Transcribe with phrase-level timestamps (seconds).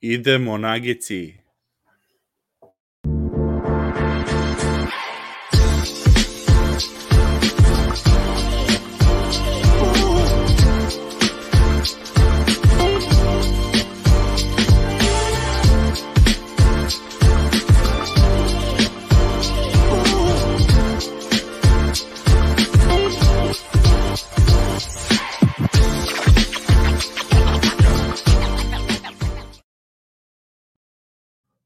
[0.00, 1.34] Idemo nagici.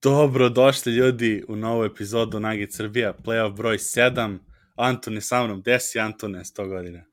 [0.02, 4.38] Dobro došli ljudi u novu epizodu Nagi Srbija, playoff broj 7.
[4.76, 7.04] Antone sa mnom, gde si Antone, 100 godina?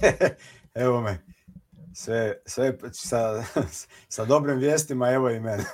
[0.84, 1.18] evo me,
[1.94, 3.44] sve, sve sa,
[4.08, 5.60] sa dobrim vijestima, evo i mene.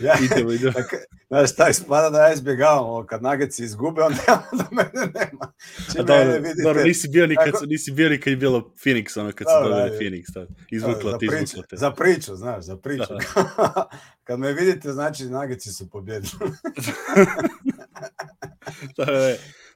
[0.00, 0.72] ja, idemo, idemo.
[0.72, 0.94] Tak,
[1.28, 5.52] znaš, šta ispada da ja izbjegavam ovo, kad nageci izgube, onda ja da mene nema.
[5.98, 8.72] A dobro, vidite, dobro, nisi bio ni kad, tako, nisi bio ni kad je bilo
[8.84, 10.48] Phoenix, ono kad se dobili Phoenix, tad.
[10.70, 11.76] izvukla te, izvukla te.
[11.76, 13.14] Za priču, znaš, za priču.
[13.56, 13.88] Da.
[14.26, 16.32] kad me vidite, znači nageci su pobjedili.
[18.96, 19.34] da, da,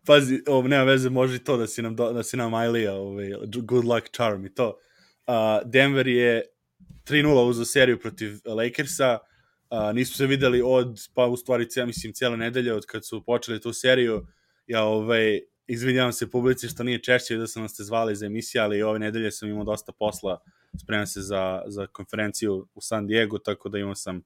[0.09, 3.31] pazi, ovo, nema veze, može i to da si nam, da si nam Ailija, ovaj,
[3.63, 4.79] good luck charm i to.
[5.27, 6.45] Uh, Denver je
[7.05, 9.19] 3-0 uzo seriju protiv Lakersa,
[9.71, 13.25] uh, nismo se videli od, pa u stvari, ja mislim, cijele nedelje od kad su
[13.25, 14.27] počeli tu seriju,
[14.67, 18.63] ja ovaj, izvinjavam se publici što nije češće da sam nas ste zvali za emisiju,
[18.63, 20.41] ali ove nedelje sam imao dosta posla,
[20.81, 24.23] spremam se za, za konferenciju u San Diego, tako da imao sam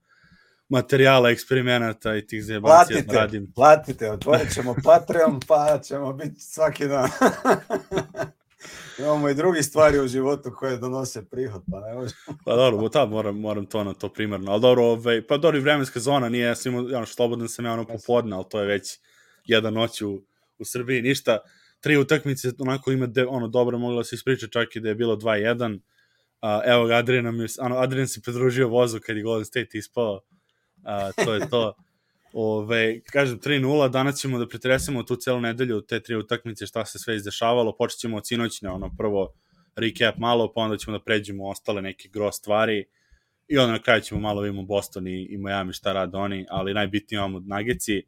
[0.72, 3.52] materijala, eksperimenata i tih zebancija platite, da radim.
[3.54, 7.08] Platite, otvorit ćemo Patreon, pa ćemo biti svaki dan.
[8.98, 12.38] Imamo i drugi stvari u životu koje donose prihod, pa ne možemo.
[12.44, 14.52] pa dobro, ta, moram, moram to na to primarno.
[14.52, 17.72] Ali dobro, ovaj, pa dobro, vremenska zona nije, ja sam imao, ono, slobodan sam ja
[17.72, 18.98] ono popodne, ali to je već
[19.44, 20.22] jedan noć u,
[20.58, 21.38] u Srbiji, ništa.
[21.80, 24.94] Tri utakmice, onako ima, de, ono, dobro, mogla da se ispriča čak i da je
[24.94, 25.74] bilo 2-1.
[25.74, 27.26] Uh, evo ga, Adrian,
[27.58, 30.20] ano, Adrian se pridružio vozu kad je Golden State ispao
[30.84, 31.74] a, to je to.
[32.32, 36.98] Ove, kažem, 3-0, danas ćemo da pretresemo tu celu nedelju te tri utakmice šta se
[36.98, 39.32] sve izdešavalo, počet ćemo od sinoćne, ono, prvo
[39.76, 42.84] recap malo, pa onda ćemo da pređemo ostale neke gro stvari
[43.48, 46.46] i onda na kraju ćemo malo da vidimo Boston i, i Miami šta rade oni,
[46.50, 48.02] ali najbitnije imamo Nageci,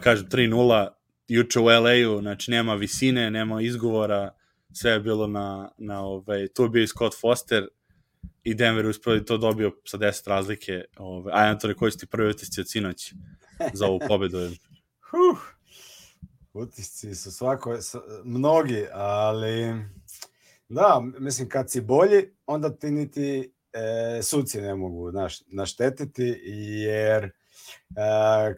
[0.00, 0.88] kažem 3-0,
[1.28, 4.30] juče u LA-u, znači nema visine, nema izgovora,
[4.72, 7.68] sve je bilo na, na ovaj, tu je bio Scott Foster,
[8.44, 10.84] i Denver uspio to dobio sa 10 razlike.
[10.96, 13.14] Ove, a Antone, koji su ti prvi utisci od sinoć
[13.72, 14.38] za ovu pobedu?
[15.00, 15.38] huh.
[16.52, 17.78] Utisci su svako,
[18.24, 19.74] mnogi, ali
[20.68, 26.40] da, mislim kad si bolji, onda ti niti e, suci ne mogu naš, naštetiti,
[26.84, 27.30] jer e,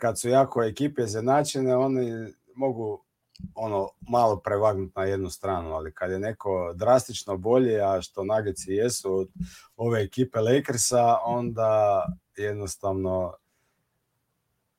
[0.00, 3.06] kad su jako ekipe izjednačene, oni mogu
[3.54, 8.62] ono malo prevagnuti na jednu stranu, ali kad je neko drastično bolje, a što Nuggets
[8.66, 9.28] jesu od
[9.76, 12.04] ove ekipe Lakersa, onda
[12.36, 13.34] jednostavno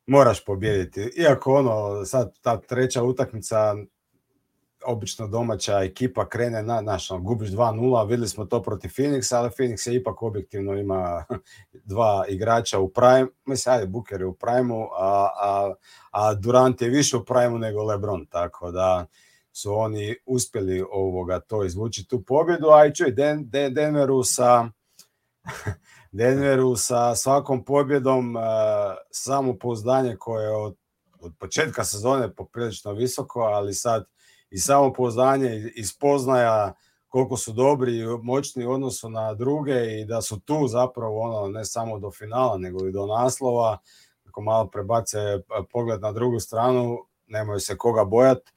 [0.08, 1.12] moraš pobijediti.
[1.18, 3.76] Iako ono, sad ta treća utakmica
[4.88, 9.50] obično domaća ekipa krene na, naš, ono, gubiš 2-0, videli smo to protiv Phoenixa, ali
[9.50, 11.26] Phoenix je ipak objektivno ima
[11.92, 15.74] dva igrača u prime, mislim, ajde, Booker je u primeu, a, a,
[16.12, 19.06] a Durant je više u primeu nego LeBron, tako da
[19.52, 24.70] su oni uspjeli ovoga to izvući tu pobjedu, a i čuj, Den, Den, Denveru sa
[26.12, 28.42] Denveru sa svakom pobjedom uh,
[29.12, 30.76] samopouzdanje koje je od,
[31.20, 34.06] od početka sezone poprilično visoko, ali sad
[34.50, 36.74] i samopouzdanje i spoznaja
[37.08, 41.48] koliko su dobri i moćni u odnosu na druge i da su tu zapravo ono
[41.48, 43.78] ne samo do finala nego i do naslova.
[44.26, 45.18] Ako malo prebace
[45.72, 46.98] pogled na drugu stranu
[47.28, 48.52] nemaju se koga bojati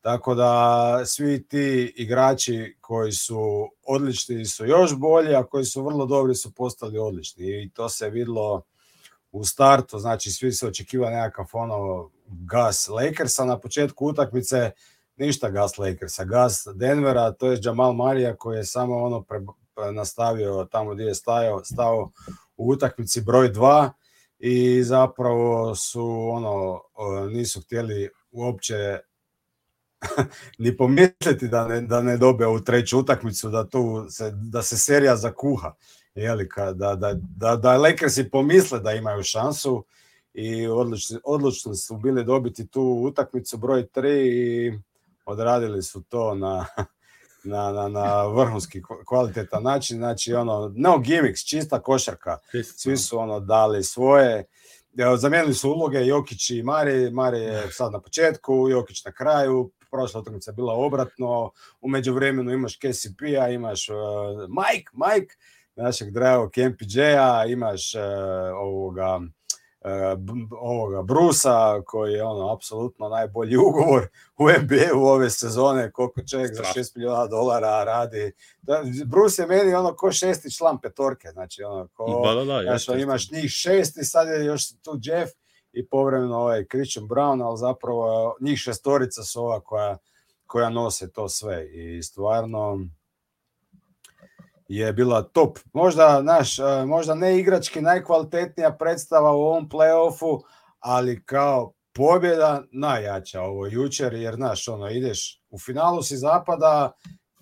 [0.00, 6.06] tako da svi ti igrači koji su odlični su još bolji a koji su vrlo
[6.06, 7.62] dobri su postali odlični.
[7.62, 8.62] I to se videlo
[9.32, 9.98] u startu.
[9.98, 14.70] Znači svi se očekiva nekakav ono gas Lakersa na početku utakmice
[15.18, 19.40] ništa gas Lakersa, gas Denvera, to je Jamal Marija koji je samo ono pre,
[19.92, 22.10] nastavio tamo gdje je stajao, stao
[22.56, 23.90] u utakmici broj 2
[24.38, 26.80] i zapravo su ono
[27.30, 28.98] nisu htjeli uopće
[30.58, 34.76] ni pomisliti da ne, da ne dobe u treću utakmicu, da tu se, da se
[34.76, 35.74] serija zakuha.
[36.14, 39.84] Jeli, da, da, da, da Lakersi pomisle da imaju šansu
[40.34, 44.78] i odlučni, odlučni su bili dobiti tu utakmicu broj 3 i
[45.28, 46.66] odradili su to na,
[47.44, 52.38] na, na, na vrhunski kvalitetan način, znači ono, no gimmicks, čista košarka,
[52.76, 54.44] svi su ono dali svoje,
[55.16, 60.20] zamijenili su uloge Jokić i Mari, Mari je sad na početku, Jokić na kraju, prošla
[60.20, 63.96] utakmica bila obratno, u međuvremenu imaš KCP-a, imaš uh,
[64.48, 65.34] Mike, Mike,
[65.76, 68.00] našeg dragog MPJ-a, imaš uh,
[68.54, 69.20] ovoga
[70.60, 74.08] ovoga Brusa koji je ono apsolutno najbolji ugovor
[74.38, 78.32] u NBA u ove sezone koliko čovjek za 6 miliona dolara radi.
[78.62, 82.78] Da, Bruce je meni ono ko šesti član petorke, znači ono ko da, da, da,
[82.78, 85.32] znači, imaš njih šest i sad je još tu Jeff
[85.72, 89.98] i povremeno ovaj Christian Brown, ali zapravo njih šestorica su ova koja,
[90.46, 91.68] koja nose to sve.
[91.72, 92.78] I stvarno
[94.68, 95.58] je bila top.
[95.72, 96.56] Možda, naš,
[96.86, 100.40] možda ne igrački najkvalitetnija predstava u ovom play-offu,
[100.78, 106.92] ali kao pobjeda najjača ovo jučer, jer znaš, ono, ideš u finalu si zapada,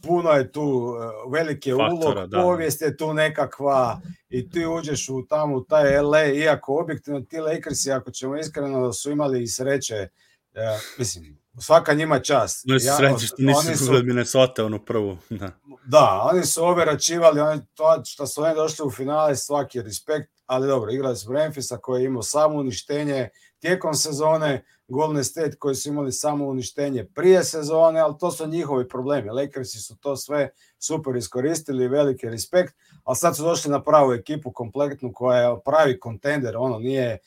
[0.02, 0.94] puno je tu
[1.32, 2.42] velike ulog, da.
[2.42, 7.38] povijest je tu nekakva i ti uđeš u tamo u taj LA, iako objektivno ti
[7.38, 10.08] Lakersi, ako ćemo iskreno, su imali i sreće,
[10.52, 12.62] ja, mislim, svaka njima čast.
[12.66, 13.92] No, ja, sreće što nisu su...
[13.92, 15.18] Minnesota onu prvu.
[15.30, 15.50] Da.
[15.86, 20.66] da, oni su overačivali, oni, to što su oni došli u finale, svaki respekt, ali
[20.66, 25.88] dobro, igrali su Memphisa koji je imao samo uništenje tijekom sezone, Golden State koji su
[25.88, 29.30] imali samo uništenje prije sezone, ali to su njihovi problemi.
[29.30, 32.74] Lakersi su to sve super iskoristili, veliki respekt,
[33.04, 37.18] ali sad su došli na pravu ekipu kompletnu koja je pravi kontender, ono nije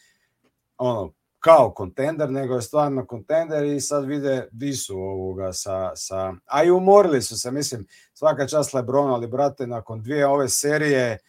[0.78, 6.34] ono kao kontender, nego je stvarno kontender i sad vide di su ovoga sa, sa...
[6.46, 11.06] A i umorili su se, mislim, svaka čast Lebron, ali brate, nakon dvije ove serije,
[11.12, 11.20] e,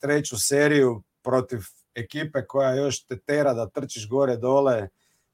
[0.00, 1.58] treću seriju protiv
[1.94, 4.88] ekipe koja još te tera da trčiš gore dole,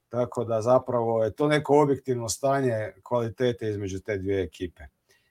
[0.08, 4.82] tako da zapravo je to neko objektivno stanje kvalitete između te dvije ekipe.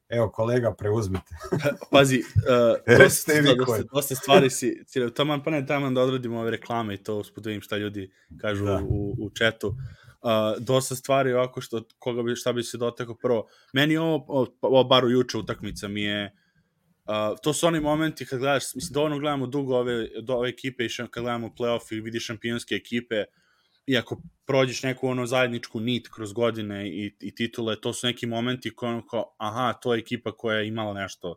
[0.09, 1.35] Evo, kolega, preuzmite.
[1.91, 4.83] Pazi, uh, dosta, dosta, dosta stvari si,
[5.15, 8.11] taman pa ne taman da odradimo ove reklame i to uspud da šta ljudi
[8.41, 8.81] kažu da.
[8.89, 9.67] u, u četu.
[9.67, 13.47] Uh, dosta stvari ovako što koga bi, šta bi se dotekao prvo.
[13.73, 16.35] Meni ovo, ovo, ovo bar u juče utakmica mi je
[17.09, 20.85] Uh, to su oni momenti kad gledaš, mislim, dovoljno gledamo dugo ove, do ove ekipe
[20.85, 23.23] i kad gledamo playoff i vidiš šampionske ekipe,
[23.89, 28.27] i ako prođeš neku ono zajedničku nit kroz godine i, i titule, to su neki
[28.27, 31.35] momenti koji ono kao, aha, to je ekipa koja je imala nešto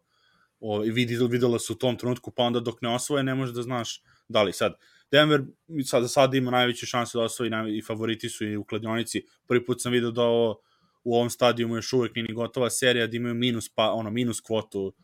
[0.61, 3.55] o, i videla, videla su u tom trenutku, pa onda dok ne osvoje ne možeš
[3.55, 4.75] da znaš da li sad.
[5.11, 5.43] Denver
[5.85, 9.25] sad, sad ima najveće šanse da osvoji i favoriti su i u kladionici.
[9.47, 10.61] Prvi put sam vidio da ovo,
[11.05, 14.95] u ovom stadijumu još uvek nije gotova serija, da imaju minus, pa, ono, minus kvotu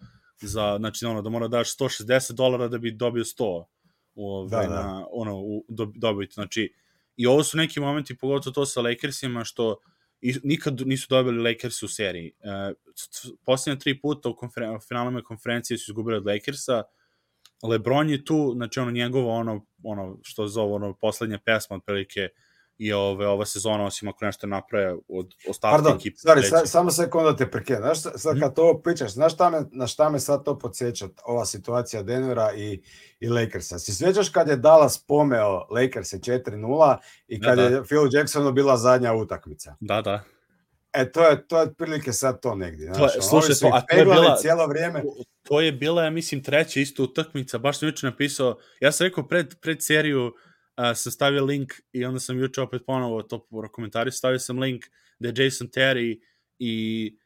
[0.40, 3.64] za, znači, ono, da mora da daš 160 dolara da bi dobio 100
[4.14, 4.82] u, ovaj, da, da.
[4.82, 6.34] Na, ono, u, do, dobiti.
[6.34, 6.72] Znači,
[7.18, 9.76] I ovo su neki momenti, pogotovo to sa Lakersima, što
[10.20, 12.32] i, nikad nisu dobili Lakers u seriji.
[12.40, 12.72] E,
[13.44, 16.82] posljednje tri puta u konferen finalnome konferencije su izgubili od Lakersa,
[17.62, 22.28] Lebron je tu, znači ono njegovo ono, ono što zove ono poslednja pesma otprilike
[22.78, 26.16] i ove, ova sezona, osim ako nešto naprave od ostatka Pardon, ekipe.
[26.16, 27.82] Sorry, sa, samo sekunda te prekidam.
[27.82, 28.40] Znaš, sad mhm.
[28.40, 32.52] kad to pričaš, znaš šta me, na šta me sad to podsjeća, ova situacija Denvera
[32.56, 32.82] i,
[33.20, 33.78] i Lakersa?
[33.78, 36.96] Si svećaš kad je Dallas pomeo Lakers 4-0
[37.28, 37.76] i kad da, da.
[37.76, 39.76] je Phil Jacksonu bila zadnja utakmica?
[39.80, 40.20] Da, da.
[40.92, 42.86] E, to je, to je otprilike sad to negdje.
[42.86, 45.02] Znaš, to je, slušaj, to, a to je bila, cijelo vrijeme.
[45.42, 49.28] To je bila, ja mislim, treća isto utakmica, baš sam juče napisao, ja sam rekao
[49.28, 50.32] pred, pred seriju, uh,
[50.94, 54.84] sam stavio link i onda sam juče opet ponovo to u komentari stavio sam link
[55.18, 56.20] da je Jason Terry
[56.58, 57.16] i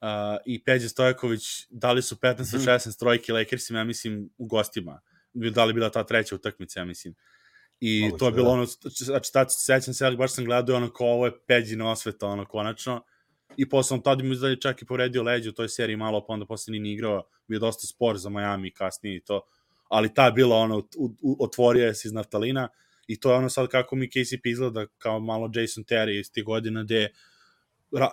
[0.00, 5.00] uh, i Peđe Stojković dali su 15 mm 16 trojke Lakersima, ja mislim, u gostima.
[5.32, 7.14] Da li bila ta treća utakmica, ja mislim.
[7.80, 8.52] I Moguće, to je bilo da.
[8.52, 12.26] ono, znači, tad sećam se, ali baš sam gledao ono kao ovo je Peđina osveta,
[12.26, 13.04] ono, konačno.
[13.56, 16.32] I posle on tad mi izdali čak i povredio leđe u toj seriji malo, pa
[16.32, 19.40] onda posle nije igrao, bio dosta spor za Miami kasnije i to.
[19.88, 22.68] Ali ta je bila ono, u, u, otvorio se iz naftalina
[23.12, 26.44] I to je ono sad kako mi KCP izgleda kao malo Jason Terry iz tih
[26.44, 27.08] godina gde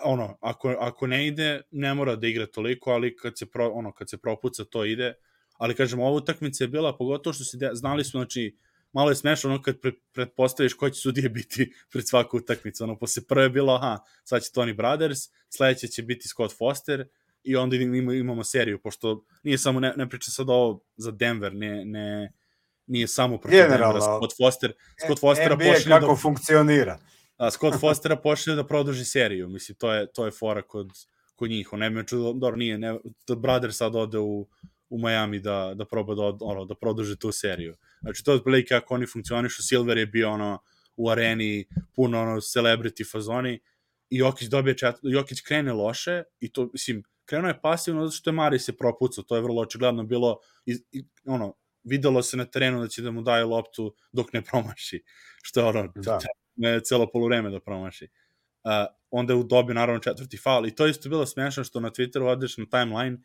[0.04, 3.92] ono, ako, ako ne ide, ne mora da igra toliko, ali kad se, pro, ono,
[3.92, 5.14] kad se propuca, to ide.
[5.52, 8.56] Ali, kažem, ova utakmica je bila, pogotovo što se de, znali smo, znači,
[8.92, 12.84] malo je smešno ono kad pre, pretpostaviš ko će sudije biti pred svaku utakmicu.
[12.84, 17.08] Ono, posle prve je bilo, aha, sad će Tony Brothers, sledeće će biti Scott Foster
[17.42, 21.54] i onda imamo, imamo seriju, pošto nije samo, ne, ne pričam sad ovo za Denver,
[21.54, 22.32] ne, ne,
[22.90, 24.72] nije samo protiv Denvera, Scott Foster,
[25.04, 26.98] Scott Fostera NBA pošli kako da, funkcionira.
[27.36, 30.90] A, Scott Fostera pošli da produži seriju, mislim, to je, to je fora kod,
[31.36, 34.48] kod njih, on nema čudo, dobro, nije, ne, da Brother sad ode u,
[34.90, 37.76] u Miami da, da proba da, ono, da produži tu seriju.
[38.00, 40.58] Znači, to je otprilike kako oni funkcionišu, Silver je bio ono,
[40.96, 43.60] u areni puno ono, celebrity fazoni,
[44.10, 44.94] i Jokić dobije čet...
[45.02, 49.24] Jokić krene loše i to, mislim, krenuo je pasivno zato što je Mari se propucao,
[49.24, 53.10] to je vrlo očigledno bilo, i, i, ono, videlo se na terenu da će da
[53.10, 55.02] mu daje loptu dok ne promaši,
[55.42, 56.18] što je ono, da.
[56.56, 58.08] ne celo polovreme da promaši.
[58.64, 58.70] Uh,
[59.10, 62.26] onda je u dobi naravno četvrti faul i to isto bilo smešno što na Twitteru
[62.26, 63.18] odeš na timeline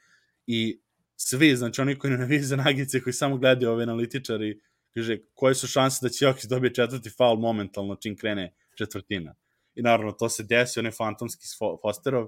[0.48, 0.80] i
[1.16, 4.62] svi, znači oni koji ne navijaju za nagice, koji samo gledaju ove analitičari,
[4.94, 9.36] kaže, koje su šanse da će Jokić dobije četvrti faul momentalno čim krene četvrtina.
[9.76, 11.46] I naravno, to se desi, on je fantomski
[11.82, 12.28] Fosterov,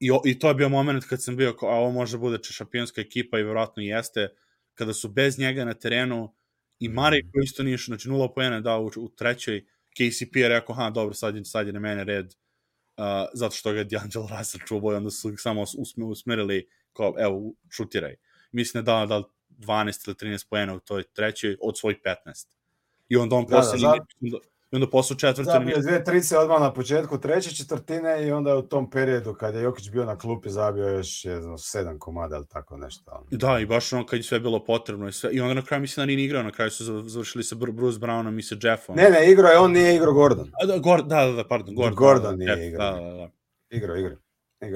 [0.00, 3.38] i, i to je bio moment kad sam bio, a ovo može bude šampionska ekipa
[3.38, 4.28] i verovatno jeste,
[4.74, 6.34] kada su bez njega na terenu
[6.78, 10.74] i Mare koji isto nije, znači nula poena dao u, u trećoj, KCP je rekao,
[10.74, 14.38] ha, dobro, sad je, sad je na mene red, uh, zato što ga je D'Angelo
[14.38, 15.64] Russell čubo i onda su samo
[16.06, 18.16] usmerili kao, evo, šutiraj.
[18.52, 19.22] Mislim da da
[19.58, 22.46] 12 ili 13 poena u toj trećoj od svojih 15.
[23.08, 24.38] I onda on posle da, da,
[24.72, 25.50] i onda posle četvrte...
[25.50, 29.62] Zabio dve trice odmah na početku treće četvrtine i onda u tom periodu kad je
[29.62, 33.26] Jokić bio na klupi zabio još jedno, sedam komada ili tako nešto.
[33.30, 35.32] Da, i baš ono kad je sve bilo potrebno i sve.
[35.32, 38.38] I onda na kraju mislim da nije igrao, na kraju su završili sa Bruce Brownom
[38.38, 38.96] i sa Jeffom.
[38.96, 40.50] Ne, ne, igrao je, on nije igrao Gordon.
[40.62, 41.94] A, da, Gord, da, da, da, pardon, Gordon.
[41.94, 42.92] Gordon nije Jeff, igrao.
[42.92, 43.30] Da, da, da.
[43.70, 44.16] Igrao, igrao.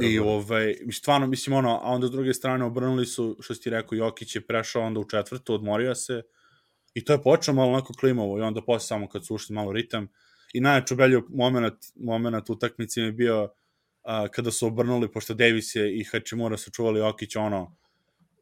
[0.02, 3.70] I ovaj, stvarno, mislim, ono, a onda s druge strane obrnuli su, što si ti
[3.70, 6.22] rekao, Jokić je prešao onda u četvrtu, odmorio se,
[6.96, 9.72] i to je počeo malo onako klimovo, i onda posle samo kad su ušli malo
[9.72, 10.08] ritam,
[10.52, 13.50] i najjaču belju moment, moment utakmice je bio uh,
[14.30, 17.76] kada su obrnuli, pošto Davis je i Hachimura su čuvali Jokić, ono,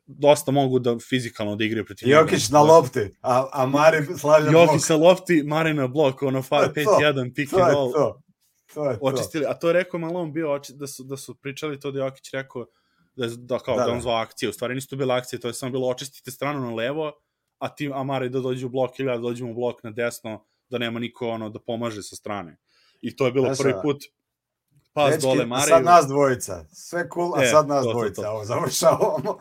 [0.06, 4.68] dosta mogu da fizikalno da protiv Jokić na lopti, a, a Mari slavlja blok.
[4.68, 7.92] Jokić na lopti, Mari na blok, ono 5-1, pick and roll.
[7.92, 8.20] To.
[8.74, 11.90] To je očistili, a to je rekao Malone bio da su, da su pričali to
[11.90, 12.66] da Jokić rekao
[13.16, 14.02] da, da kao da, da on da.
[14.02, 16.74] zvao akcije, u stvari nisu to bile akcije, to je samo bilo očistite stranu na
[16.74, 17.12] levo,
[17.64, 20.78] a ti Amari da dođe u blok ili da dođemo u blok na desno, da
[20.78, 22.56] nema niko ono da pomaže sa strane.
[23.00, 24.04] I to je bilo Znaš, prvi put
[24.92, 25.68] pas Dečki, dole Mariju.
[25.68, 26.64] sad nas dvojica.
[26.72, 28.22] Sve cool, a e, sad nas to, dvojica.
[28.22, 28.30] To, to.
[28.30, 29.38] Ovo, završavamo.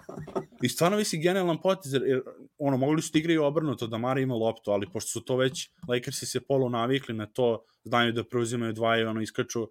[0.62, 2.22] I stvarno mislim genijalan potez, jer,
[2.58, 5.70] ono, mogli su da igraju obrnuto, da Mari ima loptu, ali pošto su to već,
[5.90, 9.68] Lakersi se polo navikli na to, znaju da preuzimaju dva i ono, iskaču,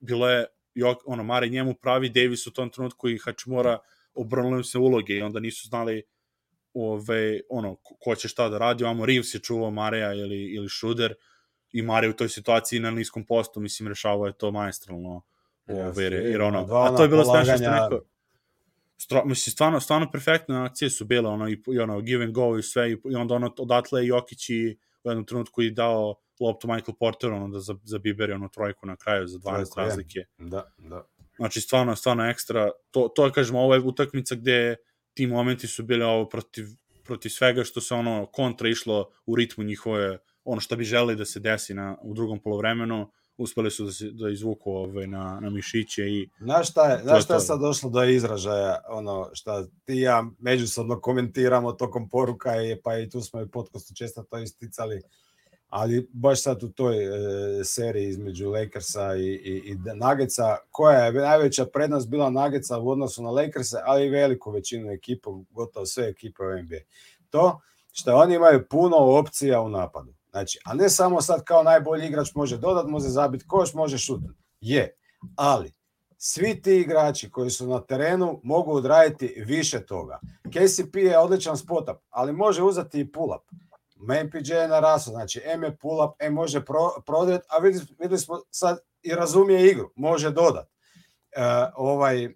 [0.00, 0.46] bilo je,
[1.06, 3.78] ono, Mari njemu pravi, Davis u tom trenutku i Hačimora
[4.14, 6.02] obrnuli se uloge i onda nisu znali
[6.74, 11.14] ove, ono, ko će šta da radi, ovamo Reeves je čuvao Mareja ili, ili Šruder
[11.72, 15.22] i Mare u toj situaciji na niskom postu, mislim, rešavao je to maestralno.
[15.66, 18.04] Ove, jer ono, a to je bilo smešno što neko,
[18.98, 22.58] stro, mislim, stvarno, stvarno perfektne akcije su bile, ono, i, i ono, give and go
[22.58, 26.68] i sve, i, i onda ono, odatle Jokić i u jednom trenutku i dao loptu
[26.68, 30.24] Michael Porter, ono, da za, za Biberi, ono, trojku na kraju za 12 Trojko, razlike.
[30.38, 31.04] Da, da.
[31.36, 34.76] Znači, stvarno, stvarno ekstra, to, to je, kažemo, ovo je utakmica gde
[35.14, 36.66] ti momenti su bili ovo protiv,
[37.04, 41.24] protiv svega što se ono kontra išlo u ritmu njihove, ono što bi želeli da
[41.24, 45.50] se desi na, u drugom polovremenu, uspeli su da, se, da izvuku ovaj, na, na
[45.50, 46.28] mišiće i...
[46.40, 51.00] Znaš šta je, znaš šta je sad došlo do izražaja, ono, šta ti ja međusobno
[51.00, 55.02] komentiramo tokom poruka i pa i tu smo i podcastu često to isticali,
[55.72, 61.12] ali baš sad u toj e, seriji između Lakersa i, i, i Nuggetsa, koja je
[61.12, 66.08] najveća prednost bila Nuggetsa u odnosu na Lakersa, ali i veliku većinu ekipa, gotovo sve
[66.08, 66.76] ekipe u NBA.
[67.30, 67.60] To
[67.92, 70.14] što oni imaju puno opcija u napadu.
[70.30, 74.38] Znači, a ne samo sad kao najbolji igrač može dodat, može zabiti koš, može šutati.
[74.60, 74.96] Je,
[75.36, 75.72] ali
[76.18, 80.20] svi ti igrači koji su na terenu mogu odraditi više toga.
[80.50, 83.32] KCP je odličan spot up, ali može uzeti i pull
[84.02, 88.18] MPJ je narasao, znači M je pull up, M može pro, prodret, a videli, videli
[88.18, 90.66] smo sad i razumije igru, može dodat.
[91.36, 91.42] Uh,
[91.74, 92.32] ovaj uh,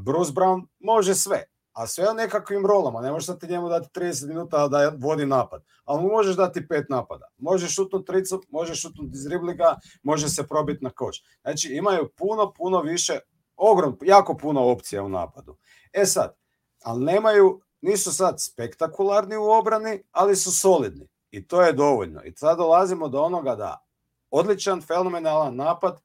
[0.00, 4.28] Bruce Brown može sve, a sve nekakvim rolama, ne možeš sad ti njemu dati 30
[4.28, 7.28] minuta da vodi napad, ali mu možeš dati pet napada.
[7.38, 11.16] Možeš šutnuti tricu, možeš šutnuti iz riblika, može se probiti na koč.
[11.42, 13.18] Znači imaju puno, puno više,
[13.56, 15.56] ogrom, jako puno opcija u napadu.
[15.92, 16.34] E sad,
[16.82, 21.08] ali nemaju nisu sad spektakularni u obrani, ali su solidni.
[21.30, 22.22] I to je dovoljno.
[22.22, 23.84] I sad dolazimo do onoga da
[24.30, 26.00] odličan, fenomenalan napad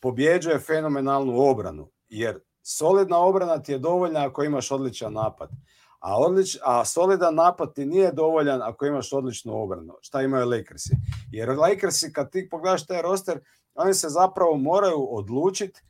[0.00, 1.90] pobjeđuje fenomenalnu obranu.
[2.08, 5.50] Jer solidna obrana ti je dovoljna ako imaš odličan napad.
[6.04, 9.94] A, odlič, a solidan napad ti nije dovoljan ako imaš odličnu obranu.
[10.00, 10.96] Šta imaju Lakersi?
[11.30, 13.40] Jer Lakersi, kad ti pogledaš taj roster,
[13.74, 15.82] oni se zapravo moraju odlučiti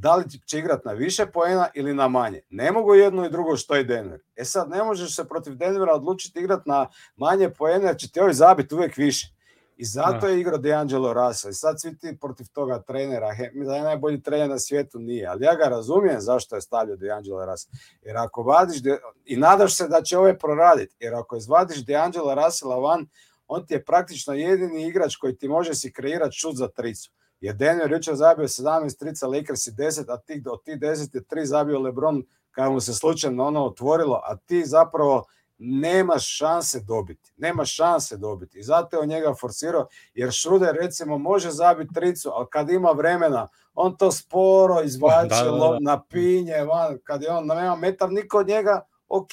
[0.00, 2.40] da li će igrati na više poena ili na manje.
[2.50, 4.20] Ne mogu jedno i drugo što je Denver.
[4.36, 8.20] E sad, ne možeš se protiv Denvera odlučiti igrati na manje poena jer će ti
[8.20, 9.38] ovaj zabiti uvek više.
[9.76, 10.28] I zato da.
[10.28, 11.50] je igrao DeAngelo Russell.
[11.50, 15.26] I sad svi ti protiv toga trenera, he, da je najbolji trener na svijetu, nije.
[15.26, 17.72] Ali ja ga razumijem zašto je stavljao DeAngelo Russell.
[18.02, 22.34] Jer ako vadiš, de, i nadaš se da će ove proraditi, jer ako izvadiš DeAngelo
[22.34, 23.06] Russella van,
[23.46, 27.10] on ti je praktično jedini igrač koji ti može si kreirati šut za tricu.
[27.40, 31.22] Jer Denver jučer zabio 17 trica, Lakers i 10, a ti, od tih 10 je
[31.22, 35.24] 3 zabio LeBron kada mu se slučajno ono otvorilo, a ti zapravo
[35.58, 37.32] nemaš šanse dobiti.
[37.36, 38.58] Nemaš šanse dobiti.
[38.58, 42.90] I zato je on njega forsirao, jer Šruder recimo može zabiti tricu, ali kad ima
[42.90, 45.78] vremena, on to sporo izvlači da, da, da.
[45.80, 49.30] na pinje, van, kad je on nema metar, niko od njega, ok,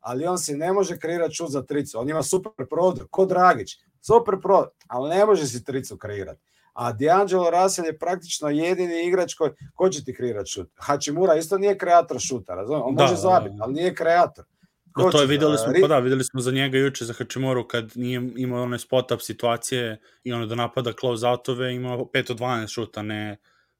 [0.00, 1.98] ali on se ne može kreirati šut za tricu.
[1.98, 3.70] On ima super prodor, ko Dragić,
[4.00, 6.40] super prodor, ali ne može si tricu kreirati.
[6.74, 10.70] A D'Angelo Russell je praktično jedini igrač koji, ko će ti kreirati šut?
[10.76, 12.82] Hačimura isto nije kreator šuta, razumiješ?
[12.86, 14.44] On da, može zabiti, ali nije kreator.
[14.96, 17.92] Da, to je videli smo, pa da, videli smo za njega juče za Hačimoru kad
[17.94, 22.38] nije imao one spot up situacije i ono da napada close outove, imao 5 od
[22.38, 23.36] 12 šuta, ne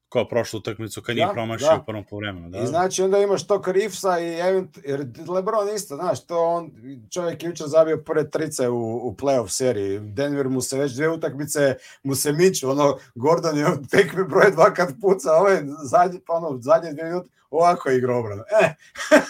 [0.09, 1.79] kao prošlu utakmicu kad da, nije promašio da.
[1.81, 2.49] u prvom povremenu.
[2.49, 2.59] Da.
[2.59, 6.71] I znači onda imaš to Rifsa i event, jer Lebron isto, znaš, to on,
[7.11, 9.99] čovjek je juče zabio prve trice u, u playoff seriji.
[9.99, 14.73] Denver mu se već dve utakmice mu se miču, ono, Gordon je tekme broj dva
[14.73, 18.43] kad puca, ovaj zadnji, pa ono, zadnje dvije minute, ovako igra obrano.
[18.61, 18.75] E,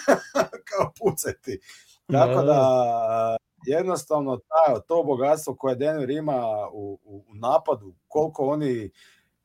[0.68, 1.60] kao pucati.
[2.12, 8.46] Tako da, da jednostavno ta, to bogatstvo koje Denver ima u, u, u napadu, koliko
[8.46, 8.90] oni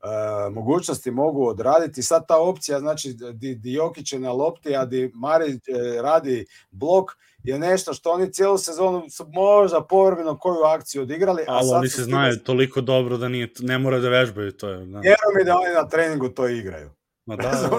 [0.03, 2.03] E, mogućnosti mogu odraditi.
[2.03, 6.46] Sad ta opcija, znači di, di Jokić je na lopti, a di Marić e, radi
[6.72, 7.12] blok,
[7.43, 11.43] je nešto što oni cijelu sezonu su možda povremeno koju akciju odigrali.
[11.48, 12.46] Ali a oni se znaju stiga...
[12.46, 14.70] toliko dobro da nije, ne mora da vežbaju to.
[14.70, 15.00] Je, da.
[15.00, 16.89] Vjerujem mi da oni na treningu to igraju.
[17.25, 17.70] Ma da, da.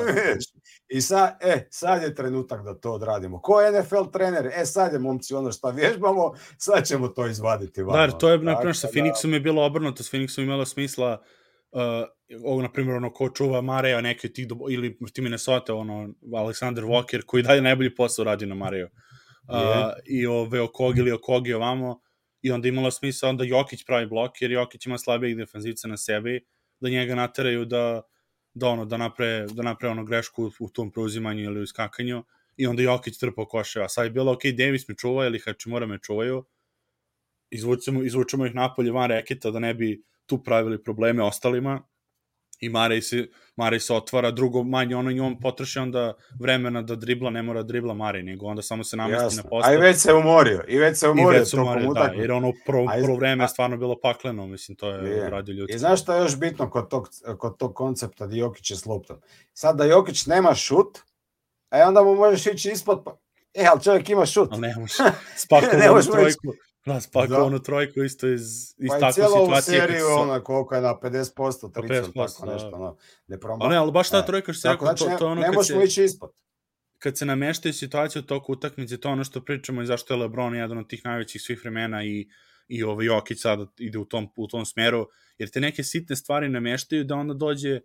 [0.89, 3.41] I sad, e, sad je trenutak da to odradimo.
[3.41, 4.51] Ko je NFL trener?
[4.55, 7.83] E, sad je, momci, ono što vježbamo, sad ćemo to izvaditi.
[7.85, 11.13] Da, to je, na primjer, sa da- Phoenixom je bilo obrnuto, s Phoenixom imalo smisla
[11.21, 11.42] uh,
[12.45, 16.85] ovo, na primjer, ono, ko čuva Mareja, neke tih, do, ili ti Minnesota, ono, Alexander
[16.85, 18.89] Walker, koji dalje najbolji posao radi na Mareju.
[19.49, 19.93] Uh, yeah.
[20.07, 22.01] I ove, Okog ili Okogi ovamo,
[22.43, 26.41] i onda imalo smisla onda Jokić pravi blok, jer Jokić ima slabijeg defanzivca na sebi,
[26.81, 28.03] da njega nateraju da,
[28.55, 32.25] da ono, da napre, da napre ono grešku u tom preuzimanju ili u iskakanju,
[32.57, 35.87] i onda Jokić trpao koše, a sad je bilo, ok, Davis me čuva ili Hačimura
[35.87, 36.45] me čuvaju,
[37.51, 40.03] izvučemo, izvučemo ih napolje van reketa da ne bi
[40.33, 41.83] tu pravili probleme ostalima
[42.61, 47.31] i Marej se, Marej se otvara, drugo manje ono njom potroši onda vremena da dribla,
[47.31, 49.43] ne mora dribla Marej, nego onda samo se namesti Jasne.
[49.43, 49.73] na postav.
[49.73, 51.37] A i već se umorio, i već se umorio.
[51.37, 54.77] I već se umorio, da, jer ono prvo, prvo vreme je stvarno bilo pakleno, mislim,
[54.77, 55.31] to je, je.
[55.31, 55.73] radio ljudi.
[55.73, 58.87] I znaš što je još bitno kod tog, kod tog koncepta da Jokić je s
[58.87, 59.17] loptom?
[59.53, 60.99] Sad da Jokić nema šut,
[61.71, 63.17] e onda mu možeš ići ispod, pa,
[63.55, 64.49] e, ali čovjek ima šut.
[64.53, 64.95] Ali ne može,
[65.45, 66.53] spakovo trojku.
[66.87, 69.49] Da, spakao onu trojku isto iz, iz pa takve situacije.
[69.51, 70.21] Pa i seriju, sa...
[70.21, 73.67] ona, koliko je na 50%, 30%, 50%, tako nešto, ono, ne promaš.
[73.67, 75.83] Ali, ali baš ta trojka što se rekao, znači, to, to ono ne, ne možemo
[75.83, 76.31] ići ispod.
[76.99, 80.55] Kad se nameštaju situacije u toku utakmice, to ono što pričamo i zašto je LeBron
[80.55, 82.29] jedan od tih najvećih svih vremena i,
[82.69, 85.07] i ovaj Jokić sada ide u tom, u tom smeru,
[85.39, 87.81] jer te neke sitne stvari nameštaju da onda dođe,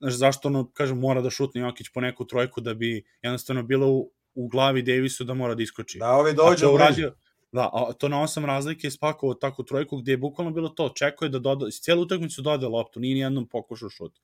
[0.00, 3.88] znaš, zašto ono, kažem, mora da šutne Jokić po neku trojku da bi jednostavno bilo
[3.88, 5.98] u, u glavi Davisu da mora da iskoči.
[5.98, 7.14] Da, ovi dođe uradio,
[7.52, 10.84] Da, a to na osam razlike je spakovao takvu trojku gde je bukvalno bilo to,
[10.84, 14.18] očekuje da doda, cijelu utakmicu dode loptu, nije nijednom pokušao šut.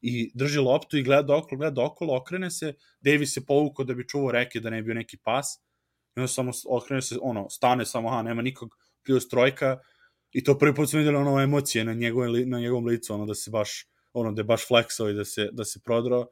[0.00, 4.08] I drži loptu i gleda okolo, gleda okolo, okrene se, Davis se povukao da bi
[4.08, 5.58] čuvao reke, da ne bio neki pas,
[6.16, 9.78] i onda samo okrene se, ono, stane samo, aha, nema nikog, plus trojka,
[10.32, 13.34] i to prvi put smo videli ono emocije na, njegove, na njegovom licu, ono da
[13.34, 16.26] se baš, ono da je baš fleksao i da se, da se prodrao,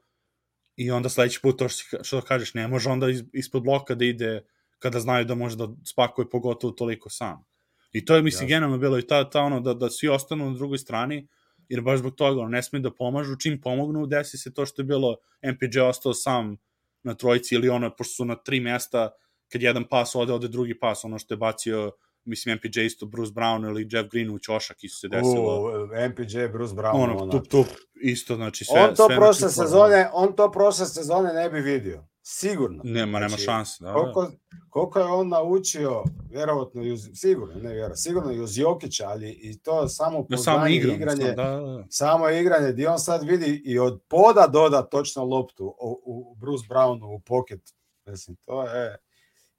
[0.75, 4.41] i onda sledeći put to što, što kažeš, ne može onda ispod bloka da ide
[4.79, 7.45] kada znaju da može da spakuje pogotovo toliko sam.
[7.91, 10.57] I to je, mislim, generalno bilo i ta, ta ono, da, da svi ostanu na
[10.57, 11.27] drugoj strani,
[11.69, 14.81] jer baš zbog toga ono, ne smije da pomažu, čim pomognu, desi se to što
[14.81, 16.57] je bilo MPJ ostao sam
[17.03, 19.09] na trojici ili ono, pošto su na tri mesta,
[19.51, 21.91] kad jedan pas ode, ode drugi pas, ono što je bacio
[22.27, 25.61] mislim MPJ isto Bruce Brown ili Jeff Green u ćošak isto se desilo.
[25.61, 27.31] U, MPJ Bruce Brown ono, ono.
[27.31, 27.67] tup tup
[28.01, 32.07] isto znači sve on to sve prošle sezone on to prošle sezone ne bi vidio
[32.29, 32.81] Sigurno.
[32.83, 33.83] Nema, znači, nema šanse.
[33.83, 34.57] Da, koliko, da.
[34.69, 39.59] koliko je on naučio, vjerovatno, uz, sigurno, ne vjerovatno, sigurno i uz Jokića, ali i
[39.59, 41.85] to samo da, samo igram, igranje, da, da.
[41.89, 46.65] samo igranje, gdje on sad vidi i od poda doda točno loptu u, u Bruce
[46.69, 47.61] Brownu u pocket.
[48.05, 48.97] Mislim, to je,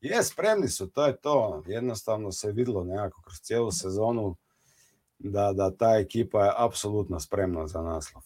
[0.00, 1.62] je, spremni su, to je to.
[1.66, 4.36] Jednostavno se videlo nekako kroz cijelu sezonu
[5.18, 8.22] da, da ta ekipa je apsolutno spremna za naslov.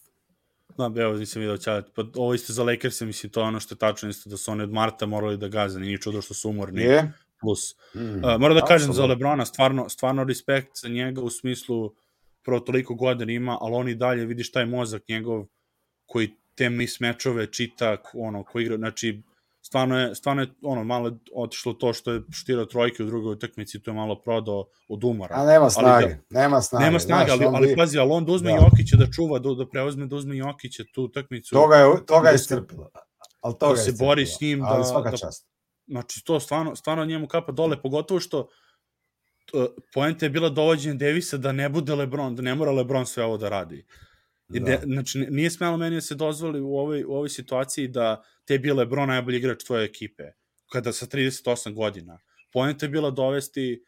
[0.77, 1.87] Da, evo, nisam vidio ćalet.
[1.95, 4.51] Pa ovo isto za Lakers, mislim, to je ono što je tačno, isto da su
[4.53, 6.83] oni od Marta morali da gaze, nije čudo što su umorni.
[6.83, 7.13] Je?
[7.41, 7.77] Plus.
[7.95, 11.95] Mm, uh, moram da kažem za Lebrona, stvarno, stvarno respekt za njega u smislu
[12.43, 15.47] prvo toliko godina ima, ali on i dalje, vidiš taj mozak njegov
[16.07, 19.23] koji te mis mečove čita, ono, koji igra, znači,
[19.73, 23.83] stvarno je, stvarno je ono, malo otišlo to što je štirao trojke u drugoj utakmici,
[23.83, 25.35] to je malo prodao od umora.
[25.39, 26.85] A nema snage, ali da, nema snage.
[26.85, 27.77] Nema snage, Znaš, ali, ali bi...
[27.77, 28.57] pazi, ali on da uzme da.
[28.57, 31.55] Jokića da čuva, da, da preuzme da uzme Jokića tu utakmicu.
[31.55, 32.91] Toga je, toga je strpilo.
[33.41, 34.09] Ali toga da se strpilo.
[34.09, 35.49] bori s njim, da, ali svaka da, čast.
[35.87, 38.49] Znači, to stvarno, stvarno njemu kapa dole, pogotovo što
[39.95, 43.37] poenta je bila dovođenje Davisa da ne bude Lebron, da ne mora Lebron sve ovo
[43.37, 43.87] da radi.
[44.61, 44.65] Da.
[44.65, 48.59] De, znači, nije smelo meni da se dozvoli u ovoj, u ovoj situaciji da te
[48.59, 50.23] bile Lebron najbolji igrač tvoje ekipe.
[50.73, 52.19] kada sa 38 godina.
[52.53, 53.85] Pojenta je bila dovesti,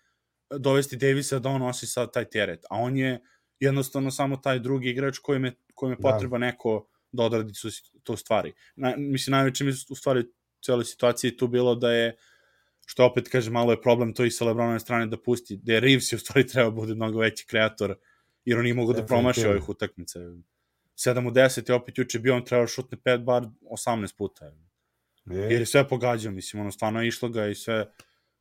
[0.58, 3.20] dovesti Davisa da on nosi sad taj teret, a on je
[3.60, 6.10] jednostavno samo taj drugi igrač kojem je, kojem je da.
[6.10, 6.46] potreba da.
[6.46, 7.68] neko da odradi su,
[8.02, 8.52] to stvari.
[8.76, 10.24] Na, mislim, najveće mi u stvari
[10.64, 12.16] celoj situaciji tu bilo da je
[12.86, 15.80] što opet kaže malo je problem to i sa Lebronove strane da pusti, da je
[15.80, 17.94] Reeves je u stvari treba da bude mnogo veći kreator
[18.44, 20.18] jer on nije mogu da promaši ovih utakmice.
[20.96, 24.44] 7 u 10 je opet juče bio, on trebao šutne 5 bar 18 puta.
[24.44, 24.54] Je.
[25.26, 27.86] Jer je sve pogađao, mislim, ono, stvarno je išlo ga i sve,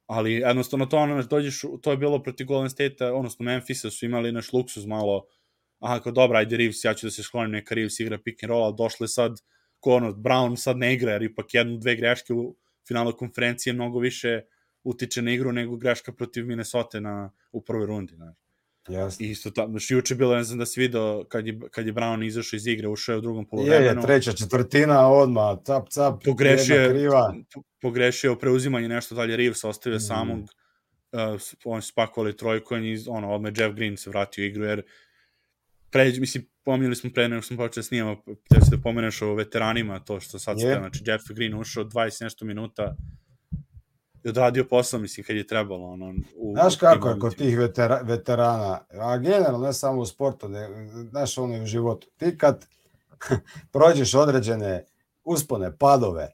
[0.06, 4.32] ali jednostavno to, ono, dođeš, to je bilo proti Golden State, odnosno Memphisa su imali
[4.32, 5.26] naš luksuz malo,
[5.80, 8.50] aha, kao dobra, ajde Reeves, ja ću da se sklonim, neka Reeves igra pick and
[8.50, 9.42] roll, ali došle sad,
[9.80, 12.56] ko ono, Brown sad ne igra, jer ipak jednu, dve greške u
[12.88, 14.42] finalu konferencije mnogo više
[14.84, 18.38] utiče na igru nego greška protiv Minnesota na, u prvoj rundi, znaš.
[19.19, 21.93] I isto tako, znači juče bilo, ne znam da si video, kad je, kad je
[21.93, 23.86] Brown izašao iz igre, ušao je u drugom polovremenu.
[23.86, 27.36] Je, je, treća četvrtina odma cap, cap, pogrešio, kriva.
[27.82, 30.00] Pogrešio preuzimanje nešto dalje, Reeves ostavio mm.
[30.02, 34.84] samog, uh, su spakovali trojku, i ono, odmah Jeff Green se vratio u igru, jer
[35.91, 39.36] pređe, mislim, pominjali smo pre nego smo počeli da snimamo, te se da pomeneš o
[39.36, 42.96] veteranima, to što sad ste, znači Jeff Green ušao 20 nešto minuta,
[44.24, 45.88] i odradio posao, mislim, kad je trebalo.
[45.88, 50.50] Ono, u, znaš kako je kod tih vetera, veterana, a generalno ne samo u sportu,
[50.50, 50.70] ne,
[51.10, 52.08] znaš ono i u životu.
[52.18, 52.66] Ti kad
[53.74, 54.86] prođeš određene
[55.24, 56.34] uspone, padove,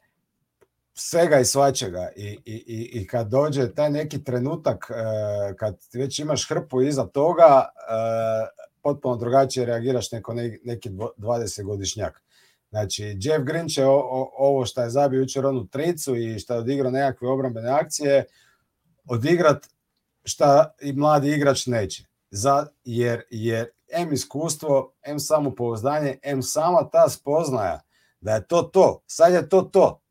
[0.94, 6.20] svega i svačega i, i, i, i kad dođe taj neki trenutak e, kad već
[6.20, 12.22] imaš hrpu iza toga, e, potpuno drugačije reagiraš neko neki 20 godišnjak.
[12.70, 16.54] Znači, Jeff Green će o, o, ovo što je zabio jučer onu tricu i što
[16.54, 18.26] je odigrao nekakve obrambene akcije,
[19.06, 19.68] odigrat
[20.24, 22.04] šta i mladi igrač neće.
[22.32, 27.82] Za, jer, jer M iskustvo, M samopouzdanje, M sama ta spoznaja
[28.22, 29.04] da je to to.
[29.08, 30.02] Sad je to to.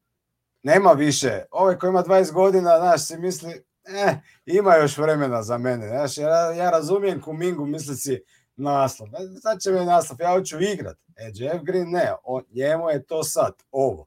[0.63, 1.45] Nema više.
[1.51, 4.15] Ovaj koji ima 20 godina, znaš, si misli, eh,
[4.47, 5.89] ima još vremena za mene.
[5.89, 8.23] Znaš, ja, ja razumijem Kumingu, misli si,
[8.59, 9.09] naslov.
[9.43, 10.97] Sad će mi naslov, ja hoću igrat.
[11.17, 14.07] E, Jeff Green ne, on, njemu je to sad, ovo.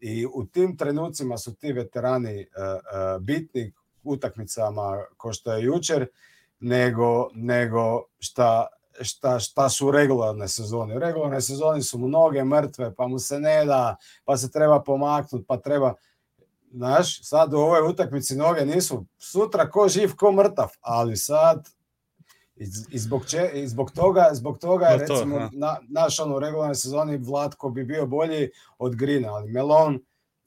[0.00, 3.72] I u tim trenucima su ti veterani uh, uh, bitni
[4.02, 6.06] utakmicama ko što je jučer,
[6.60, 8.66] nego, nego šta,
[9.00, 10.98] šta, šta su regularne sezone.
[10.98, 15.56] Regularne sezone su mnoge mrtve, pa mu se ne da, pa se treba pomaknuti, pa
[15.56, 15.94] treba...
[16.72, 21.68] Znaš, sad u ovoj utakmici noge nisu sutra ko živ, ko mrtav, ali sad
[22.90, 26.40] I, zbog, če, i zbog toga, zbog toga je recimo to, na, naš ono u
[26.40, 29.98] regularnoj sezoni Vlatko bi bio bolji od Grina, ali Melon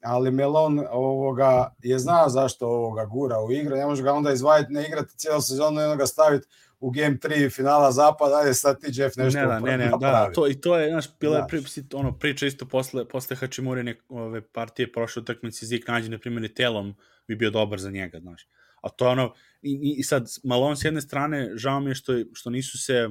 [0.03, 4.73] ali Melon ovoga je znao zašto ovoga gura u igru, ne može ga onda izvaditi,
[4.73, 6.47] ne igrati cijelu sezonu i ga staviti
[6.79, 10.31] u game 3 finala zapada, ajde sad ti Jeff nešto ne, da, ne, ne, da,
[10.33, 14.41] to, i to je, znaš, bila je pri, ono, priča isto posle, posle Hačimuri ove
[14.41, 16.95] partije prošle utakmice Zik nađe, na primjer, telom
[17.27, 18.47] bi bio dobar za njega, znaš.
[18.83, 22.13] A to je ono, i, i sad, Malone s jedne strane, žao mi je što,
[22.33, 23.09] što nisu se,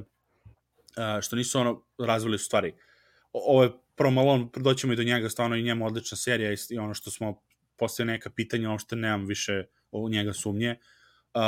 [1.23, 2.75] što nisu ono razvili su stvari.
[3.33, 6.95] Ovo je prvo Malone, doćemo i do njega, stvarno i njemu odlična serija i ono
[6.95, 7.41] što smo
[7.77, 10.77] postoje neka pitanja, što nemam više u njega sumnje.
[11.35, 11.43] Uh,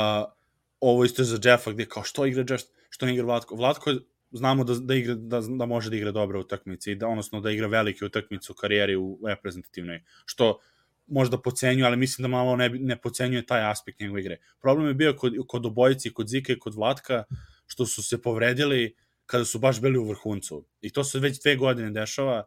[0.79, 3.55] ovo isto je za Jeffa, gde kao što igra Jeff, što ne igra Vlatko.
[3.55, 3.93] Vlatko
[4.31, 7.51] znamo da, da, igra, da, da može da igra dobro utakmice i da, odnosno da
[7.51, 10.59] igra velike utakmice u karijeri u reprezentativnoj, što
[11.07, 14.37] možda pocenjuje, ali mislim da malo ne, ne pocenjuje taj aspekt njegove igre.
[14.61, 17.23] Problem je bio kod, kod obojici, kod Zika i kod Vlatka,
[17.67, 20.65] što su se povredili kada su baš bili u vrhuncu.
[20.81, 22.43] I to se već dve godine dešava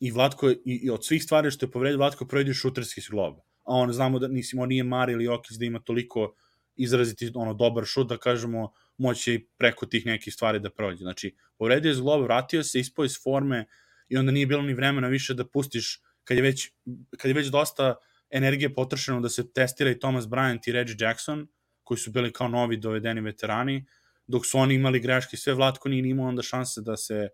[0.00, 3.34] i Vlatko, i, i od svih stvari što je povredio, Vlatko projedio šuterski glob.
[3.64, 6.34] A on znamo da nisi, on nije Mari ili Okić da ima toliko
[6.76, 11.02] izraziti ono dobar šut da kažemo moći preko tih nekih stvari da prođe.
[11.04, 13.66] Znači, povredio je zglob, vratio se, ispao iz forme
[14.08, 16.72] i onda nije bilo ni vremena više da pustiš kad je već,
[17.18, 17.94] kad je već dosta
[18.30, 21.48] energije potrošeno da se testira i Thomas Bryant i Reggie Jackson,
[21.84, 23.86] koji su bili kao novi dovedeni veterani,
[24.26, 27.28] dok su oni imali greške, sve Vlatko nije imao onda šanse da se,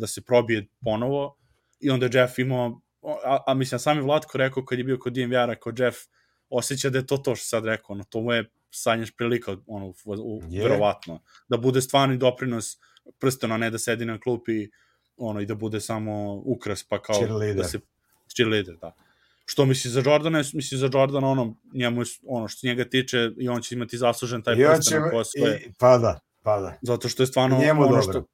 [0.00, 1.36] da se probije ponovo.
[1.80, 2.80] I onda Jeff imao,
[3.24, 5.98] a, a mislim, sam je Vlatko rekao kad je bio kod DMVR-a, kao Jeff
[6.48, 9.86] osjeća da je to to što sad rekao, ono, to mu je sanjaš prilika, ono,
[9.86, 10.62] u, yeah.
[10.62, 12.78] verovatno, da bude stvarni doprinos
[13.18, 14.68] prsteno, a ne da sedi na klupi
[15.16, 17.80] ono, i da bude samo ukras, pa kao da se
[18.36, 18.92] cheerleader, da.
[19.44, 23.48] Što misli za Jordana, misli za Jordana ono, njemu je, ono što njega tiče i
[23.48, 25.60] on će imati zaslužen taj prsten na posle.
[25.66, 26.78] I, pa da, pa da.
[26.82, 28.02] Zato što je stvarno njemu ono dobro.
[28.02, 28.24] što...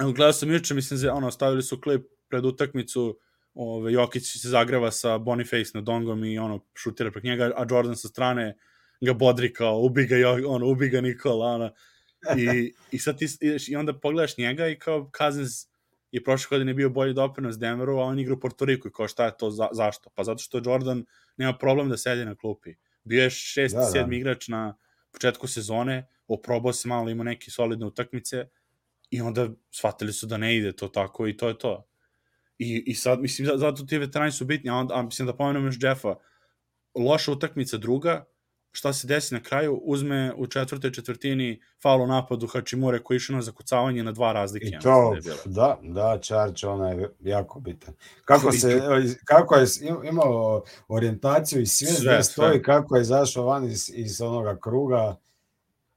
[0.00, 3.18] Evo, gledao sam juče, mislim, ono, stavili su klip pred utakmicu,
[3.54, 7.96] ove, Jokić se zagreva sa Boniface na dongom i ono, šutira prek njega, a Jordan
[7.96, 8.56] sa strane
[9.00, 11.70] ga bodri kao, ubi ga, ono, ubi ga Nikola, ono.
[12.36, 13.26] I, i sad ti,
[13.68, 15.68] i onda pogledaš njega i kao Cousins
[16.10, 19.08] i prošle godine bio bolji doprinos Denveru, a on igra u Porto Riku i kao
[19.08, 20.10] šta je to, za, zašto?
[20.14, 21.04] Pa zato što Jordan
[21.36, 22.74] nema problem da sedi na klupi.
[23.04, 24.20] Bio je šest, da, sedmi da.
[24.20, 24.76] igrač na
[25.12, 28.48] početku sezone, oprobao se malo, imao neke solidne utakmice
[29.10, 31.88] i onda shvatili su da ne ide to tako i to je to.
[32.58, 35.64] I, i sad, mislim, zato ti veterani su bitni, a, onda, a mislim da pomenem
[35.64, 36.14] još Jeffa,
[36.94, 38.24] loša utakmica druga,
[38.72, 43.36] šta se desi na kraju, uzme u četvrtoj četvrtini faul u napadu Hačimure koji išao
[43.36, 44.66] na zakucavanje na dva razlike.
[44.66, 47.94] I to, da, da, Čarč, ona je jako bitan.
[48.24, 48.80] Kako, se,
[49.24, 49.66] kako je
[50.04, 52.62] imao orijentaciju i sve, sve stoji, sve.
[52.62, 55.16] kako je zašao van iz, iz onoga kruga,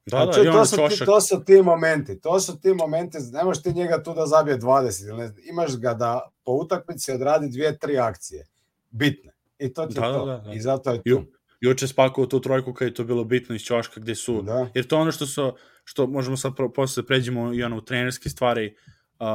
[0.05, 3.63] Da, da, to, su ti, to su ti momenti, to su ti momenti, ne možeš
[3.63, 7.77] ti njega tu da zabije 20, ili ne, imaš ga da po utakmici odradi dvije,
[7.77, 8.47] tri akcije,
[8.89, 9.31] bitne.
[9.59, 10.25] I to ti da, to.
[10.25, 10.53] Da, da, da.
[10.53, 11.23] I zato je tu
[11.61, 14.69] juče spakovao tu trojku kad je to bilo bitno iz ćoška gde su, da.
[14.73, 17.81] jer to ono što su, što možemo sad pro, posle da pređemo i ono u
[17.81, 18.75] trenerske stvari,
[19.19, 19.27] uh,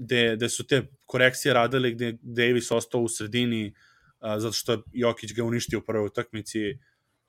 [0.00, 3.74] gde, gde su te korekcije radili, gde Davis ostao u sredini,
[4.20, 6.58] uh, zato što Jokić ga uništio u prvoj utakmici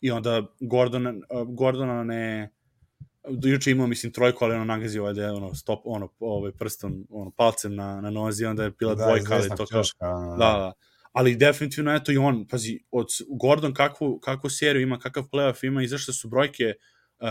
[0.01, 1.13] i onda Gordon, uh,
[1.47, 2.53] Gordona ne,
[3.43, 7.07] juče imao mislim trojku, ali ono nagazio ovaj da je ono stop ono ovaj prstom
[7.09, 10.73] ono palcem na na nozi onda je bila da, dvojka ali to kao da, da
[11.11, 13.07] ali definitivno eto i on, pazi, od
[13.41, 16.73] Gordon kakvu, kakvu seriju ima, kakav playoff ima, izašle su brojke
[17.19, 17.27] uh,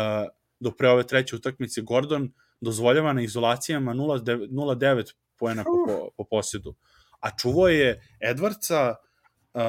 [0.61, 6.75] do pre ove treće utakmice, Gordon dozvoljava na izolacijama 0,9 poena po, po, po posjedu.
[7.21, 8.95] A čuvo je Edwardsa,
[9.55, 9.61] uh,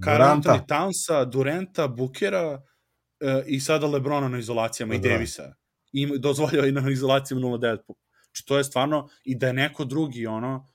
[0.00, 2.60] Karl Anthony Townsa, Durenta, Bukera uh,
[3.46, 5.08] i sada Lebrona na izolacijama da.
[5.08, 5.54] i Davisa.
[5.92, 7.78] I dozvoljava i na izolacijama 0,9.
[8.24, 10.68] Znači to je stvarno, i da je neko drugi, ono,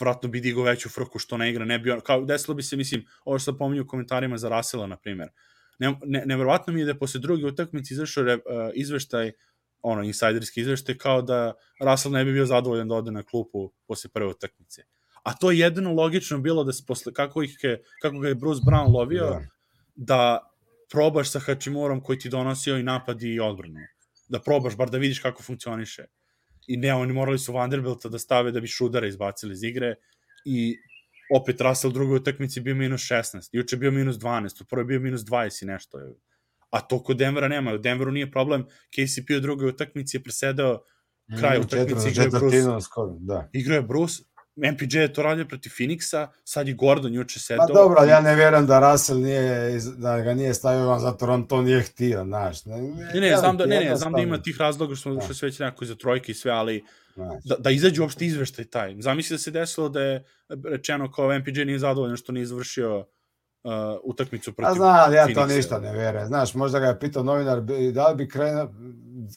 [0.00, 2.76] vratno bi digo veću frku što ne igra, ne bi on, kao desilo bi se,
[2.76, 5.28] mislim, ovo što pominju u komentarima za Rasela, na primjer.
[5.78, 8.38] Ne, ne, nevjerovatno mi je da posle druge utakmice izašao uh,
[8.74, 9.32] izveštaj,
[9.82, 14.10] ono, insajderski izveštaj, kao da Russell ne bi bio zadovoljan da ode na klupu posle
[14.10, 14.82] prve utakmice.
[15.22, 18.34] A to je jedino logično bilo da se posle, kako, ih je, kako ga je
[18.34, 19.40] Bruce Brown lovio, da,
[19.94, 20.50] da
[20.90, 23.80] probaš sa Hachimurom koji ti donosio i napad i odbranu.
[24.28, 26.06] Da probaš, bar da vidiš kako funkcioniše
[26.66, 29.94] i ne, oni morali su Vanderbilta da stave da bi Šudara izbacili iz igre
[30.44, 30.76] i
[31.34, 35.00] opet Russell u drugoj utakmici bio minus 16, juče bio minus 12, u prvoj bio
[35.00, 35.98] minus 20 i nešto.
[36.70, 40.82] A to kod Denvera nema, u Denveru nije problem, KCP u drugoj utakmici je presedao
[41.38, 42.56] kraj mm, utakmice, igrao je Bruce,
[43.20, 43.48] da.
[43.52, 44.22] igrao je Bruce,
[44.56, 47.66] MPJ je to radio protiv Phoenixa, sad je Gordon juče sedao.
[47.66, 51.48] Pa dobro, ja ne vjerujem da Russell nije, da ga nije stavio van zato on
[51.48, 52.64] to nije htio, znaš.
[52.64, 52.76] Ne,
[53.14, 55.58] ne, ne, znam da, ne, ne, znam da ima tih razloga što, što se već
[55.58, 56.84] nekako za trojke i sve, ali
[57.44, 58.96] da, da izađe uopšte izveštaj taj.
[58.98, 60.24] Zamisli da se desilo da je
[60.64, 63.06] rečeno kao MPJ nije zadovoljan što nije izvršio
[63.64, 65.34] uh, utakmicu protiv A zna, ali ja Phoenixa.
[65.34, 66.26] to ništa ne vjerujem.
[66.26, 67.60] Znaš, možda ga je pitao novinar
[67.92, 68.68] da li bi krenuo,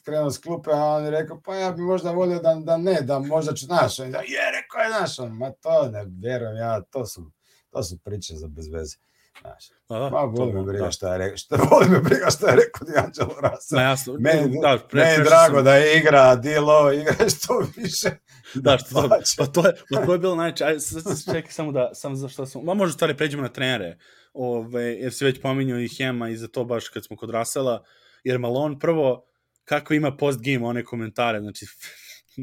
[0.04, 3.00] krenuo s klupe, a on je rekao, pa ja bi možda volio da, da ne,
[3.02, 6.82] da možda ću, znaš, da je, rekao je, znaš, on, ma to ne vjerujem ja,
[6.82, 7.30] to su,
[7.70, 8.96] to su priče za bez veze.
[9.40, 10.90] Znaš, a, da, ma boli me briga da.
[10.96, 13.80] šta je rekao, šta voli me briga šta je rekao D'Angelo Russell.
[13.80, 15.64] Ma jasno, meni, da, pre, meni drago sam...
[15.64, 18.10] da igra, Dilo, igra što više.
[18.54, 20.80] Da, što to, pa to je, pa to je bilo najče, ajde,
[21.24, 23.98] čekaj samo da, samo za što sam, ma možda stvari pređemo na trenere,
[24.32, 27.84] ove, jer se već pominjao i Hema i za to baš kad smo kod Rasela,
[28.24, 29.26] jer Malone prvo,
[29.64, 31.66] kako ima post game one komentare, znači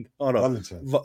[0.18, 0.60] ono,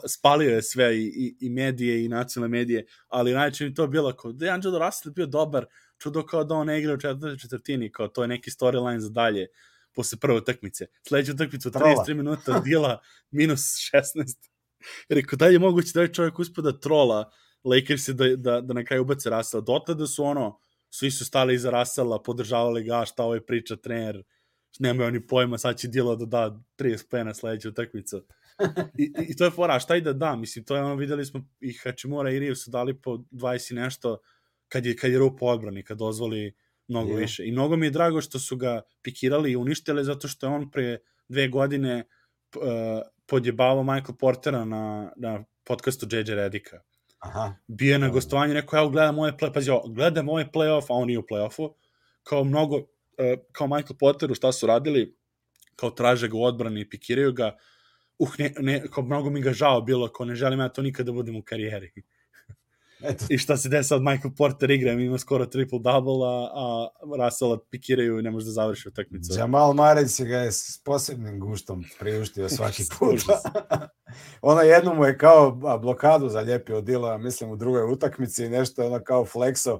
[0.07, 4.13] spalio je sve i, i, i medije i nacionalne medije, ali najče mi to bilo
[4.13, 5.65] kao da je Angelo Russell bio dobar,
[5.97, 9.09] čudo kao da on ne igra u četvrtoj četvrtini, kao to je neki storyline za
[9.09, 9.47] dalje
[9.93, 10.85] posle prve utakmice.
[11.07, 12.99] Sledeću utakmicu 33 minuta dila
[13.31, 14.49] minus 16.
[15.09, 17.31] Rekao, da je moguće da je čovjek uspada trola
[17.63, 19.63] Lakers da, da, da na kraju ubace Russell.
[19.63, 24.23] Dotle da su ono, svi su stali iza Russella, podržavali ga, šta ovaj priča, trener,
[24.79, 28.23] nemaju oni pojma, sad će Dilo da da 30 pena sledeću utakmicu.
[28.97, 31.47] I, I to je fora, šta i da da, mislim, to je ono, videli smo
[31.59, 34.17] i Hačimura i Riju su dali po 20 i nešto,
[34.67, 36.53] kad je, kad je rupo odbrani, kad dozvoli
[36.87, 37.19] mnogo yeah.
[37.19, 37.45] više.
[37.45, 40.71] I mnogo mi je drago što su ga pikirali i uništili, zato što je on
[40.71, 40.97] pre
[41.27, 42.03] dve godine
[42.55, 42.61] uh,
[43.25, 46.81] podjebavao Michael Portera na, na podcastu JJ Redika.
[47.19, 47.55] Aha.
[47.67, 51.07] Bio je na gostovanju, rekao, ja gledam moje play, pazi, gledam moje playoff, a on
[51.07, 51.73] nije u playoffu,
[52.23, 52.85] kao mnogo, uh,
[53.51, 55.17] kao Michael Porteru, šta su radili,
[55.75, 57.57] kao traže ga u odbrani i pikiraju ga,
[58.21, 61.05] uh, ne, ne, kao mnogo mi ga žao bilo, kao ne želim ja to nikada
[61.05, 61.91] da budem u karijeri.
[63.03, 63.25] Eto.
[63.29, 66.89] I šta se desi sad, Michael Porter igra, ima skoro triple-double, a, a
[67.25, 69.33] Russell pikiraju i ne može da završi utakmicu.
[69.37, 69.73] Jamal
[70.07, 73.19] se ga je s posebnim guštom priuštio svaki put.
[74.51, 79.03] ono jedno mu je kao blokadu zalijepio Dila, mislim u drugoj utakmici i nešto ono
[79.03, 79.79] kao flexo.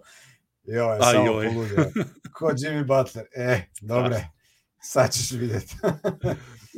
[0.63, 1.47] Joj, a, samo joj.
[1.47, 1.91] poludio.
[2.33, 3.25] Ko Jimmy Butler.
[3.35, 4.27] E, dobre,
[4.81, 5.75] sad ćeš vidjeti.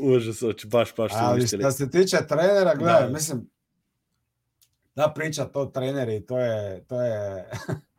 [0.02, 3.10] Užas, oči, baš, baš Ali šta se tiče trenera, gledaj, da.
[3.14, 3.50] mislim,
[4.96, 7.50] da priča to treneri, to je, to je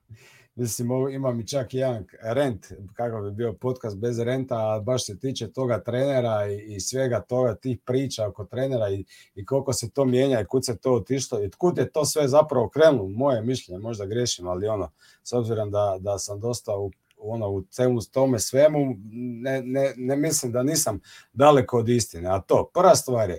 [0.56, 5.18] Mislim, imam i čak jedan rent, kakav bi bio podcast bez renta, a baš se
[5.18, 9.04] tiče toga trenera i, i svega toga, tih priča oko trenera i,
[9.34, 12.28] i koliko se to mijenja i kud se to otišlo i kud je to sve
[12.28, 14.90] zapravo krenulo, moje mišljenje, možda grešim, ali ono,
[15.22, 16.90] s obzirom da, da sam dosta u,
[17.24, 18.94] ono, u cemu tome svemu,
[19.42, 21.00] ne, ne, ne mislim da nisam
[21.32, 22.28] daleko od istine.
[22.28, 23.38] A to, prva stvar je,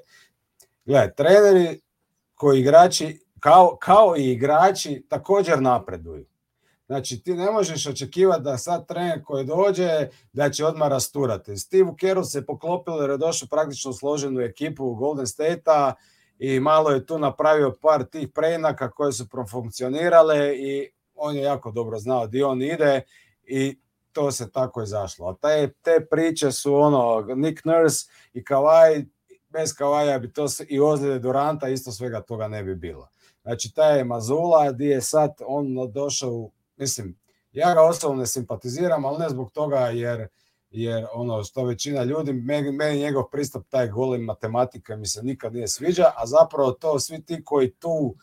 [0.86, 1.82] gledaj, treneri
[2.36, 6.26] koji igrači, kao, kao i igrači, također napreduju
[6.88, 11.58] Znači, ti ne možeš očekivati da sad trener koji dođe da će odmah rasturati.
[11.58, 15.94] Steve Carroll se poklopilo jer je došao praktično složenu ekipu u Golden State-a
[16.40, 21.72] i malo je tu napravio par tih preinaka koje su profunkcionirale i on je jako
[21.72, 23.02] dobro znao di on ide
[23.48, 23.80] i
[24.12, 25.28] to se tako izašlo.
[25.28, 29.06] A te, te priče su ono, Nick Nurse i Kawhi,
[29.50, 33.08] bez Kavaja bi to i ozljede Duranta, isto svega toga ne bi bilo.
[33.42, 37.20] Znači, taj je Mazula, di je sad on došao mislim,
[37.52, 40.28] ja ga osobno ne simpatiziram, ali ne zbog toga jer
[40.70, 45.54] jer ono što većina ljudi, meni, meni njegov pristup taj golim matematika mi se nikad
[45.54, 48.16] nije sviđa, a zapravo to svi ti koji tu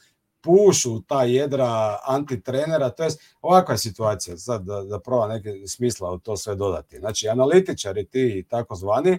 [0.43, 3.11] pušu ta jedra antitrenera, to je
[3.43, 6.99] ovakva situacija, sad da, da proba neke smisla u to sve dodati.
[6.99, 9.19] Znači, analitičari ti takozvani,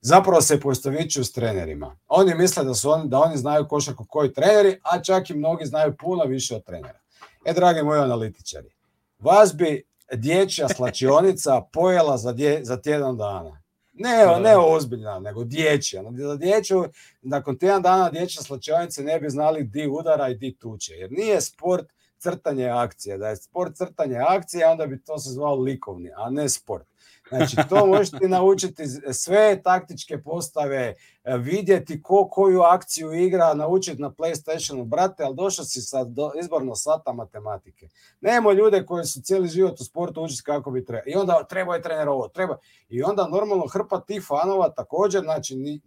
[0.00, 1.96] zapravo se poistovićuju s trenerima.
[2.08, 5.66] Oni misle da su oni, da oni znaju košarku koji treneri, a čak i mnogi
[5.66, 7.00] znaju puno više od trenera.
[7.44, 8.70] E, dragi moji analitičari,
[9.18, 13.63] vas bi dječja slačionica pojela za, dje, za tjedan dana.
[13.94, 16.02] Ne, ne ozbiljna, nego dječja.
[16.16, 16.84] Za dječju,
[17.22, 20.94] nakon tjedan dana dječja slačionice ne bi znali di udara i di tuče.
[20.94, 21.86] Jer nije sport
[22.18, 23.18] crtanje akcije.
[23.18, 26.86] Da je sport crtanje akcije, onda bi to se zvao likovni, a ne sport.
[27.28, 34.10] Znači, to možete naučiti sve taktičke postave, e, vidjeti ko koju akciju igra, naučiti na
[34.10, 37.88] PlayStationu, brate, ali došao si sa do, izborno sata matematike.
[38.20, 41.02] Nemo ljude koji su cijeli život u sportu učiti kako bi treba.
[41.06, 42.58] I onda treba je trener ovo, treba.
[42.88, 45.80] I onda normalno hrpa tih fanova također, znači, ni,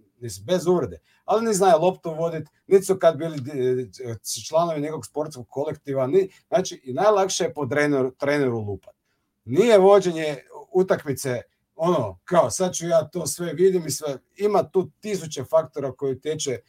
[0.45, 4.15] bez uvrede, ali ni znaju loptu voditi, niti su kad bili e,
[4.47, 8.97] članovi nekog sportskog kolektiva, ni, znači i najlakše je po treneru, treneru lupati.
[9.45, 10.37] Nije vođenje
[10.77, 11.41] utakmice,
[11.75, 16.21] ono, kao sad ću ja to sve vidim i sve, ima tu tisuće faktora koji
[16.21, 16.59] teče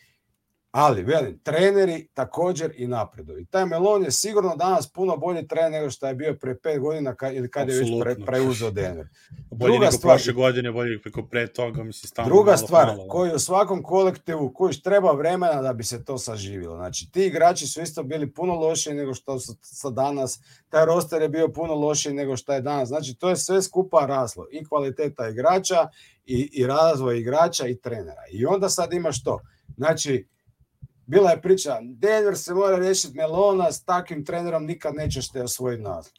[0.71, 3.47] Ali, velim, treneri također i napreduju.
[3.51, 7.15] Taj Melon je sigurno danas puno bolji trener nego što je bio pre pet godina
[7.15, 9.07] ka, ili kada je već pre, preuzeo Denver.
[9.51, 12.87] bolje druga nego stvar, prošle godine, bolje preko pre toga, mislim, stalno Druga malo, stvar,
[12.87, 16.77] malo, koji u svakom kolektivu, koji treba vremena da bi se to saživilo.
[16.77, 21.23] Znači, ti igrači su isto bili puno lošiji nego što su sa danas, taj roster
[21.23, 22.89] je bio puno lošiji nego što je danas.
[22.89, 24.47] Znači, to je sve skupa raslo.
[24.53, 25.89] I kvaliteta igrača,
[26.27, 28.23] i, i razvoj igrača, i trenera.
[28.33, 29.41] I onda sad imaš to.
[29.77, 30.27] Znači,
[31.09, 35.83] bila je priča, Denver se mora riješiti Melona, s takvim trenerom nikad nećeš te osvojiti
[35.83, 36.13] naziv.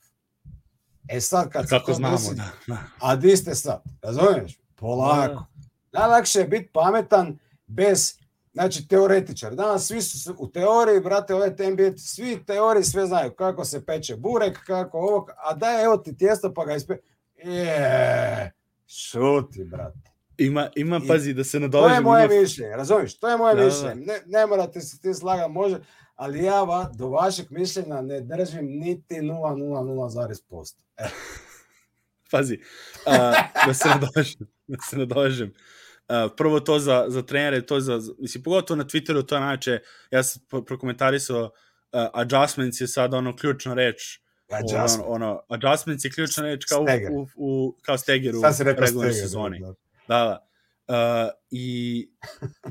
[1.08, 2.78] E sad kad Kako znamo, desi, da, da.
[2.99, 3.82] A di ste sad?
[4.02, 4.60] Razumiješ?
[4.75, 5.45] Polako.
[5.91, 5.99] Da.
[5.99, 8.13] Najlakše je biti pametan bez,
[8.54, 9.56] znači teoretičar.
[9.56, 14.15] Danas svi su u teoriji, brate, ove NBA, svi teoriji sve znaju kako se peče
[14.15, 16.97] burek, kako ovo, a daj evo ti tijesto pa ga ispe...
[17.36, 18.52] Je,
[18.88, 20.09] šuti, brate.
[20.39, 21.89] Ima, ima pazi, da se nadovežem.
[21.89, 22.41] To je moje ima...
[22.41, 23.19] mišljenje, razumiješ?
[23.19, 23.73] To je moje da, da, da.
[23.73, 24.06] mišljenje.
[24.06, 25.80] Ne, ne morate se ti slagati, može,
[26.15, 30.84] ali ja va, do vašeg mišljenja ne držim niti 0,00,posto.
[30.97, 31.04] E.
[32.32, 32.60] Pazi,
[33.06, 33.34] a,
[33.65, 34.47] da se nadovežem.
[34.67, 35.54] Da se nadovežem.
[36.10, 39.80] Uh, prvo to za, za trenere, to za, mislim, pogotovo na Twitteru, to je najče,
[40.12, 41.52] ja sam prokomentarisao, uh,
[42.13, 45.04] adjustments je sad ono ključna reč, Adjustment.
[45.08, 46.86] ono, ono, adjustments je ključna reč kao u,
[47.19, 49.60] u, u, kao steger u regularnoj sezoni.
[49.60, 49.73] Da.
[50.10, 50.45] Da, da.
[50.88, 52.10] Uh, I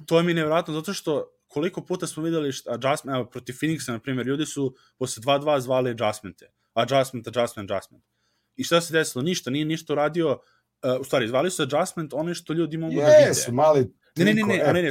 [0.07, 3.93] to je mi nevjerojatno zato što koliko puta smo videli što adjustment, evo, protiv Phoenixa,
[3.93, 6.53] na primjer, ljudi su posle 2-2 zvali adjustmente.
[6.75, 8.05] Adjustment, adjustment, adjustment.
[8.57, 9.23] I šta se desilo?
[9.23, 13.01] Ništa, nije ništa uradio, uh, u stvari, zvali su adjustment ono što ljudi mogu yes,
[13.01, 13.29] da vide.
[13.29, 13.81] Jesu, mali...
[14.17, 14.91] Ne, ne, ne, ne, ne, ne, ne,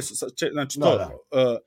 [0.52, 1.50] znači to, da, da.
[1.50, 1.58] Uh,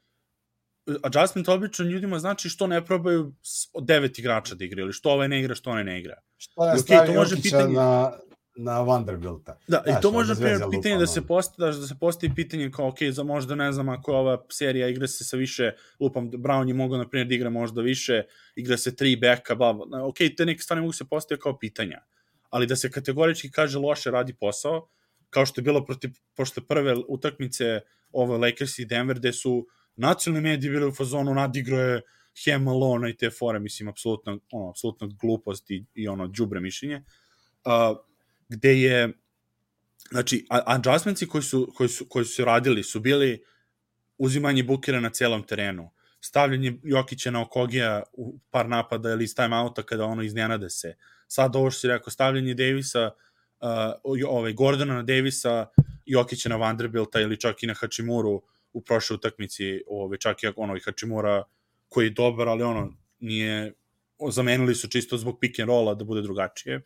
[1.04, 3.34] adjustment obično ljudima znači što ne probaju
[3.82, 6.22] devet igrača da igra, ili što ovaj ne igra, što onaj ne igra.
[6.38, 7.74] Što ne okay, stavi Jokića pitanje...
[7.74, 8.12] na,
[8.56, 9.58] na Vanderbilta.
[9.68, 12.88] Da, Znaš, i to može primjer pitanje da se postavi da se postavi pitanje kao
[12.88, 16.74] ok, za možda ne znam ako ova serija igra se sa više lupam Brown je
[16.74, 18.24] mogao na primjer da igra možda više,
[18.56, 20.06] igra se tri beka, bla, bla.
[20.06, 22.02] Ok, te neke stvari mogu se postaviti kao pitanja.
[22.50, 24.90] Ali da se kategorički kaže loše radi posao,
[25.30, 27.80] kao što je bilo protiv pošto prve utakmice
[28.12, 32.02] ove Lakers i Denver gde su nacionalni mediji bili u fazonu nadigro je
[32.46, 37.04] Hem Malone i te fore, mislim, apsolutno, ono, apsolutno glupost i, i ono, džubre mišljenje.
[37.66, 38.11] Uh,
[38.52, 39.10] gde je
[40.12, 43.44] znači adjustmentsi koji su, koji su, koji su radili su bili
[44.18, 45.92] uzimanje bukera na celom terenu
[46.22, 50.96] stavljanje Jokića na Okogija u par napada ili iz timeouta kada ono iznenade se.
[51.28, 53.12] Sad ovo što si rekao, stavljanje Davisa,
[54.06, 55.68] uh, ovaj, Gordona na Davisa,
[56.06, 58.42] Jokića na Vanderbilta ili čak i na Hačimuru
[58.74, 61.44] u prošloj utakmici, ovaj, čak i ono i Hačimura
[61.90, 63.74] koji je dobar, ali ono nije
[64.30, 66.76] zamenili su čisto zbog pick and rolla da bude drugačije.
[66.76, 66.84] Uh,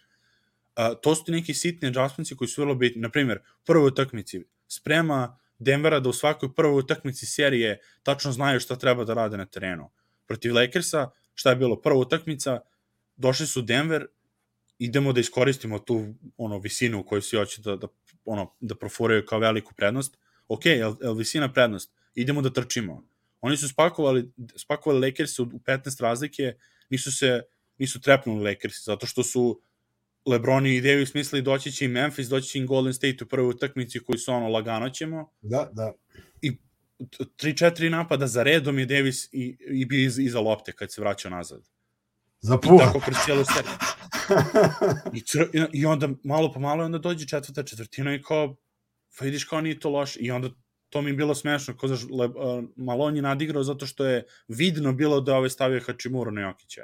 [1.01, 3.01] to su neki sitni adjustmentsi koji su vrlo bitni.
[3.01, 9.03] Naprimjer, prvoj utakmici sprema Denvera da u svakoj prvoj utakmici serije tačno znaju šta treba
[9.03, 9.91] da rade na terenu.
[10.27, 12.59] Protiv Lakersa, šta je bilo prva utakmica,
[13.15, 14.07] došli su Denver,
[14.79, 17.87] idemo da iskoristimo tu ono visinu koju si hoće da, da,
[18.25, 20.17] ono, da profuraju kao veliku prednost.
[20.47, 21.91] Ok, je, je visina prednost?
[22.15, 23.07] Idemo da trčimo.
[23.41, 26.53] Oni su spakovali, spakovali Lakers u 15 razlike,
[26.89, 27.41] nisu se
[27.77, 29.61] nisu trepnuli Lakers, zato što su
[30.25, 33.49] Lebron i Davis mislili doći će i Memphis, doći će i Golden State u prvoj
[33.49, 35.31] utakmici koji su ono lagano ćemo.
[35.41, 35.93] Da, da.
[36.41, 36.51] I
[36.99, 41.31] 3-4 napada za redom je Davis i, i bio iz, iza lopte kad se vraćao
[41.31, 41.61] nazad.
[42.41, 42.59] Za.
[42.63, 43.73] I tako kroz cijelu seriju.
[45.13, 48.55] I, cr, I onda malo po malo onda dođe četvrta četvrtina i kao,
[49.19, 50.19] pa vidiš kao nije to loše.
[50.19, 50.49] I onda
[50.89, 54.25] to mi je bilo smešno, ko znaš, Le, uh, Malon je nadigrao zato što je
[54.47, 56.81] vidno bilo da ove stavio Hačimuru na Jokića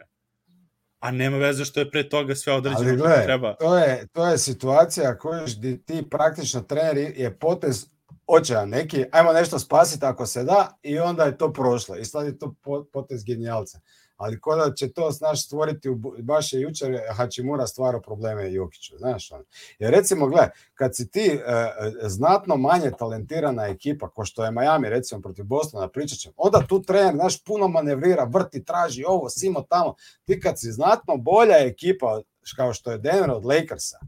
[1.02, 3.56] a nema veze što je pre toga sve određeno Ali gledaj, treba.
[3.56, 5.46] To je, to je situacija koju
[5.86, 7.86] ti praktično trener je potez
[8.28, 12.26] očajan neki, ajmo nešto spasiti ako se da i onda je to prošlo i sad
[12.26, 12.56] je to
[12.94, 13.80] potez genijalca
[14.22, 18.98] ali ko da će to znaš stvoriti u, baš je jučer Hačimura stvarao probleme Jokiću,
[18.98, 19.44] znaš on.
[19.80, 24.52] Jer recimo gle, kad si ti e, e, znatno manje talentirana ekipa ko što je
[24.52, 29.30] Miami recimo protiv Bostona pričat ćemo, onda tu trener znaš puno manevrira, vrti, traži ovo,
[29.30, 29.96] simo tamo.
[30.26, 32.22] Ti kad si znatno bolja ekipa
[32.56, 34.00] kao što je Denver od Lakersa,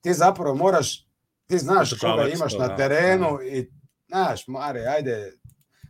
[0.00, 1.06] ti zapravo moraš
[1.46, 2.76] ti znaš koga imaš na da.
[2.76, 3.44] terenu da.
[3.44, 3.70] i
[4.08, 5.32] znaš, Mare, ajde,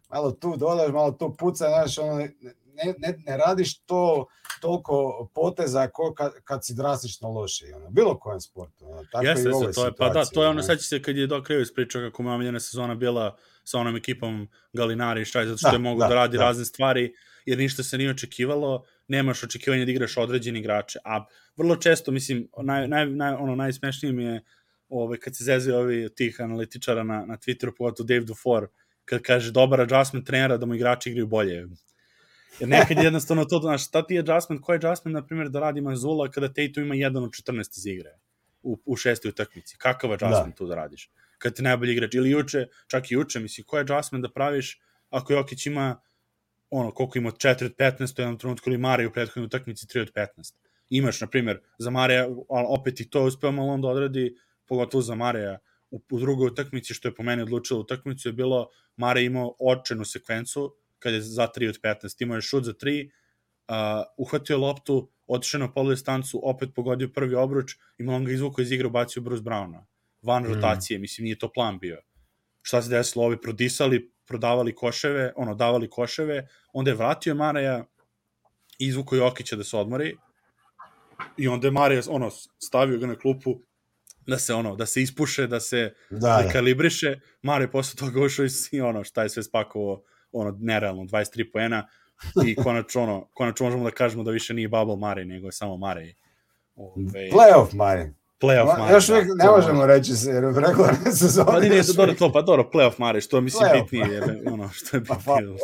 [0.09, 2.29] malo tu dodaš, malo tu puca, znaš, ono,
[2.73, 4.27] ne, ne, ne radiš to
[4.61, 8.85] toliko poteza ko kad, kad si drastično loši, ono, bilo kojem sportu.
[8.85, 11.27] Ono, tako Jeste, i to je, pa da, to je ono, seća se kad je
[11.27, 15.47] Doc Rivers pričao kako mu omiljena sezona bila sa onom ekipom Galinari i šta je,
[15.47, 16.43] zato što da, je mogu da, da radi da.
[16.43, 17.14] razne stvari,
[17.47, 21.25] jer ništa se nije očekivalo, nemaš očekivanja da igraš određeni igrače, a
[21.57, 24.43] vrlo često, mislim, naj, naj, naj, ono, najsmešnije mi je
[24.89, 28.66] ovaj, kad se zezaju ovi tih analitičara na, na Twitteru, pogotovo Dave Dufour,
[29.05, 31.66] kad kaže dobar adjustment trenera da mu igrači igraju bolje.
[32.61, 35.48] Jer nekad je jednostavno to, znaš, šta ti je adjustment, koji je adjustment, na primjer,
[35.48, 38.18] da radi Manzula kada Tatum ima 1 od 14 iz igre
[38.62, 39.76] u, u šestoj utakmici.
[39.78, 40.57] Kakav adjustment da.
[40.57, 41.11] tu da radiš?
[41.38, 44.80] Kad ti najbolji igrač, ili juče, čak i juče, misli, koji adjustment da praviš
[45.11, 46.00] ako Jokić ima
[46.70, 50.00] ono, koliko ima 4 od 15 u jednom trenutku ili Marija u prethodnoj utakmici 3
[50.00, 50.55] od 15.
[50.90, 54.36] Imaš, na primjer, za Marija, opet i to uspeo malo onda odradi,
[54.66, 55.59] pogotovo za Marija,
[55.90, 60.05] u, u drugoj utakmici, što je po meni odlučilo utakmicu, je bilo Mare imao očenu
[60.05, 63.11] sekvencu kad je za 3 od 15, imao je šut za 3,
[63.68, 63.74] uh,
[64.16, 68.72] uhvatio loptu, otišao na polu distancu, opet pogodio prvi obruč i on ga izvukao iz
[68.72, 69.84] igre, ubacio Bruce Browna.
[70.22, 70.55] Van mm.
[70.55, 72.03] rotacije, mislim, nije to plan bio.
[72.62, 73.24] Šta se desilo?
[73.24, 77.84] Ovi prodisali, prodavali koševe, ono, davali koševe, onda je vratio Maraja
[78.78, 80.16] i izvukao Jokića da se odmori
[81.36, 83.61] i onda je Marija ono, stavio ga na klupu
[84.26, 86.48] da se ono, da se ispuše, da se da, da.
[86.53, 87.20] kalibriše.
[87.42, 90.03] Mare posle toga ušao i ono, šta je sve spakovao
[90.33, 91.89] ono, nerealno, 23 poena
[92.47, 95.76] i konačno, ono, konačno možemo da kažemo da više nije Bubble Mare, nego je samo
[95.76, 96.14] Mare.
[96.74, 98.12] Ove, playoff Mare.
[98.41, 98.95] Playoff Mare.
[98.95, 101.47] Još uvijek da, ne možemo reći se, jer regularne sezone...
[101.47, 103.83] Pa nije to dobro to, pa dobro, playoff Mare, što mislim playoff.
[103.83, 105.57] bitnije, je, ono, što je pa, bitnije.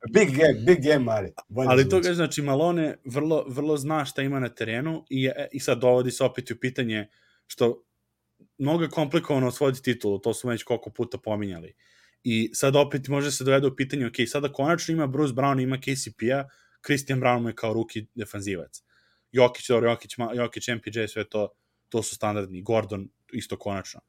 [0.00, 1.32] Pa, big game, big game Mare.
[1.48, 5.60] Bolje Ali to ga, znači, Malone vrlo, vrlo zna šta ima na terenu i, i
[5.60, 7.08] sad dovodi se opet u pitanje
[7.46, 7.82] što
[8.58, 11.74] mnogo je komplikovano osvojiti titulu, to smo već koliko puta pominjali.
[12.24, 15.76] I sad opet može se dovede u pitanje, ok, sada konačno ima Bruce Brown, ima
[15.76, 16.44] KCP-a,
[16.84, 18.82] Christian Brown mu je kao ruki defanzivac.
[19.32, 21.48] Jokić, dobro, Jokić, Jokić, MPJ, sve to,
[21.88, 22.62] to su standardni.
[22.62, 24.00] Gordon, isto konačno.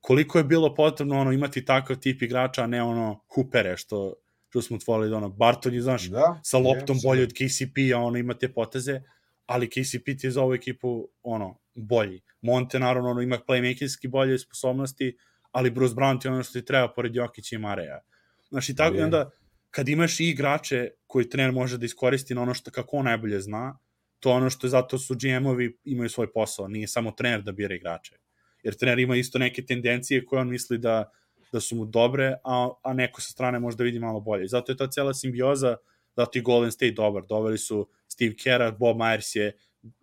[0.00, 4.14] Koliko je bilo potrebno ono imati takav tip igrača, a ne ono hupere što,
[4.48, 7.98] što smo otvorili, da ono, Barton je, znaš, da, sa loptom je, bolje od KCP-a,
[7.98, 9.00] ono, ima te poteze,
[9.46, 12.22] ali KCP ti je za ovu ekipu, ono, bolji.
[12.40, 15.16] Monte, naravno, ono, ima playmakerski bolje sposobnosti,
[15.52, 18.00] ali Bruce Brown ti je ono što ti treba pored Jokića i Mareja.
[18.48, 19.30] Znaš, i tako, onda,
[19.70, 23.40] kad imaš i igrače koji trener može da iskoristi na ono što kako on najbolje
[23.40, 23.78] zna,
[24.20, 27.74] to ono što je zato su GM-ovi imaju svoj posao, nije samo trener da bira
[27.74, 28.16] igrače.
[28.62, 31.10] Jer trener ima isto neke tendencije koje on misli da,
[31.52, 34.48] da su mu dobre, a, a neko sa strane može da vidi malo bolje.
[34.48, 35.76] Zato je ta cela simbioza,
[36.16, 37.26] zato i Golden State dobar.
[37.26, 39.52] Doveli su Steve Kerr, Bob Myers je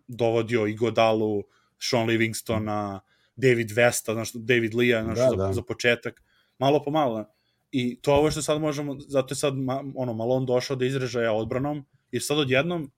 [0.08, 1.42] dovodio i Godalu,
[1.78, 3.00] Sean Livingstona,
[3.40, 5.52] David Vesta, znaš, David Lea, znaš, da, za, da.
[5.52, 6.22] za početak,
[6.58, 7.24] malo po malo.
[7.72, 11.32] I to ovo što sad možemo, zato je sad ma, ono, Malon došao da izražaja
[11.32, 12.90] odbranom, jer sad odjednom,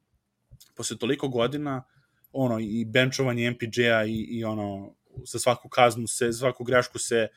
[0.76, 1.82] posle toliko godina,
[2.32, 7.28] ono, i benchovanje MPJ-a i, i ono, sa svaku kaznu se, svaku grešku se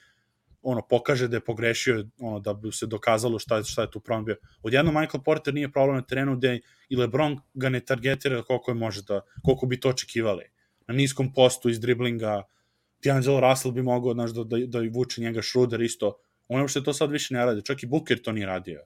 [0.66, 4.00] ono pokaže da je pogrešio ono da bi se dokazalo šta je šta je tu
[4.00, 4.36] problem bio.
[4.64, 6.54] Odjedno Michael Porter nije problem na terenu da
[6.90, 10.44] i LeBron ga ne targetira koliko je može da koliko bi to očekivali.
[10.88, 12.44] Na niskom postu iz driblinga
[13.10, 16.18] D'Angelo Russell bi mogao znaš, da, da, da vuče njega Schroeder isto.
[16.48, 17.66] On uopšte to sad više ne radi.
[17.66, 18.82] Čak i Booker to nije radio.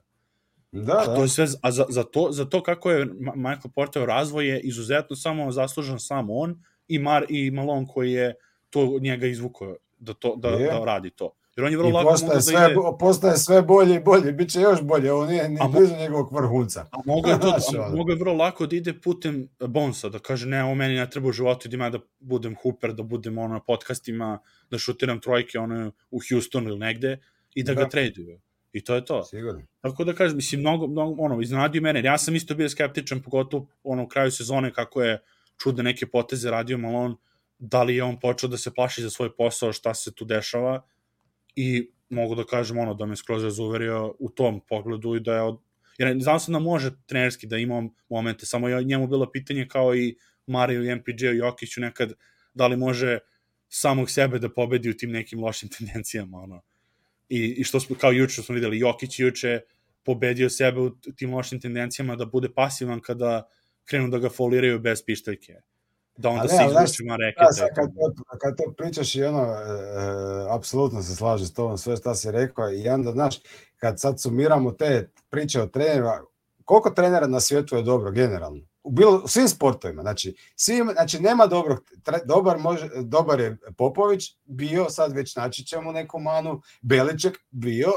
[0.72, 1.14] Da, a da.
[1.14, 4.60] to je sve, a za, za, to, za to kako je Michael Porter razvoj je
[4.60, 8.34] izuzetno samo zaslužan sam on i, Mar, i Malone koji je
[8.70, 10.66] to njega izvukao da, to, da, Je.
[10.66, 11.32] da radi to.
[11.56, 12.98] Jer on je vrlo I lako postaje, mogao sve, da ide...
[12.98, 16.34] postaje sve bolje i bolje, bit će još bolje, ovo nije ni A blizu njegovog
[16.34, 16.86] vrhunca.
[16.92, 17.96] A mogu je, to, a ono.
[17.96, 21.28] mogu je vrlo lako da ide putem Bonsa, da kaže ne, ovo meni ne treba
[21.28, 24.38] u životu, idem ja da budem hooper, da budem ono, na podcastima,
[24.70, 27.18] da šutiram trojke ono, u Houstonu ili negde
[27.54, 27.82] i da, Da.
[27.82, 28.40] ga traduju.
[28.72, 29.24] I to je to.
[29.24, 29.62] Sigurno.
[29.80, 32.02] Tako da kažem, mislim, mnogo, mnogo ono, iznenadio mene.
[32.02, 35.22] Ja sam isto bio skeptičan, pogotovo ono, u kraju sezone, kako je
[35.62, 37.14] čudne neke poteze radio Malone,
[37.58, 40.82] da li je on počeo da se plaši za svoj posao, šta se tu dešava
[41.56, 45.42] i mogu da kažem ono, da me skroz razuverio u tom pogledu i da je
[45.42, 45.60] od...
[45.98, 49.94] Jer znam sam da može trenerski da ima momente, samo je njemu bilo pitanje kao
[49.96, 52.12] i Mariju i MPJ i Jokiću nekad,
[52.54, 53.18] da li može
[53.68, 56.62] samog sebe da pobedi u tim nekim lošim tendencijama, ono
[57.30, 59.60] i, i što smo, kao juče smo videli, Jokić juče
[60.04, 63.48] pobedio sebe u tim lošim tendencijama da bude pasivan kada
[63.84, 65.54] krenu da ga foliraju bez pištaljke.
[66.20, 69.46] Da onda se znaš, izvuče ma Da, kad, to, kad to pričaš i ono, e,
[69.46, 73.36] e, apsolutno se slažem s tobom, sve šta si rekao i onda, znaš,
[73.76, 76.20] kad sad sumiramo te priče o trenerima,
[76.64, 78.60] koliko trenera na svijetu je dobro generalno?
[78.82, 83.56] U, bilo, u svim sportovima, znači, svim, znači nema dobrog, tre, dobar, može, dobar je
[83.76, 87.92] Popović, bio, sad već naći ćemo neku manu, Beliček bio,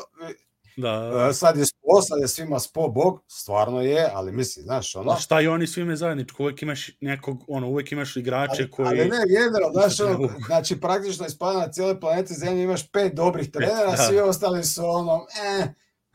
[0.76, 1.28] Da.
[1.30, 5.12] e, sad je Spo, sad je svima Spo bog, stvarno je, ali mislim, znaš, ono,
[5.12, 6.44] A šta i oni svime zajedničko?
[6.44, 8.88] Uvek imaš nekog, ono, uvek imaš igrače koji...
[8.88, 13.16] Ali ne, generalno, znaš, Ne ono, znači praktično ispada na cijele planete Zemlje imaš pet
[13.16, 13.98] dobrih trenera, da.
[13.98, 15.26] svi ostali su ono,
[15.60, 15.68] eh,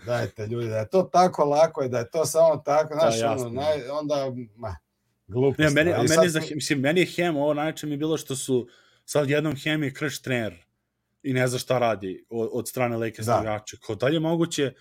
[0.06, 3.46] dajte ljudi, da je to tako lako i da je to samo tako, znaš, jasno.
[3.46, 4.76] ono, naj, onda, ma,
[5.26, 5.58] glupost.
[5.58, 7.98] Ne, meni, a ali meni, sad za, mislim, meni je Hem, ovo najče mi je
[7.98, 8.68] bilo što su
[9.04, 10.67] sad jednom Hem je krš trener
[11.28, 13.38] i ne zna šta radi od, od strane Lakers Da.
[13.40, 13.76] igrača.
[13.86, 14.72] Kao dalje moguće,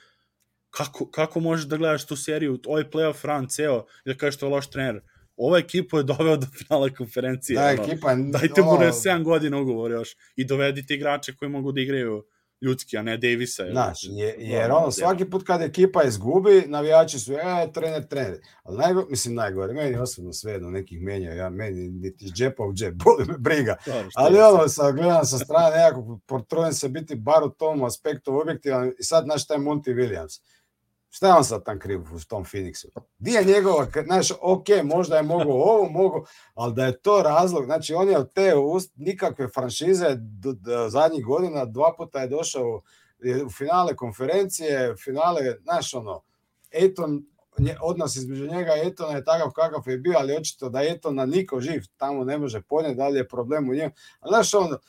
[0.70, 4.46] kako, kako možeš da gledaš tu seriju, ovaj playoff run ceo i da kažeš to
[4.46, 5.02] je loš trener.
[5.36, 7.56] Ova ekipa je doveo do finala konferencije.
[7.56, 7.84] da, ono.
[7.84, 12.24] ekipa, Dajte mu na 7 godina ugovor još i dovedite igrače koji mogu da igraju
[12.62, 13.64] ljudski, a ne Davisa.
[13.64, 14.92] ili- Znaš, je, jer Ono, ono, ja.
[14.92, 17.38] svaki put kad ekipa izgubi, navijači su, e,
[17.74, 18.38] trener, trener.
[18.64, 22.64] Ali najgore, mislim, najgore, meni osobno sve jedno nekih menja, ja meni niti iz džepa
[22.64, 23.76] u džep, boli me briga.
[23.86, 27.84] Dobro, Ali je ono, sad gledam sa strane nekako, potrujem se biti bar u tom
[27.84, 30.42] aspektu objektivan i sad, znaš, taj Monty Williams.
[31.10, 32.88] Šta je on sad tam kriv u tom Phoenixu?
[33.18, 37.66] Di je njegova, znaš, ok, možda je mogao ovo, mogao, ali da je to razlog,
[37.66, 42.28] znači on je od te ust, nikakve franšize do, do zadnjih godina, dva puta je
[42.28, 42.82] došao
[43.20, 46.24] je u finale konferencije, finale, znaš, ono,
[46.72, 47.26] Eton,
[47.82, 51.60] odnos između njega i Etona je takav kakav je bio, ali očito da Etona niko
[51.60, 53.92] živ tamo ne može ponijeti, da li je problem u njemu.
[54.28, 54.80] Znaš, ono,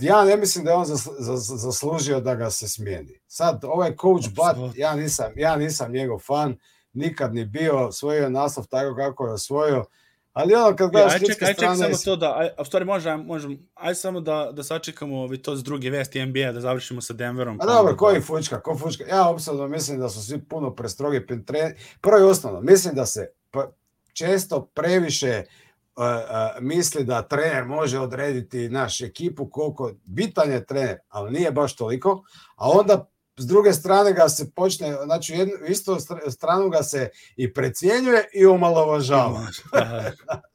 [0.00, 3.20] ja ne mislim da je on zasl- zas- zaslužio da ga se smijeni.
[3.26, 4.72] Sad, ovaj coach Apsolutno.
[4.76, 6.56] ja nisam, ja nisam njegov fan,
[6.92, 9.84] nikad ni bio, osvojio je naslov tako kako je osvojio,
[10.32, 11.76] ali ono kad E, gledaš aj čekaj, aj čekaj strane...
[11.76, 15.42] samo to da, aj, a u stvari može, možemo, aj samo da, da sačekamo ovi,
[15.42, 17.56] to s druge vesti NBA, da završimo sa Denverom.
[17.56, 19.04] A pa dobro, onda- koji fučka, ko fučka?
[19.04, 21.26] Ja osobno mislim da su svi puno prestrogi.
[22.00, 23.28] Prvo i osnovno, mislim da se
[24.12, 25.65] često previše uh,
[26.60, 32.22] misli da trener može odrediti naš ekipu koliko bitan je trener, ali nije baš toliko,
[32.56, 37.10] a onda s druge strane ga se počne, znači jednu, istu str- stranu ga se
[37.36, 39.46] i precijenjuje i omalovažava.
[39.72, 40.12] Da,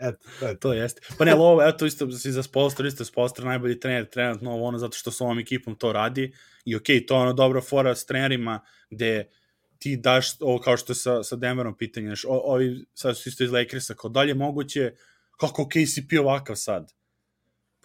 [0.00, 0.72] Eto, to je to.
[0.72, 1.00] jeste.
[1.18, 4.78] Pa ne, ovo, eto isto si za Spolstra, isto je Spolstra najbolji trener trenutno ono,
[4.78, 6.32] zato što s ovom ekipom to radi
[6.64, 8.60] i okej, to je ono dobra fora s trenerima
[8.90, 9.30] gde
[9.78, 13.28] ti daš ovo kao što je sa, sa Denverom pitanje, znaš, o, ovi sad su
[13.28, 14.92] isto iz Lakersa, kao dalje moguće,
[15.40, 16.92] kako KCP ovakav sad?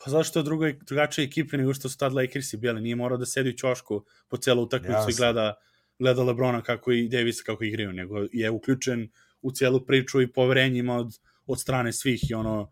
[0.04, 3.26] Pa zašto je druga, drugačija ekipa nego što su tad Lakersi bili, nije morao da
[3.26, 5.54] sedi u ćošku po celu utakmicu i gleda,
[6.00, 9.10] gleda Lebrona kako i Davisa kako igraju, nego je uključen
[9.42, 12.72] u celu priču i poverenje ima od, od strane svih i ono,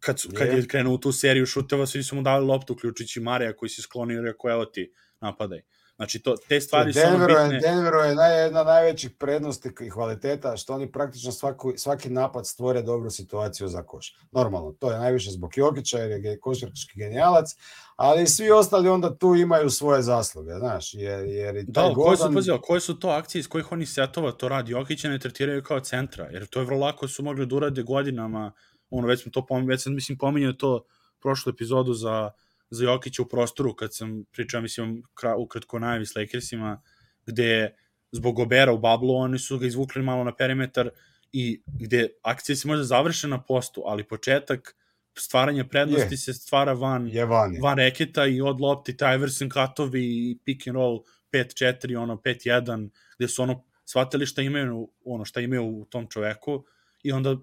[0.00, 0.66] kad, su, kad Je.
[0.68, 4.18] krenuo u tu seriju šuteva, svi su mu dali loptu, uključujući Marija koji se sklonio
[4.18, 5.62] i rekao, evo ti, napadaj.
[5.96, 7.68] Znači, to, te stvari Denveru, su ono bitne.
[7.68, 12.82] Denveru je naj, jedna najvećih prednosti i kvaliteta što oni praktično svaku, svaki napad stvore
[12.82, 14.14] dobru situaciju za koš.
[14.30, 17.56] Normalno, to je najviše zbog Jokića jer je košarkaški genijalac,
[17.96, 22.16] ali svi ostali onda tu imaju svoje zasluge, znaš, jer, jer i taj Da, koje
[22.16, 22.34] su, Gordon...
[22.34, 24.72] pazi, koje su to akcije iz kojih oni setova to radi?
[24.72, 28.52] Jokića ne tretiraju kao centra, jer to je vrlo lako su mogli da urade godinama,
[28.90, 30.84] ono, već smo to pominjali, već sam, mislim, pominjao to
[31.20, 32.30] prošlu epizodu za,
[32.72, 36.82] za Jokića u prostoru, kad sam pričao, mislim, kra, ukratko najavi s Lakersima,
[37.26, 37.74] gde
[38.12, 40.90] zbog Gobera u bablu, oni su ga izvukli malo na perimetar
[41.32, 44.76] i gde akcija se može završe na postu, ali početak
[45.18, 46.18] stvaranje prednosti Je.
[46.18, 47.58] se stvara van, je vani.
[47.60, 51.02] van reketa i od lopti, Tyverson katovi i pick and roll
[51.32, 56.64] 5-4, ono 5-1, gde su ono shvatili šta imaju, ono šta imaju u tom čoveku
[57.02, 57.36] i onda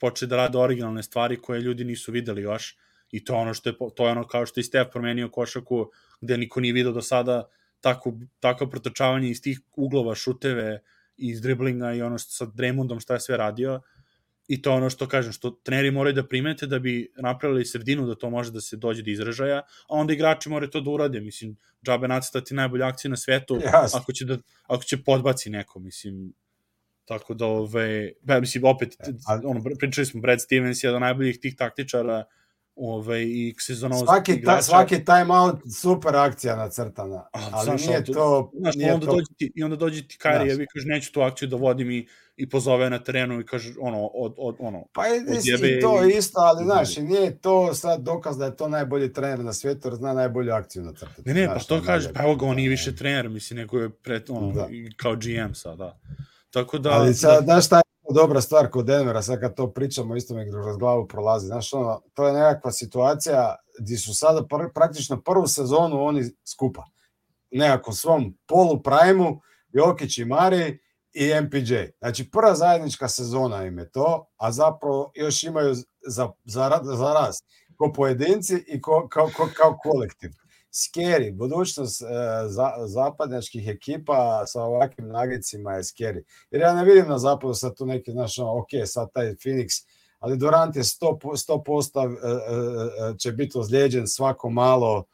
[0.00, 2.76] počeli da rade originalne stvari koje ljudi nisu videli još
[3.10, 5.28] i to je ono što je, to je ono kao što je i Steph promenio
[5.28, 5.90] košaku
[6.20, 7.48] gde niko nije video do sada
[7.80, 10.82] tako, tako protočavanje iz tih uglova, šuteve
[11.16, 13.80] i iz driblinga i ono što sa Draymondom šta je sve radio.
[14.48, 18.06] I to je ono što kažem, što treneri moraju da primete da bi napravili sredinu
[18.06, 21.20] da to može da se dođe do izražaja, a onda igrači moraju to da urade,
[21.20, 23.98] mislim, džabe nacrtati najbolje akcije na svetu, Jasno.
[23.98, 26.32] ako će, da, ako će podbaci neko, mislim,
[27.04, 28.96] tako da, ove, ba, mislim, opet,
[29.26, 32.24] a- ono, pričali smo, Brad Stevens je jedan od najboljih tih taktičara,
[32.76, 34.62] ove, i sezonovog Svaki, ta, igrača.
[34.62, 39.26] svaki timeout super akcija nacrtana, A, ali znaš, nije to, Znaš, nije onda to dođe
[39.36, 40.48] ti, i onda dođe ti Znaš.
[40.48, 42.06] ja vi kaže, neću tu akciju da vodim i,
[42.36, 46.04] i pozove na terenu i kaže, ono, od, od, ono, Pa i, odjebe i to
[46.04, 49.52] i- isto, ali znaš, i nije to sad dokaz da je to najbolji trener na
[49.52, 51.22] svijetu, jer zna najbolju akciju na crtu.
[51.24, 53.90] Ne, ne, pa to kaže, pa evo ga, on nije više trener, mislim, nego je
[53.90, 54.68] pred, ono, Da.
[54.96, 55.98] kao GM sad, da.
[56.50, 57.82] Tako da, ali sad, da, znaš šta je
[58.16, 62.02] dobra stvar kod Denvera, sad kad to pričamo, isto mi kroz glavu prolazi, znaš, ono,
[62.14, 66.84] to je nekakva situacija gdje su sada pr praktično prvu sezonu oni skupa.
[67.50, 69.40] Nekako svom polu prajmu,
[69.72, 70.78] Jokić i Mari
[71.12, 71.74] i MPJ.
[71.98, 75.74] Znači, prva zajednička sezona im je to, a zapravo još imaju
[76.06, 77.36] za, za, za raz
[77.76, 80.30] ko pojedinci i ko, kao, kao, kao kolektiv.
[80.76, 82.06] Scary, budućnost e,
[82.48, 86.22] za, zapadnjačkih ekipa sa ovakvim nagicima je scary.
[86.50, 89.86] Jer ja ne vidim na zapadu sad tu neki, znaš, ono, ok, sad taj Phoenix,
[90.18, 95.04] ali Durant je 100%, 100% e, e, e, će biti ozlijeđen svako malo.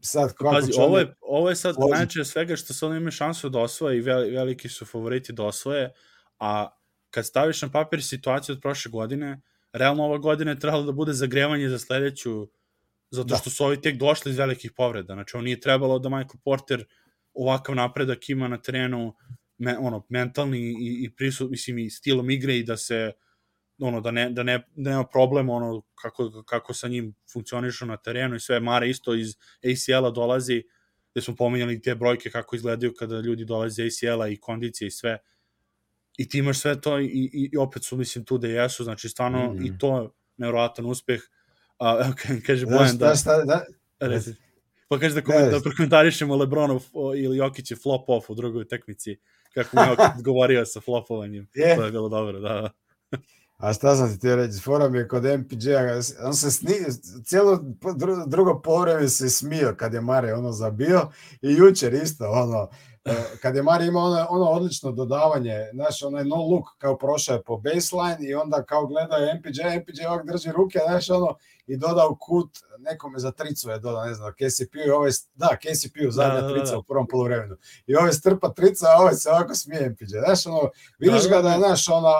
[0.00, 1.96] Sad kako pazi, će ovo oni- je, ovo je sad složiti.
[1.96, 5.92] najče svega što sad imaju šansu da osvoje i veli, veliki su favoriti da osvoje,
[6.38, 6.68] a
[7.10, 9.40] kad staviš na papir situaciju od prošle godine,
[9.72, 12.48] realno ova godina je trebala da bude zagrevanje za sledeću,
[13.10, 13.36] zato Da.
[13.36, 15.14] što su ovi tek došli iz velikih povreda.
[15.14, 16.84] Znači, on nije trebalo da Michael Porter
[17.34, 19.14] ovakav napredak ima na terenu,
[19.58, 23.12] me, ono, mentalni i, i prisut, mislim, i stilom igre i da se
[23.80, 27.96] ono da ne da ne da nema problem ono kako kako sa njim funkcionišu na
[27.96, 30.62] terenu i sve Mare isto iz ACL-a dolazi
[31.12, 34.90] gde smo pominjali te brojke kako izgledaju kada ljudi dolaze iz ACL-a i kondicije i
[34.90, 35.18] sve
[36.18, 39.08] i ti imaš sve to i, i, i opet su mislim tu da jesu znači
[39.08, 39.64] stvarno Mhm.
[39.66, 41.20] i to nevjerojatan uspeh
[41.78, 43.64] a ka- kaže Znaš, Bojan da, šta, da,
[44.00, 44.34] reci.
[44.88, 46.82] pa kaže da, koment, da prokomentarišemo Lebronov
[47.16, 49.16] ili Jokić je flop off u drugoj utakmici
[49.54, 51.76] kako mu je Jokić odgovorio sa flopovanjem Je.
[51.76, 52.70] to je bilo dobro da, da.
[53.56, 55.80] A šta sam ti reći, forum je kod MPJ-a,
[56.24, 56.74] on se sni,
[57.24, 61.00] cijelo dru- drugo povreme se smio kad je Mare ono zabio
[61.42, 62.68] i jučer isto ono,
[63.04, 63.12] e,
[63.42, 67.42] kad je Mare imao ono, ono odlično dodavanje, znaš, onaj no look kao prošao je
[67.42, 69.48] po baseline i onda kao gledao je MPJ,
[69.80, 71.36] MPJ ovak drži ruke, znaš, ono,
[71.68, 75.96] i dodao kut, nekome za tricu je dodao, ne znam, KCP, i ovaj, da, KCP
[76.08, 76.78] u zadnja Da, da, da, trica da.
[76.78, 77.56] u prvom poluvremenu.
[77.86, 81.36] I ovaj strpa trica, a ovaj se ovako smije MPJ, znaš, ono, vidiš Da, ga
[81.36, 81.66] da, da je, da.
[81.66, 82.14] znaš, ona,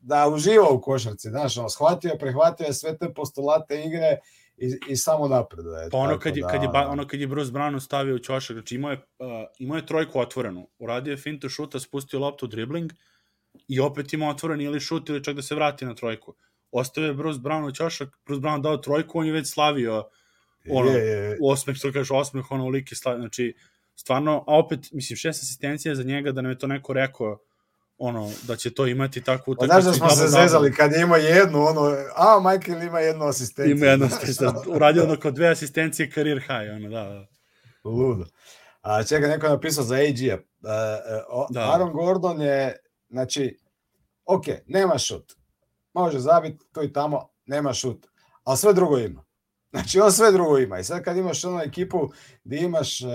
[0.00, 4.18] da uživa u košarci, znaš, ono, shvatio je, prihvatio je sve te postulate igre
[4.56, 5.88] i, i samo napreduje.
[5.90, 8.54] Pa ono kad je, da, kad je, ono kad je Bruce Brown stavio u ćošak,
[8.54, 9.26] znači imao je, uh,
[9.58, 12.92] imao je trojku otvorenu, uradio je fintu šuta, spustio loptu dribling
[13.68, 16.34] i opet imao otvoren ili šut ili čak da se vrati na trojku.
[16.70, 20.04] Ostavio je Bruce Brown u ćošak, Bruce Brown dao trojku, on je već slavio
[20.70, 23.54] ono, je, je, osmeh, što kaže osmeh, ono ulike slavio, znači
[23.96, 27.38] stvarno, a opet, mislim, šest asistencija za njega, da nam je to neko rekao,
[27.98, 31.16] ono, da će to imati takvu Pa znaš da smo se zezali kad je imao
[31.16, 33.76] jednu, ono, a Michael ima jednu asistenciju.
[33.76, 34.08] Ima jedno,
[34.66, 37.26] uradio ono kod dve asistencije karir high, ono, da, da.
[37.84, 38.24] Ludo.
[38.80, 40.34] A čekaj, neko je napisao za AG-a.
[40.34, 41.72] Uh, Da.
[41.72, 42.76] Aaron Gordon je,
[43.10, 43.58] znači,
[44.24, 45.37] ok, nema šut.
[45.98, 48.06] Može zabiti tu i tamo, nema šut.
[48.44, 49.24] Ali sve drugo ima.
[49.70, 50.78] Znači, on sve drugo ima.
[50.78, 52.08] I sad kad imaš onu ekipu
[52.44, 53.08] gdje imaš uh,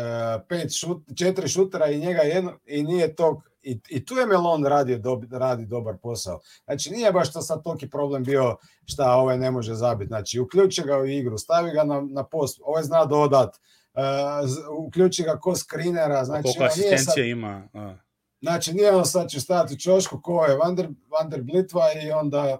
[0.49, 4.65] pet šut, četiri šutera i njega jedno, i nije tog, i, i tu je Melon
[4.65, 6.39] radio, dob, radi dobar posao.
[6.63, 8.55] Znači, nije baš to sad toliki problem bio
[8.85, 10.07] šta ovaj ne može zabiti.
[10.07, 13.59] Znači, uključi ga u igru, stavi ga na, na post, ovaj zna dodat,
[13.93, 17.67] uh, uključi ga ko skrinera, znači Koliko asistencija ima.
[17.73, 17.95] A.
[18.41, 22.57] znači nije on sad će stati u čošku ko je Vander, Vander Blitva i onda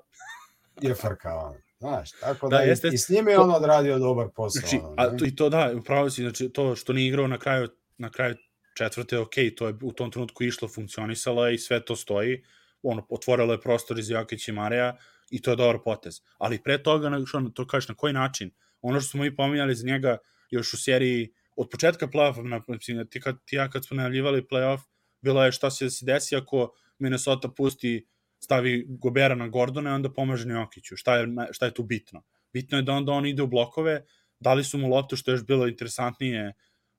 [0.82, 1.56] je frka on.
[1.80, 4.60] Znaš, tako da, Da, jeste, i s njim je on odradio dobar posao.
[4.60, 7.38] Znači, ono, a to, i to da, upravo si, znači to što nije igrao na
[7.38, 8.36] kraju, na kraju
[8.78, 12.44] četvrte, ok, to je u tom trenutku išlo, funkcionisalo je i sve to stoji,
[12.84, 14.98] ono, otvorilo je prostor iz Jokić i Mareja
[15.30, 16.22] i to je dobar potez.
[16.38, 18.52] Ali pre toga, na, što, to kažeš, na koji način?
[18.82, 20.18] Ono što smo mi pominjali za njega
[20.50, 24.80] još u seriji, od početka play-offa, na, ti, kad, ti ja kad smo najavljivali play-off,
[25.22, 28.08] bilo je šta se, se desi ako Minnesota pusti
[28.44, 30.98] stavi Gobera na Gordona i onda pomaže Jokiću.
[30.98, 32.24] Šta je, šta je tu bitno?
[32.54, 34.06] Bitno je da onda on ide u blokove,
[34.39, 36.54] dali su mu loptu, što je još bilo interesantnije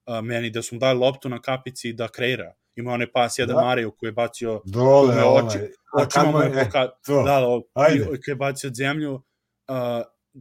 [0.07, 2.55] uh, meni, da su mu dali loptu na kapici da kreira.
[2.77, 3.63] Ima onaj pas jedan Da.
[3.63, 6.89] Mariju koji je bacio Dole, me onaj, oči- a kad očima mu je, poka...
[7.07, 7.47] to, da, da,
[8.07, 9.23] koji je bacio od zemlju, uh,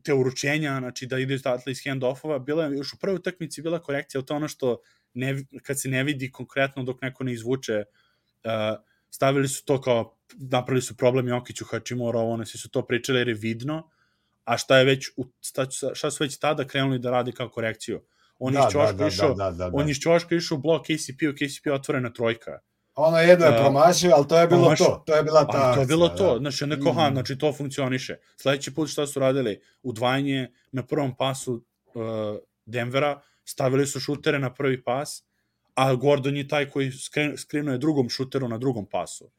[0.03, 3.79] te uručenja, znači da ide odatle iz hand-offova, bila je, još u prvoj utakmici bila
[3.79, 4.77] korekcija, ali to je ono što
[5.13, 8.79] ne, kad se ne vidi konkretno dok neko ne izvuče, uh,
[9.09, 13.27] stavili su to kao, napravili su problem Jokiću, Hačimura, ono, svi su to pričali jer
[13.27, 13.89] je vidno,
[14.43, 15.09] a šta je već,
[15.93, 18.01] šta, su već tada krenuli da radi kao korekciju.
[18.39, 19.71] On da, iz da, Ćoška da, išao, da, da, da.
[19.73, 22.59] on iz Ćoška išao u blok KCP-u, KCP otvorena trojka.
[22.95, 23.57] Ono jedno je Da.
[23.57, 24.85] promašio, ali to je bilo Promašio.
[24.85, 25.03] to.
[25.05, 26.39] To je bila ta Ali to je bilo akcija, to, da.
[26.39, 27.13] znači onda kao, ha, Mm.
[27.13, 28.17] znači to funkcioniše.
[28.37, 29.61] Sledeći put šta su radili?
[29.83, 32.03] Udvajanje na prvom pasu uh,
[32.65, 35.23] Denvera, stavili su šutere na prvi pas,
[35.75, 39.31] a Gordon je taj koji skren, skrenuje drugom šuteru na drugom pasu.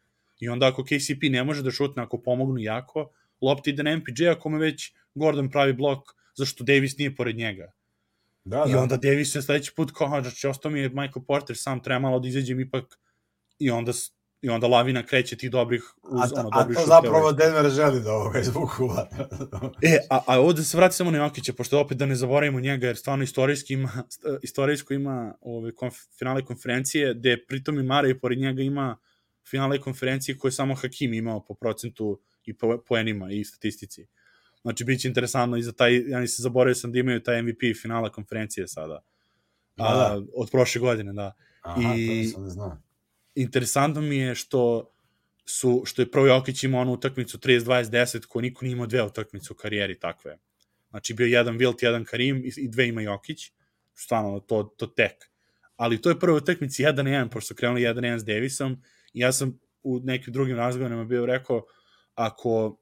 [0.45, 3.11] I onda ako KCP ne može da šutne, ako pomognu jako,
[3.43, 5.99] lopta ide na MPJ, ako me već Gordon pravi blok,
[6.37, 7.73] zašto Davis nije pored njega.
[8.45, 8.79] Da, I da.
[8.83, 11.99] onda Davis je sledeći put kao, "Ha, znači, ostao mi je Michael Porter, sam treba
[12.01, 12.99] malo da izađem ipak,
[13.59, 13.93] i onda,
[14.43, 18.01] i onda lavina kreće tih dobrih, uz, a, ono, a dobrih to zapravo Denver želi
[18.03, 18.91] da ovoga izvuku.
[19.83, 22.87] E, a, a ovde se vrati samo na Jokića, pošto opet da ne zaboravimo njega,
[22.87, 28.09] jer stvarno istorijski ima, st- istorijsko ima ove konf, finale konferencije, gde pritom i Mara
[28.09, 28.97] i pored njega ima
[29.51, 34.07] finale konferencije koje je samo Hakim imao po procentu i po, poenima i statistici.
[34.63, 37.61] Znači, bit će interesantno i za taj, ja nisam zaboravio sam da imaju taj MVP
[37.83, 39.03] finala konferencije sada.
[39.77, 40.23] Da, A, da.
[40.35, 41.33] Od prošle godine, da.
[41.63, 42.79] Aha, I- to nisam ne znao.
[43.35, 44.91] interesantno mi je što
[45.47, 49.53] su što je prvo Jokić imao onu utakmicu 30-20-10 koju niko nije imao dve utakmice
[49.53, 50.39] u karijeri takve.
[50.91, 53.53] Znači bio jedan Wilt, jedan Karim i, i dve ima Jokić.
[53.95, 55.31] Stvarno, to, to tek.
[55.77, 58.83] Ali to je prvo utakmici 1-1, pošto su krenuli 1-1 s Davisom
[59.15, 61.62] ja sam u nekim drugim razgovorima bio rekao
[62.15, 62.81] ako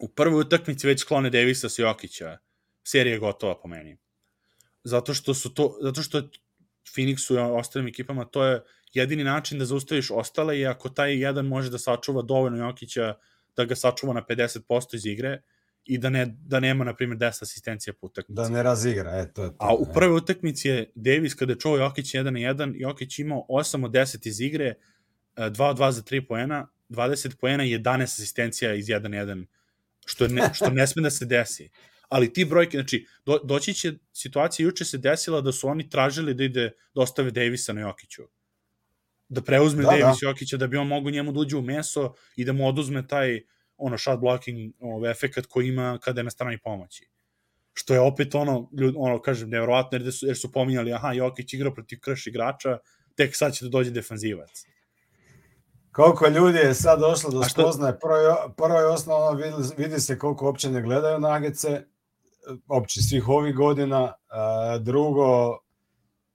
[0.00, 2.38] u prvoj utakmici već sklone Davisa s Jokića,
[2.84, 3.98] serija je gotova po meni.
[4.84, 6.22] Zato što su to, zato što
[6.94, 11.46] Phoenixu i ostalim ekipama, to je jedini način da zaustaviš ostale je ako taj jedan
[11.46, 13.14] može da sačuva dovoljno Jokića
[13.56, 15.42] da ga sačuva na 50% iz igre
[15.84, 18.36] i da, ne, da nema, na primjer, 10 asistencija po utakmici.
[18.36, 19.56] Da ne razigra, e, to je to.
[19.58, 23.46] A u prvoj utakmici je Davis kada je čuo Jokić 1 na 1, Jokić imao
[23.48, 24.74] 8 od 10 iz igre,
[25.36, 29.46] 2 od 2 za 3 poena, 20 poena i 11 asistencija iz 1 na 1,
[30.06, 31.70] što, ne, što ne sme da se desi.
[32.08, 36.34] Ali ti brojke, znači, do, doći će situacija, juče se desila da su oni tražili
[36.34, 38.22] da ide, da ostave Davisa na Jokiću.
[39.28, 40.02] Da preuzme Da, da, da.
[40.02, 43.06] Davis Jokića, da bi on mogu njemu da uđe u meso i da mu oduzme
[43.06, 43.40] taj
[43.76, 47.12] ono shot blocking ovaj, efekat koji ima kada je na strani pomoći
[47.74, 51.12] što je opet ono, ljud, ono kažem, nevjerovatno, jer, da su, jer su pominjali, aha,
[51.12, 52.78] Jokić igra protiv krš igrača,
[53.16, 54.64] tek sad će da dođe defanzivac.
[55.92, 60.70] Koliko ljudi je sad došlo do spoznaje, prvo, prvo osnovno, vidi, vidi se koliko uopće
[60.70, 61.84] ne gledaju nagece,
[62.68, 65.58] opće svih ovih godina, a, drugo,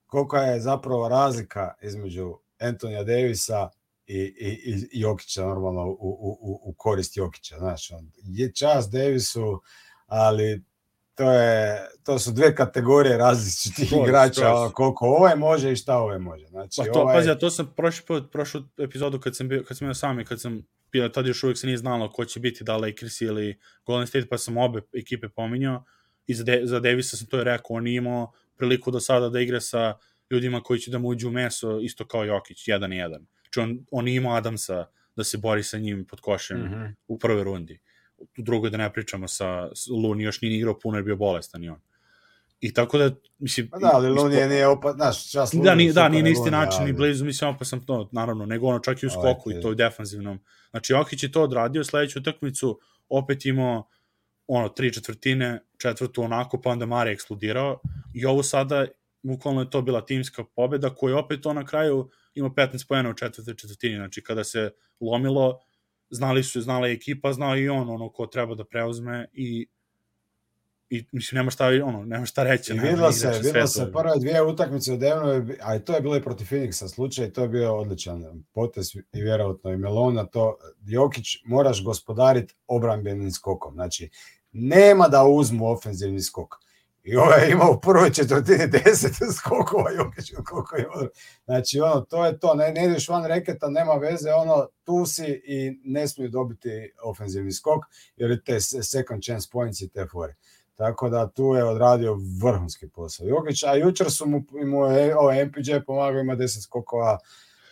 [0.08, 3.70] kolika je zapravo razlika između Antonija Davisa
[4.08, 8.89] i, i, i, Jokića, normalno u, u, u- u korist Jokića, znaš, on je čas
[8.89, 9.62] Davisu,
[10.08, 10.64] ali
[11.18, 14.61] to, je, to su dve kategorije različitih Skroz, igrača, skroz.
[14.61, 16.45] ono, koliko ovaj može i šta ovaj može.
[16.45, 19.78] Znači, Pa to, ovaj, pazi, to sam prošli put, prošlu epizodu kad sam bio, kad
[19.78, 20.61] sam bio sam i kad sam
[20.91, 24.28] bio, tad još uvijek se nije znalo ko će biti, da Lakers ili Golden State,
[24.28, 25.84] pa sam obe ekipe pominjao
[26.28, 29.39] i za, De, za Davisa sam to je rekao, on imao priliku do sada da
[29.39, 29.97] igra sa
[30.32, 33.26] ljudima koji će da mu uđu u meso, isto kao Jokić, jedan i jedan.
[33.41, 36.86] Znači on, on imao Adamsa da se bori sa njim pod košem Mhm.
[37.07, 37.80] u prvoj rundi.
[38.20, 39.70] U drugoj da ne pričamo sa
[40.03, 41.80] Luni, još nije ni igrao puno jer je bio bolestan i on.
[42.59, 43.70] I tako da, mislim...
[43.70, 46.86] Pa da, ali Lunije nije opad, znaš, čas Da, nije, da, nije na isti način,
[46.86, 49.76] ni blizu, mislim, opasan to, naravno, nego ono čak i u skoku i to u
[49.76, 50.39] defanzivnom.
[50.70, 53.88] Znači, Jokić je to odradio, sledeću utakmicu opet imao
[54.47, 57.80] ono, tri četvrtine, četvrtu onako, pa onda Mare eksplodirao
[58.13, 58.86] i ovo sada,
[59.24, 63.13] bukvalno je to bila timska pobeda, koja opet to na kraju ima 15 pojena u
[63.13, 65.59] četvrtoj četvrtini, znači kada se lomilo,
[66.10, 69.68] znali su, znala je ekipa, znao i on ono ko treba da preuzme i
[70.89, 74.41] i mislim nema šta ono nema šta reći I videlo se videlo se prve dvije
[74.41, 77.76] utakmice u Denveru a i to je bilo i protiv Phoenixa slučaj to je bio
[77.76, 84.10] odličan potez i vjerojatno i Melona to Jokić moraš gospodariti obrambenim skokom znači
[84.51, 86.55] nema da uzmu ofenzivni skok
[87.08, 90.86] i ovaj je imao u prvoj četvrtini deset skokova Jokić koliko je
[91.45, 95.41] znači ono to je to ne, ne ideš van reketa nema veze ono tu si
[95.45, 97.86] i ne smiju dobiti ofenzivni skok
[98.16, 100.36] jer te second chance points i te fore
[100.76, 105.45] tako da tu je odradio vrhunski posao Jokić, a jučer su mu, mu je, ovaj
[105.45, 107.20] MPJ pomagao, ima 10 skokova,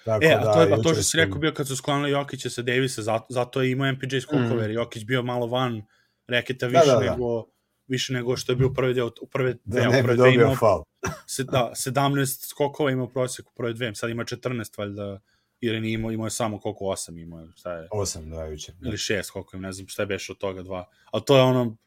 [0.06, 2.50] Tako e, a to je a to što si rekao bio kad su sklonili Jokića
[2.50, 4.62] sa Davisa, zato, zato je imao MPJ skokove, mm.
[4.62, 5.82] jer Jokić bio malo van
[6.28, 7.12] reketa više da, da, da.
[7.12, 7.46] nego
[7.88, 10.56] više nego što je bio prvi deo u prve da dve, ne bi dobio imao,
[10.56, 10.84] faul.
[11.28, 15.20] se, da, 17 skokova ima u prosjeku prve dve, sad ima 14 valjda
[15.62, 17.88] jer nije imao, imao je samo koliko 8 imao, šta je?
[17.92, 18.74] 8 da juče.
[18.86, 20.86] Ili 6 koliko im, ne znam šta je beš od toga dva.
[21.12, 21.78] Al to je ono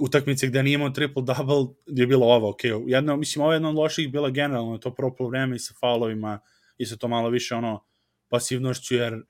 [0.00, 3.74] utakmice gde nije imao triple-double, je bilo ovo, ok, jedno, mislim, ovo je jedno od
[3.74, 6.40] loših bila generalno, to propalo vreme i sa faulovima
[6.78, 7.84] i sa to malo više ono
[8.28, 9.22] pasivnošću, jer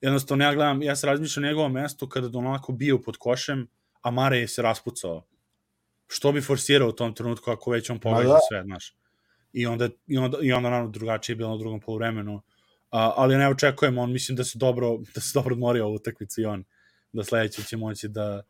[0.00, 3.68] jednostavno ja gledam, ja se razmišljam o njegovom mestu kada da onako bio pod košem,
[4.00, 5.24] a Mare je se raspucao.
[6.08, 8.38] Što bi forsirao u tom trenutku ako već on pogađa da.
[8.48, 8.94] sve, znaš.
[9.52, 12.40] I onda, i onda, i onda naravno drugačije je bilo na drugom poluvremenu.
[12.90, 16.40] A, ali ne očekujem, on mislim da se dobro, da se dobro odmorio ovu utakmicu
[16.40, 16.64] i on,
[17.12, 18.42] da sledeće će moći da,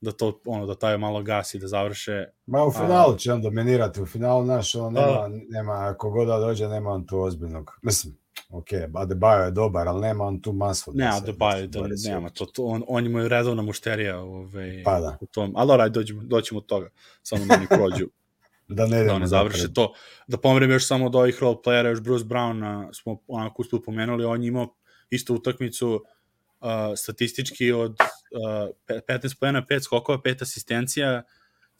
[0.00, 2.24] da to ono da taj malo gasi da završe.
[2.46, 5.28] Ma u finalu će on dominirati, u finalu naš on nema, da.
[5.48, 7.78] nema ako god da dođe nema on tu ozbiljnog.
[7.82, 8.16] Mislim,
[8.48, 10.92] ok, Adebayo je dobar, ali nema on tu masu.
[10.94, 11.80] Ne, Adebayo da,
[12.10, 15.18] nema, to, to, on, on ima redovna mušterija ovaj, pa da.
[15.20, 15.52] u tom.
[15.56, 16.90] Ali oraj, dođemo, doćemo od toga,
[17.22, 18.06] samo da oni prođu.
[18.68, 19.94] da ne da ne završe to.
[20.26, 24.24] Da pomerim još samo od ovih role playera, još Bruce Brown, smo onako usput pomenuli,
[24.24, 24.74] on je imao
[25.10, 26.04] isto utakmicu
[26.60, 31.22] uh, statistički od uh, 15 pojena, 5 skokova, 5 asistencija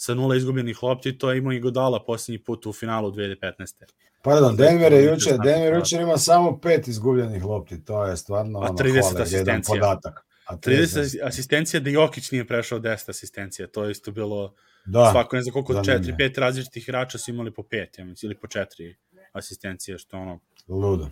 [0.00, 3.74] sa nula izgubljenih lopti, to je imao i Godala poslednji put u finalu 2015.
[4.22, 8.68] Pardon, Denver je juče, Denver juče ima samo pet izgubljenih lopti, to je stvarno ono,
[8.68, 9.74] a 30 hvale, asistencija.
[9.74, 10.26] podatak.
[10.44, 15.10] A 30, 30 asistencija da Jokić nije prešao 10 asistencija, to je isto bilo da,
[15.12, 18.40] svako ne znam koliko, 4, 5 različitih igrača su imali po 5, ja mislim, ili
[18.40, 18.94] po 4
[19.32, 20.40] asistencije, što ono...
[20.68, 21.08] Ludo.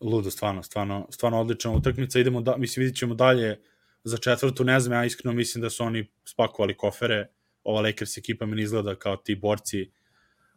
[0.00, 3.60] Ludo, stvarno, stvarno, stvarno odlična utakmica, idemo, da, mislim, vidit ćemo dalje
[4.04, 7.26] za četvrtu, ne znam, ja iskreno mislim da su oni spakovali kofere,
[7.64, 9.90] ova Lakers ekipa mi izgleda kao ti borci,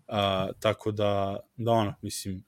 [0.07, 0.15] uh,
[0.59, 2.43] tako da, da ono, mislim,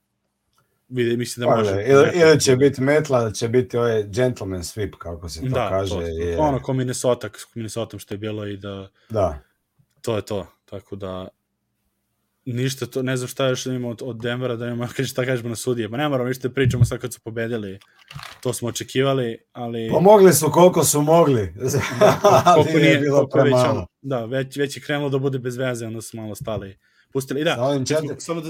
[0.89, 1.71] vidi, mislim da pa, može...
[1.87, 5.89] Ili, ili će biti metla, će biti ovaj gentleman sweep, kako se to da, kaže.
[5.89, 6.37] To, je...
[6.37, 8.89] ono ko Minnesota, s Minnesota što je bilo i da...
[9.09, 9.39] Da.
[10.01, 11.27] To je to, tako da
[12.53, 15.49] ništa to, ne znam šta još imamo od, od Denvera da imamo, kaže šta kažemo
[15.49, 17.79] na sudije, ma ne moramo ništa da pričamo sad kad su pobedili,
[18.41, 19.89] to smo očekivali, ali...
[19.91, 21.53] Pomogli su koliko su mogli,
[21.99, 23.79] da, koliko nije, bilo premalo.
[23.79, 26.77] Već, da, već, već je krenulo da bude bez veze, onda su malo stali,
[27.13, 28.49] pustili, i da, samo, samo da,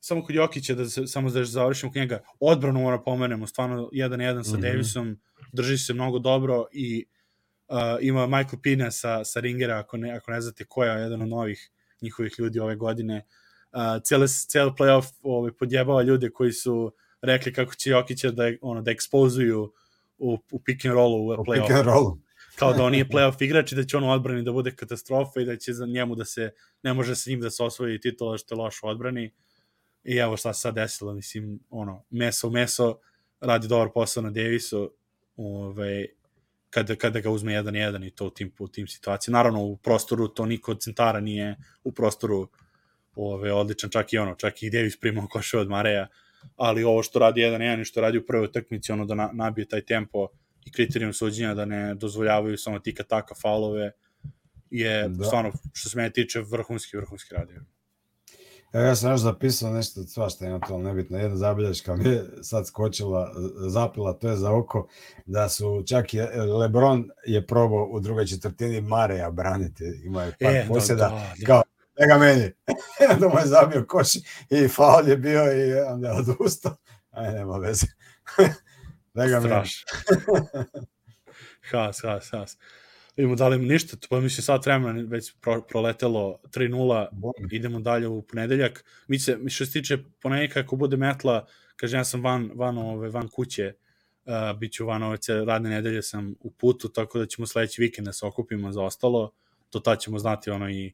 [0.00, 4.20] samo kod Jokića, da se, samo da završimo kod njega, odbranu mora pomenemo, stvarno jedan
[4.20, 4.62] jedan sa mm -hmm.
[4.62, 5.20] Davisom,
[5.52, 7.06] drži se mnogo dobro i
[7.68, 11.22] uh, ima Michael Pina sa, sa Ringera, ako ne, ako ne znate ko je jedan
[11.22, 11.70] od novih
[12.00, 13.26] njihovih ljudi ove godine.
[13.72, 16.92] Uh, cijeli, cijeli playoff ovaj, podjebava ljude koji su
[17.22, 19.72] rekli kako će Jokića da, ono, da ekspozuju
[20.18, 21.66] u, u pick and rollu u, u playoff.
[21.66, 22.18] Pick and rollu.
[22.58, 25.40] Kao da on nije playoff igrač i da će on u odbrani da bude katastrofa
[25.40, 26.50] i da će za njemu da se,
[26.82, 29.34] ne može sa njim da se osvoji titula što je loš u odbrani.
[30.04, 32.98] I evo šta se sad desilo, mislim, ono, meso meso,
[33.40, 34.92] radi dobar posao na Davisu,
[35.36, 36.06] ovaj,
[36.70, 39.38] kada, kada ga uzme 1-1 i to u tim, u tim situacijama.
[39.38, 42.48] Naravno, u prostoru to niko od centara nije u prostoru
[43.16, 46.06] ove, odličan, čak i ono, čak i Davis primao koše od Mareja,
[46.56, 49.68] ali ovo što radi 1-1 i što radi u prvoj utakmici, ono da na, nabije
[49.68, 50.28] taj tempo
[50.64, 53.92] i kriterijum suđenja da ne dozvoljavaju samo tika taka faulove,
[54.70, 55.24] je da.
[55.24, 57.60] stvarno, što se mene tiče, vrhunski, vrhunski radio.
[58.72, 62.66] Evo ja sam još zapisao nešto, svašta ima to nebitno, jedna zabilješka mi je sad
[62.66, 63.32] skočila,
[63.68, 64.88] zapila, to je za oko,
[65.26, 66.20] da su čak i
[66.58, 71.46] Lebron je probao u drugoj četvrtini Mareja braniti, ima je par e, posjeda, da, da,
[71.46, 71.62] kao,
[71.98, 72.52] neka meni,
[73.20, 74.14] da mu je zabio koš
[74.50, 76.76] i faul je bio i onda je odustao,
[77.10, 77.86] aj nema veze,
[79.14, 79.54] neka meni.
[81.70, 82.56] has, has, has
[83.18, 87.06] vidimo da li ništa, pa mislim sat vremena već pro, proletelo 3-0,
[87.50, 88.84] idemo dalje u ponedeljak.
[89.08, 91.46] Mi se, što se tiče ponedeljka, ako bude metla,
[91.76, 93.72] kaže ja sam van, van, ove, van kuće,
[94.24, 98.06] uh, bit ću van ove radne nedelje sam u putu, tako da ćemo sledeći vikend
[98.06, 99.32] da se okupimo za ostalo,
[99.70, 100.92] to tad ćemo znati ono i,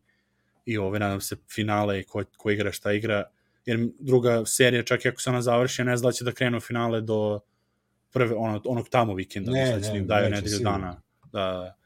[0.65, 3.25] i ove, nadam se, finale i ko, ko igra šta igra,
[3.67, 6.61] jer druga serija, čak i ako se ona završi, ne zna da će da krenu
[6.61, 7.41] finale do
[8.13, 11.01] prve, ono, onog tamo vikenda, ne, ne, ne, daju nedelju dana.
[11.33, 11.77] Da,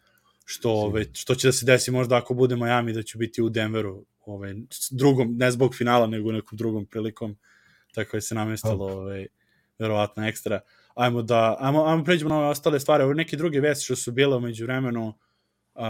[0.51, 3.49] što, ove, što će da se desi možda ako bude Miami da će biti u
[3.49, 4.55] Denveru ove,
[4.91, 7.37] drugom, ne zbog finala nego nekom drugom prilikom.
[7.95, 9.27] Tako je se namestilo ove,
[9.79, 10.61] verovatno ekstra.
[10.95, 14.13] Ajmo da, ajmo, ajmo pređemo na ove ostale stvari, ove neke druge vesti što su
[14.13, 15.83] bile umeđu vremenu uh,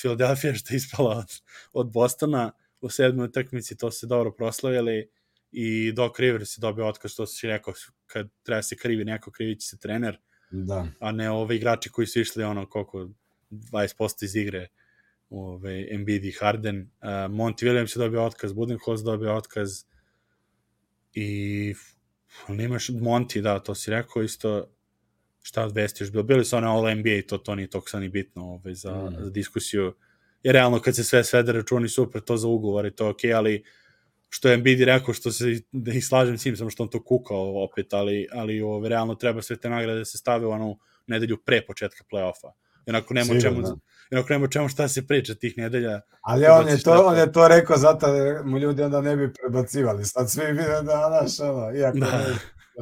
[0.00, 1.40] Philadelphia što je ispala od,
[1.72, 5.08] od Bostona u sedmoj utakmici, to se dobro proslavili
[5.52, 7.74] i Doc Rivers je dobio otkaz, što se rekao,
[8.06, 10.18] kad treba se krivi neko, krivi će se trener,
[10.50, 10.86] da.
[11.00, 13.08] a ne ove igrači koji su išli ono koliko
[13.50, 14.68] 20% iz igre
[15.30, 16.80] ove, Embiid i Harden.
[16.80, 19.84] Uh, Monty Williams je dobio otkaz, Budenholz dobio otkaz
[21.12, 21.74] i
[22.48, 24.70] nemaš Monty, da, to si rekao isto
[25.42, 26.22] šta od vesti još bilo.
[26.22, 29.24] Bili su one All NBA, to, to nije toliko ni bitno ove, za, mm.
[29.24, 29.94] za diskusiju.
[30.42, 33.64] Jer realno kad se sve svede računi super, to za ugovor to ok, ali
[34.28, 37.04] što je Embiid rekao, što se da ih slažem s njim, samo što on to
[37.04, 40.78] kukao opet, ali, ali ove, realno treba sve te nagrade da se stave u onu
[41.06, 42.50] nedelju pre početka play-offa.
[42.86, 43.62] Onako nema čemu,
[44.12, 46.00] onako nema čemu šta se priča tih nedelja.
[46.20, 49.32] Ali on je, to, on je to rekao zato da mu ljudi onda ne bi
[49.32, 50.04] prebacivali.
[50.04, 52.06] Sad svi vide da, naš, ono, iako da.
[52.06, 52.24] ne,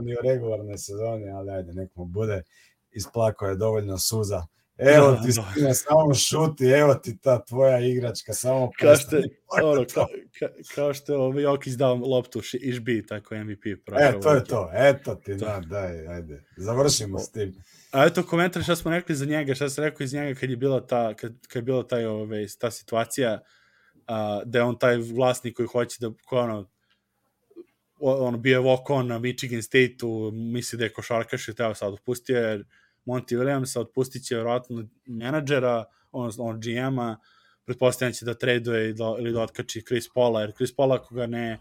[0.03, 2.43] ni u regularne sezoni, ali ajde, nek mu bude,
[2.91, 4.47] isplako je dovoljno suza.
[4.79, 5.45] Evo da, ti da.
[5.53, 9.17] Spina, samo šuti, evo ti ta tvoja igračka, samo kao što,
[9.63, 10.07] ono, ka,
[10.39, 13.85] ka, kao što je ovaj Jokić dao loptu Išbi, tako MVP.
[13.87, 17.55] Pravo, e, to je to, eto ti, da, daj, ajde, završimo s tim.
[17.93, 20.57] A eto komentar šta smo rekli za njega, šta se rekao iz njega kad je
[20.57, 23.41] bila ta, kad, kad je bila taj, ove, ovaj, ta situacija,
[24.07, 26.71] a, da je on taj vlasnik koji hoće da, ko ono,
[28.01, 32.39] on bio je walk na Michigan State-u, misli da je košarkaš i treba sad otpustio,
[32.39, 32.65] jer
[33.07, 37.17] Monty Williams otpustit će vjerojatno menadžera, odnosno on GM-a,
[37.65, 41.15] pretpostavljam će da traduje ili da, ili da otkači Chris Paula, jer Chris Paula ako
[41.15, 41.59] ga ne,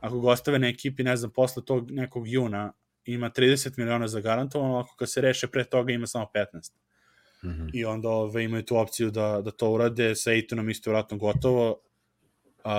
[0.00, 2.72] ako ga ostave na ekipi, ne znam, posle tog nekog juna,
[3.04, 6.72] ima 30 miliona za garantovano, ako ga se reše pre toga ima samo 15.
[7.44, 7.70] Mm -hmm.
[7.72, 11.70] I onda ove, imaju tu opciju da, da to urade, sa Ejtonom isto vratno gotovo,
[11.70, 12.70] uh,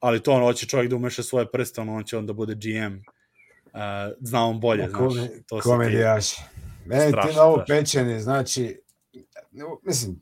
[0.00, 2.94] ali to on hoće čovjek da umeša svoje prste, on, on će onda bude GM,
[2.94, 3.80] uh,
[4.20, 5.12] zna on bolje, ja, znaš.
[5.46, 6.26] To komedijaš.
[6.86, 8.80] Meni ti na ovo pečeni, znači,
[9.82, 10.20] mislim,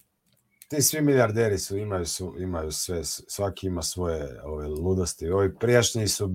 [0.69, 5.29] ti svi milijarderi su imaju su imaju sve svaki ima svoje ove ludosti.
[5.31, 6.31] Ovi prijašnji su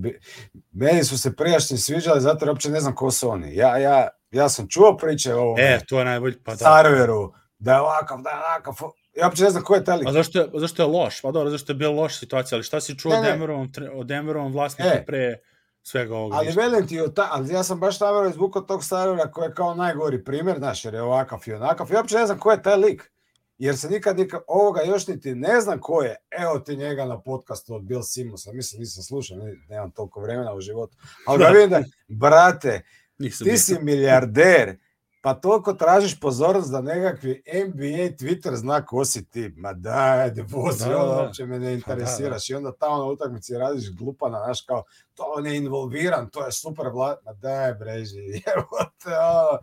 [0.72, 3.56] meni su se prijašnji sviđali zato jer uopće ne znam ko su oni.
[3.56, 6.56] Ja ja ja sam čuo priče o e to je najbolji pa da.
[6.56, 8.74] Serveru da je ovakav da je ovakav
[9.16, 10.08] ja uopće ne znam ko je taj lik.
[10.08, 11.20] A zašto je zašto je loš?
[11.20, 14.52] Pa dobro zašto je bila loša situacija ali šta si čuo o Denverovom o Denverovom
[14.52, 15.38] vlasniku e, pre
[15.82, 16.36] svega ovoga.
[16.36, 19.74] Ali velim ti, ta, ali ja sam baš navjerao izvukao tog starora koji je kao
[19.74, 21.92] najgori primjer, znaš, jer je ovakav i onakav.
[21.92, 23.13] I uopće ne znam ko je taj lik
[23.58, 26.16] jer se nikad, nikad ovoga još niti ne znam ko je.
[26.30, 29.38] Evo ti njega na podcastu od Bill Simonsa, mislim nisam slušao,
[29.68, 30.96] nemam toliko vremena u životu.
[31.26, 31.82] Ali ga vidim da,
[32.20, 32.82] brate,
[33.18, 34.76] nisam ti si milijarder,
[35.24, 39.52] pa toliko tražiš pozornost da nekakvi NBA Twitter zna ko si ti.
[39.56, 42.48] Ma daj, ajde, vozi, da, ono uopće me ne pa interesiraš.
[42.48, 42.54] Da, da.
[42.54, 44.82] I onda tamo na utakmici radiš glupana, znaš, kao,
[45.14, 47.18] to on je involviran, to je super vlad.
[47.24, 48.18] Ma daj, breži,
[48.56, 48.68] evo
[49.02, 49.58] te, ono,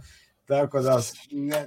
[0.51, 1.65] Tako da, ne,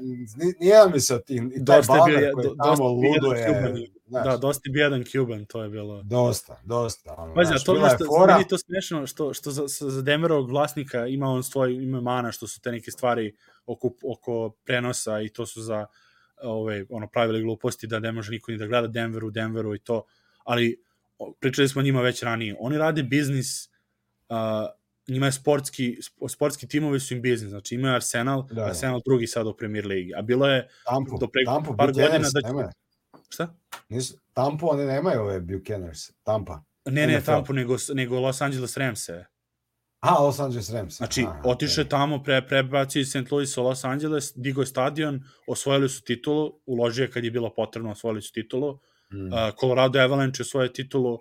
[0.60, 3.88] nije mi se tim, i taj Balmer koji do, tamo luduje.
[4.06, 6.02] Da, dosta bi jedan Cuban, to je bilo.
[6.02, 7.14] Dosta, dosta.
[7.18, 8.34] Ono, Pazi, a to je što, fora...
[8.34, 12.46] meni to smešno, što, što za, za Demerovog vlasnika ima on svoj ime mana, što
[12.46, 15.86] su te neke stvari oko, oko prenosa i to su za
[16.42, 20.04] ove, ono, pravili gluposti da ne može niko ni da gleda Denveru, Denveru i to,
[20.44, 20.82] ali
[21.40, 22.56] pričali smo njima već ranije.
[22.58, 23.68] Oni rade biznis
[24.28, 24.36] uh,
[25.08, 25.98] njima je sportski,
[26.28, 28.64] sportski timovi su im biznis, znači imaju Arsenal, da, da.
[28.64, 32.18] Arsenal drugi sad u Premier Ligi, a bilo je Tampu, do pre Tampu, par godina
[32.18, 32.76] da će...
[33.28, 33.54] Šta?
[33.88, 36.62] Nisu, Tampu oni nemaju ove Buchaners, Tampa.
[36.84, 37.26] Ne, ne, NFL.
[37.26, 39.24] Tampu, nego, nego Los Angeles Rams -e.
[40.04, 40.96] A, Los Angeles Rams.
[40.96, 41.88] Znači, otiše okay.
[41.88, 43.30] tamo, pre, prebacio iz St.
[43.30, 47.90] Louis u Los Angeles, digo je stadion, osvojili su titulu, uložio kad je bilo potrebno,
[47.90, 48.78] osvojili su titulu.
[49.12, 49.26] Mm.
[49.26, 51.18] Uh, Colorado Avalanche je svoje titulu,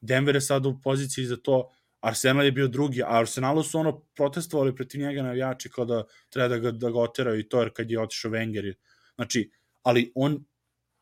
[0.00, 1.70] Denver je sad u poziciji za to,
[2.04, 6.48] Arsenal je bio drugi, a Arsenalu su ono protestovali protiv njega navijači kao da treba
[6.48, 8.74] da ga, da ga oteraju i to jer kad je otišao Wenger.
[9.14, 9.50] Znači,
[9.82, 10.44] ali on,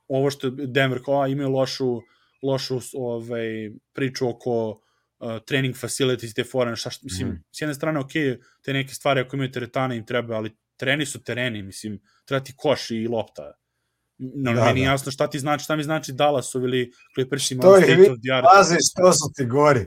[0.09, 2.01] ovo što Denver kao, imaju lošu,
[2.43, 7.45] lošu ovaj, priču oko uh, training facilities, te fore, šta, šta, mislim, mm.
[7.53, 8.13] s jedne strane, ok,
[8.63, 12.53] te neke stvari ako imaju teretane im treba, ali tereni su tereni, mislim, treba ti
[12.57, 13.53] koš i lopta.
[14.35, 14.87] No, da, meni da.
[14.87, 18.47] jasno šta ti znači, šta mi znači Dallasov ili Clippersima to State of the Art.
[18.55, 19.87] Pazi, što su ti gori.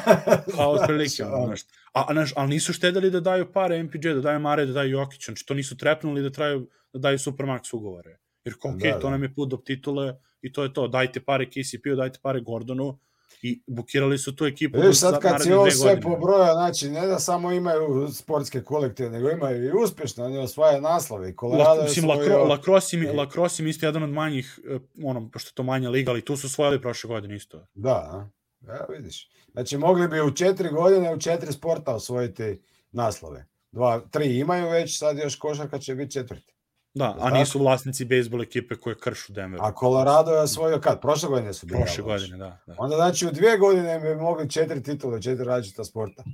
[0.56, 1.60] pa, otprilike, znaš.
[1.92, 5.24] A, a, ali nisu štedali da daju pare MPJ, da daju Mare, da daju Jokić,
[5.24, 8.18] znači to nisu trepnuli da, traju, da daju Supermax ugovore.
[8.44, 9.10] Jer ok, da, to da.
[9.10, 10.88] nam je put do titule i to je to.
[10.88, 12.98] Dajte pare KCP-u, dajte pare Gordonu,
[13.42, 14.80] I bukirali su tu ekipu.
[14.80, 19.30] Vidiš, sad kad si ovo sve pobroja, znači ne da samo imaju sportske kolektive, nego
[19.30, 21.34] imaju i uspješno, oni osvaja naslove.
[21.40, 22.44] Colorado La, mislim, osvojio...
[22.44, 26.10] Lacrosse im, Lacrosse im isto jedan od manjih, eh, ono, pošto je to manja liga,
[26.10, 27.66] ali tu su osvojili prošle godine isto.
[27.74, 28.28] Da,
[28.60, 29.30] ja, vidiš.
[29.52, 32.62] Znači, mogli bi u četiri godine u četiri sporta osvojiti
[32.92, 33.46] naslove.
[33.72, 36.51] Dva, tri imaju već, sad još košarka će biti četvrti.
[36.94, 39.60] Da, a nisu vlasnici bejsbol ekipe koje kršu Denver.
[39.62, 41.00] A Colorado je osvojio kad?
[41.00, 41.80] Prošle godine su bili.
[41.80, 42.74] Prošle godine, da, da.
[42.78, 46.24] Onda znači u dvije godine bi mogli četiri titule, četiri različita sporta.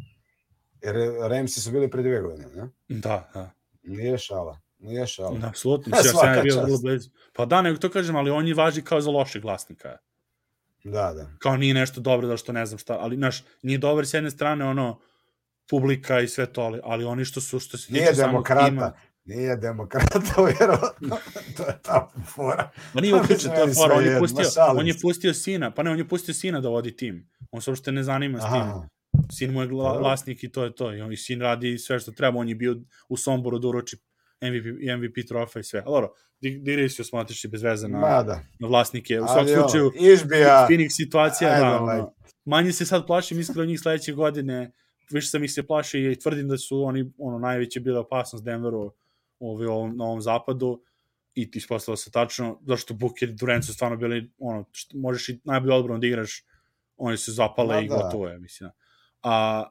[0.83, 0.97] Jer
[1.31, 2.69] Ramsi su bili pre dvije godine, ne?
[2.89, 3.51] Da, da.
[3.83, 4.61] Nije šala.
[4.79, 5.39] Nije šala.
[5.39, 5.93] Da, apsolutno.
[5.97, 7.11] Ja sam bio vrlo blizu.
[7.33, 9.97] Pa da, nego to kažem, ali on je važi kao za lošeg vlasnika.
[10.85, 11.27] Da, da.
[11.39, 14.31] Kao nije nešto dobro da što ne znam šta, ali znaš, nije dobar s jedne
[14.31, 14.99] strane ono
[15.71, 18.67] publika i sve to, ali, ali oni što su što se nije demokrata.
[18.67, 19.08] Tima, Nije demokrata,
[20.59, 21.17] vjerovatno.
[21.57, 22.71] to je ta fora.
[22.95, 23.95] Ma nije uključen, to je fora.
[23.95, 24.45] On je, pustio,
[24.77, 27.31] on je pustio sina, pa ne, on je pustio sina da vodi tim.
[27.51, 28.89] On se uopšte ne zanima s tim.
[29.33, 29.67] Sin mu je
[30.01, 30.95] vlasnik i to je to.
[30.95, 32.39] I on i sin radi sve što treba.
[32.39, 32.77] On je bio
[33.09, 33.97] u Somboru da uroči
[34.43, 34.65] MVP,
[34.99, 35.83] MVP trofej i sve.
[35.87, 38.41] Ali dobro, digresiju smo otišli bez veze na, Mada.
[38.61, 39.21] na vlasnike.
[39.21, 40.67] U svakom slučaju, Išbija.
[40.71, 42.15] Phoenix situacija, da, ono,
[42.45, 44.73] manje se sad plašim iskreno njih sledeće godine,
[45.11, 48.93] više sam ih se plašio i tvrdim da su oni ono najveće bile opasnost Denveru
[49.41, 50.83] ovaj, ovom, na ovom zapadu
[51.35, 55.29] i ti ispostavilo se tačno, zašto Booker i Durant su stvarno bili, ono, što, možeš
[55.29, 56.45] i najbolje odbrano da igraš,
[56.97, 58.71] oni su zapale da, i gotovo je, mislim.
[59.23, 59.65] A,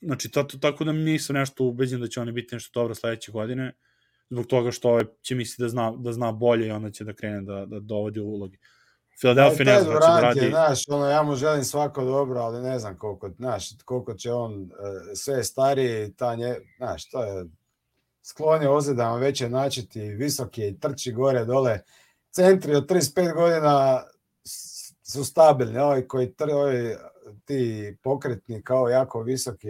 [0.00, 3.32] znači, tato, tako da mi nisam nešto ubeđen da će oni biti nešto dobro sledeće
[3.32, 3.72] godine,
[4.30, 7.12] zbog toga što ovaj će misli da zna, da zna bolje i onda će da
[7.12, 8.58] krene da, da dovodi u ulogi.
[9.18, 10.48] Philadelphia ne znam da će radi.
[10.50, 14.62] Znaš, ono, ja mu želim svako dobro, ali ne znam koliko, znaš, koliko će on,
[14.62, 14.68] uh,
[15.14, 17.44] sve stariji, ta nje, znaš, to je
[18.22, 18.68] sklon je
[19.20, 21.80] već je načeti, visok je i trči gore, dole.
[22.30, 24.02] Centri od 35 godina
[25.02, 26.96] su stabilni, ovi koji ovi,
[27.44, 29.68] ti pokretni kao jako visoki,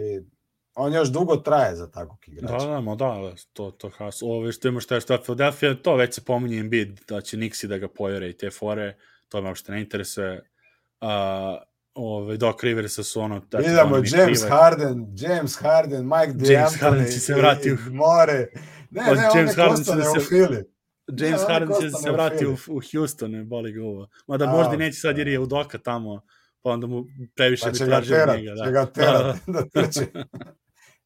[0.75, 2.65] on još dugo traje za takvog igrača.
[2.65, 6.15] Da, da, da, to, to has, ovo što ima šta je šta Philadelphia, to već
[6.15, 8.97] se pominje Embiid, da će Nixi da ga pojere i te fore,
[9.29, 10.43] to me uopšte ne interesuje.
[11.01, 11.07] Uh,
[11.95, 13.41] ove, Doc Riversa su ono...
[13.59, 14.49] Idemo, James krive.
[14.49, 16.53] Harden, James Harden, Mike D'Antoni.
[16.53, 17.77] James Harden će se vrati u...
[17.91, 18.47] More.
[18.89, 20.19] Ne, ne, James on Harden će da se...
[20.19, 20.63] u Fili.
[21.07, 24.07] James ne, Harden će se vrati u, u Houston, ne boli ga ovo.
[24.27, 26.21] Mada možda neće sad jer je u Doka tamo,
[26.61, 28.53] pa onda mu previše pa bi tražio njega.
[28.53, 28.65] Da.
[28.65, 29.87] Će ga terat, da, da.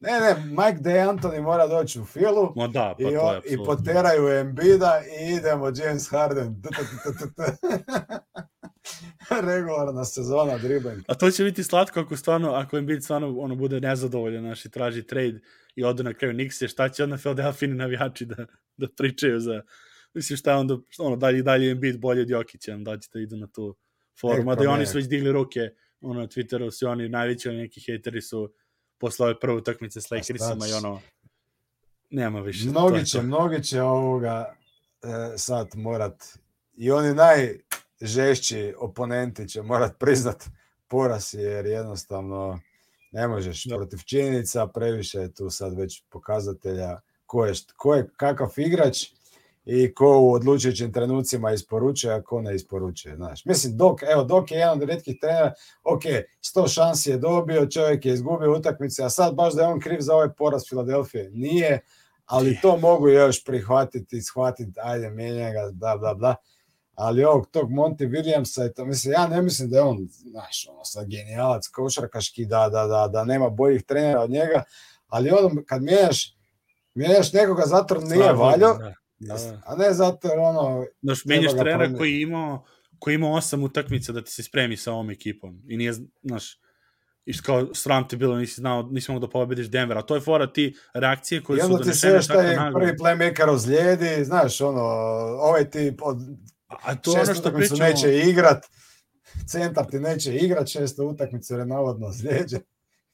[0.00, 3.56] Ne, ne, Mike D'Antoni mora doći u filu Ma da, pa i, to je i
[3.66, 6.62] poteraju Embida i idemo James Harden.
[9.50, 11.02] regularna sezona dribling.
[11.08, 14.70] A to će biti slatko ako stvarno, ako Embiid stvarno ono, bude nezadovoljan naš i
[14.70, 15.40] traži trade
[15.76, 19.62] i ode na kraju Nixie, šta će onda Philadelphia navijači da, da pričaju za,
[20.14, 23.46] mislim šta onda, ono, dalje, dalje Embiid bolje od Jokića, da će da idu na
[23.46, 23.76] tu
[24.20, 25.60] forum, da i oni su već digli ruke,
[26.00, 28.52] ono, na Twitteru su oni najveći, oni neki hejteri su
[28.98, 31.00] posle ove prve utakmice s Lakersima i ono,
[32.10, 32.68] nema više.
[32.68, 34.54] Mnogi će, mnogi će ovoga
[35.02, 36.24] e, sad morat
[36.76, 37.58] i oni naj
[38.00, 40.44] žešći oponenti će morat priznat
[40.88, 42.60] poraz jer jednostavno
[43.12, 43.76] ne možeš da.
[43.76, 49.04] protiv činjenica, previše je tu sad već pokazatelja ko je, ko je kakav igrač
[49.64, 53.44] i ko u odlučujućim trenucima isporučuje, a ko ne isporučuje, znaš.
[53.44, 55.52] Mislim, dok, evo, dok je jedan od redkih trenera,
[55.84, 56.02] ok,
[56.56, 60.00] 100 šansi je dobio, čovjek je izgubio utakmice, a sad baš da je on kriv
[60.00, 61.80] za ovaj poraz Filadelfije, nije,
[62.26, 66.36] ali to mogu još prihvatiti, shvatiti, ajde, mijenja ga, bla, bla, bla
[66.98, 70.66] ali ovog tog Monty Williamsa je to, mislim, ja ne mislim da je on, znaš,
[70.70, 74.62] ono, sad genijalac košarkaški, da, da, da, da nema boljih trenera od njega,
[75.06, 76.36] ali ono, kad mijenjaš,
[76.94, 78.74] mijenjaš nekoga zato jer nije valjo,
[79.18, 79.60] da, da.
[79.66, 80.86] a ne zato jer ono...
[81.02, 82.64] Znaš, menjaš trenera koji imao,
[82.98, 85.92] koji imao osam utakmica da ti se spremi sa ovom ekipom i nije,
[86.22, 86.58] znaš,
[87.24, 90.20] i kao sram te bilo, nisi znao, nisi mogu da pobediš Denver, a to je
[90.20, 92.52] fora ti reakcije koje su donešene tako naglo.
[92.52, 94.82] I onda ti sve šta je prvi playmaker ozlijedi, znaš, ono,
[95.40, 96.18] ovaj tip od
[96.82, 97.78] A to ono što pričamo...
[97.78, 98.66] neće igrat,
[99.46, 102.58] centar ti neće igrat, šesto utakmice jer je navodno zlijeđe.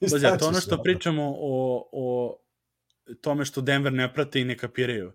[0.11, 2.39] Dođe, to ono što pričamo o, o
[3.21, 5.13] tome što Denver ne prate i ne kapiraju.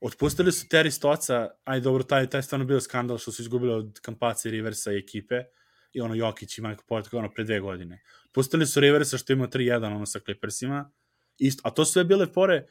[0.00, 4.00] Otpustili su Terry Stoca, aj dobro, taj, taj stvarno bio skandal što su izgubili od
[4.00, 5.44] Kampaca i Riversa i ekipe,
[5.92, 8.02] i ono Jokić i Michael Porter, ono pre dve godine.
[8.32, 10.90] Pustili su Riversa što ima 3-1 ono sa Clippersima,
[11.38, 12.66] isto, a to su sve bile fore,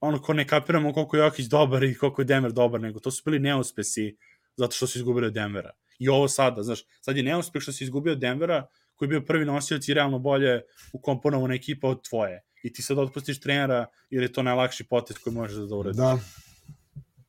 [0.00, 3.10] ono ko ne kapiramo koliko je Jokić dobar i koliko je Denver dobar, nego to
[3.10, 4.16] su bili neuspesi
[4.56, 5.70] zato što su izgubili od Denvera.
[5.98, 9.20] I ovo sada, znaš, sad je neuspeh što si izgubio od Denvera, koji je bio
[9.20, 10.62] prvi nosioc i realno bolje
[10.92, 12.42] ukomponovana ekipa od tvoje.
[12.62, 15.96] I ti sad otpustiš trenera jer je to najlakši potez koji možeš da uradiš.
[15.96, 16.18] Da.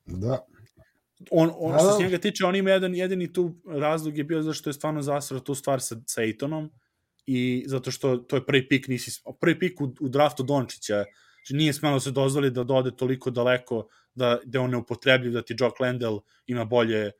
[0.06, 0.46] Da.
[1.30, 4.70] on, on što se njega tiče, on ima jedan jedini tu razlog je bio zašto
[4.70, 6.70] je stvarno zasrao tu stvar sa, sa Ejtonom
[7.26, 11.04] i zato što to je prvi pik, nisi, prvi pik u, u draftu Dončića,
[11.46, 15.42] znači nije smelo se dozvoli da dode toliko daleko da, da on ne upotrebljiv, da
[15.42, 17.10] ti Jock Landell ima bolje,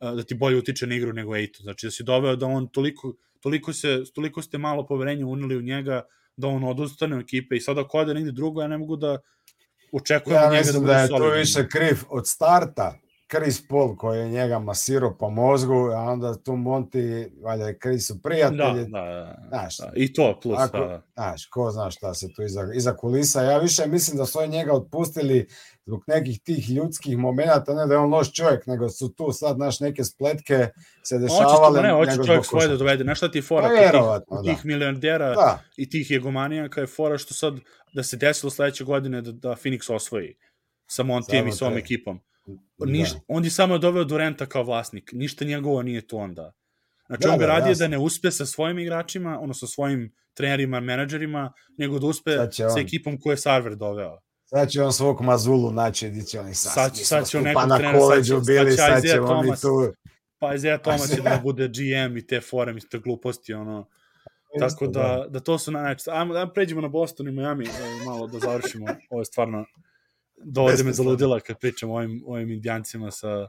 [0.00, 1.62] da ti bolje utiče na igru nego Ejton.
[1.62, 5.62] Znači da si doveo da on toliko, toliko, se, toliko ste malo poverenja unili u
[5.62, 6.02] njega
[6.36, 9.18] da on odustane u ekipe i sada ako ode negde drugo, ja ne mogu da
[9.92, 12.98] očekujem ja njega da bude da je to više kriv od starta
[13.30, 18.06] Chris Paul koji je njega masirao po mozgu, a onda tu Monti, valjda je Chris
[18.06, 18.84] su prijatelji.
[18.88, 19.46] Da, da, da.
[19.48, 19.92] Znaš, da.
[19.96, 21.02] I to plus, ako, da.
[21.14, 23.42] Znaš, ko zna šta se tu iza, iza kulisa.
[23.42, 25.48] Ja više mislim da su oni njega otpustili
[25.86, 29.58] zbog nekih tih ljudskih momenata, ne da je on loš čovjek, nego su tu sad
[29.58, 30.68] naš neke spletke
[31.02, 31.82] se dešavale.
[31.82, 33.04] Ne, hoće čovjek svoje da dovede.
[33.04, 33.68] Znaš šta ti je fora?
[33.68, 34.42] Pa, tih, da.
[34.42, 35.62] tih milijardera da.
[35.76, 37.54] i tih jegomanijaka je fora što sad
[37.92, 40.36] da se desilo sledeće godine da, da Phoenix osvoji
[40.86, 42.20] sa Montijem i s ovom ekipom
[42.78, 43.20] Niš, da.
[43.28, 45.10] On je samo doveo Durenta kao vlasnik.
[45.12, 46.52] Ništa njegovo nije to onda.
[47.06, 50.14] Znači, da, on bi da, radio da ne uspe sa svojim igračima, ono sa svojim
[50.34, 52.78] trenerima, menadžerima, nego da uspe sa on...
[52.78, 54.18] ekipom koju je Sarver doveo.
[54.44, 56.72] Sad će on svog Mazulu naći, gdje će oni sad.
[56.72, 59.68] Sad, sad će on nekog pa trenera, sad će, bili, sad će Thomas, tu.
[60.38, 63.88] Pa Isaiah Thomas će da bude GM i te fore, mi te gluposti, ono.
[64.58, 66.10] Tako da, da, da to su najče.
[66.10, 68.86] Ajmo da pređemo na Boston i Miami, da malo da završimo.
[69.10, 69.64] Ovo je stvarno
[70.36, 73.48] dovode me za ludila kad pričam o ovim, ovim indijancima sa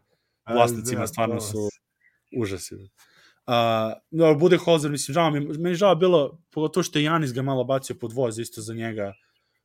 [0.50, 1.70] vlasnicima, da, stvarno su
[2.38, 2.76] užasi.
[2.76, 7.42] Uh, no, bude Holzer, mislim, žao mi, meni žao bilo, pogotovo što je Janis ga
[7.42, 9.14] malo bacio pod voz isto za njega,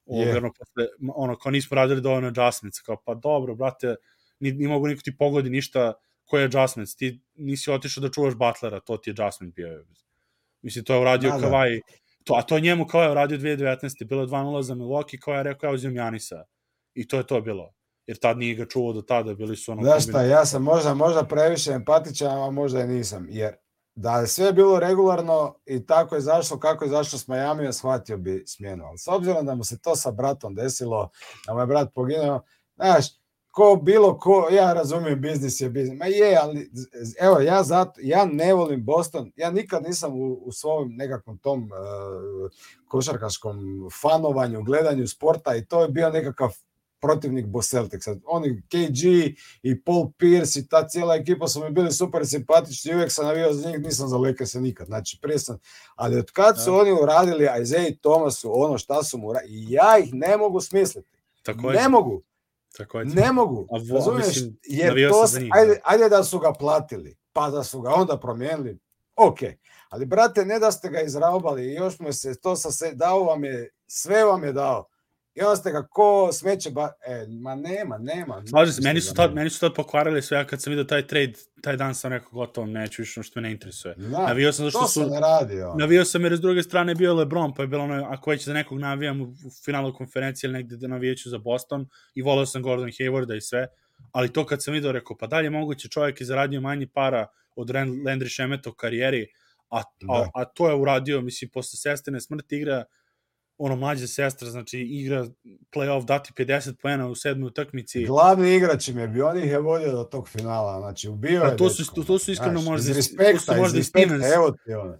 [0.07, 0.51] yeah.
[0.59, 3.97] posle, ono, kao nismo radili dovoljno adjustments, kao, pa dobro, brate,
[4.41, 5.93] ni, ni mogu niko ti pogodi ništa,
[6.25, 9.85] koji je adjustments, ti nisi otišao da čuvaš Butlera, to ti je adjustment bio.
[10.63, 11.81] Mislim, to je uradio da, Kavaj,
[12.25, 14.05] to, a to njemu kao je uradio 2019.
[14.05, 16.45] Bilo je 2-0 za Milwaukee, kao je rekao, ja uzim Janisa
[16.95, 17.73] I to je to bilo.
[18.07, 19.83] Jer tad nije ga čuo do tada, bili su ono...
[19.83, 23.27] Znaš šta, ja sam možda, možda previše empatičan, a možda i nisam.
[23.31, 23.55] Jer
[23.95, 28.17] da je sve bilo regularno i tako je zašlo, kako je zašlo s Miami, shvatio
[28.17, 28.85] bi smjenu.
[28.85, 31.11] Ali s obzirom da mu se to sa bratom desilo,
[31.47, 32.43] da mu je brat poginuo,
[32.77, 33.07] znaš,
[33.51, 36.71] ko bilo ko, ja razumijem biznis je biznis, ma je, ali
[37.21, 41.63] evo, ja zato, ja ne volim Boston, ja nikad nisam u, u svom nekakvom tom
[41.63, 42.51] uh,
[42.89, 43.59] košarkaškom
[44.01, 46.51] fanovanju, gledanju sporta i to je bio nekakav
[47.03, 48.17] protivnik Bo Celticsa.
[48.25, 49.05] Oni KG
[49.63, 53.53] i Paul Pierce i ta cijela ekipa su mi bili super simpatični, uvijek sam navio
[53.53, 54.87] za njih, nisam za Lakers nikad.
[54.87, 55.59] Znači, prije sam,
[55.95, 56.77] ali od kad su ja.
[56.77, 61.09] oni uradili Isaiah Thomasu ono šta su mu uradili, ja ih ne mogu smisliti.
[61.43, 61.81] Tako je.
[61.81, 62.23] Ne mogu.
[62.77, 63.05] Tako je.
[63.05, 63.67] Ne mogu.
[63.71, 64.27] Vo, Razumiješ?
[64.27, 68.79] Mislim, jer to, ajde, ajde da su ga platili, pa da su ga onda promijenili,
[69.17, 69.39] ok.
[69.89, 73.25] Ali, brate, ne da ste ga izraubali i još mu se to sa se, dao
[73.25, 74.92] vam je, sve vam je dao
[75.35, 78.43] I onda ste ga ko smeće, ba, e, ma nema, nema.
[78.49, 81.07] Slaži se, meni su, tad, meni su tad pokvarili sve, ja kad sam vidio taj
[81.07, 83.95] trade, taj dan sam rekao gotovo, neću više, što me ne interesuje.
[83.97, 85.07] Da, navio sam zašto su...
[85.07, 85.79] ne radi, on.
[85.79, 88.53] Navio sam jer s druge strane bio Lebron, pa je bilo ono, ako već za
[88.53, 89.35] nekog navijam u
[89.65, 93.67] finalu konferencije ili negde da navijeću za Boston i volao sam Gordon Haywarda i sve,
[94.13, 97.27] ali to kad sam vidio, rekao, pa dalje moguće čovjek je zaradio manje para
[97.57, 99.27] od Landry Šemeta u karijeri,
[99.71, 100.31] a, a, da.
[100.35, 102.85] a to je uradio, mislim, posle sestene smrti igra
[103.65, 105.27] ono mlađa sestra, znači igra
[105.73, 108.05] play-off, dati 50 poena u sedmoj utakmici.
[108.05, 111.47] Glavni igrač im je bio, on ih je vodio do tog finala, znači ubio pa,
[111.47, 111.57] je.
[111.57, 112.91] To su, to, to su iskreno znači, možda...
[112.91, 114.99] Iz respekta, možda iz respekta, evo ti ono.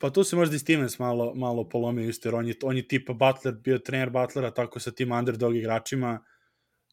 [0.00, 2.88] Pa tu se možda i Stevens malo, malo polomio isto, jer on je, on je
[2.88, 6.24] tipa Butler, bio trener Butlera, tako sa tim underdog igračima,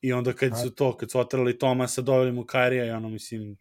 [0.01, 3.57] i onda kad su to, kad su otrali Tomasa, doveli mu Kairija i ono, mislim,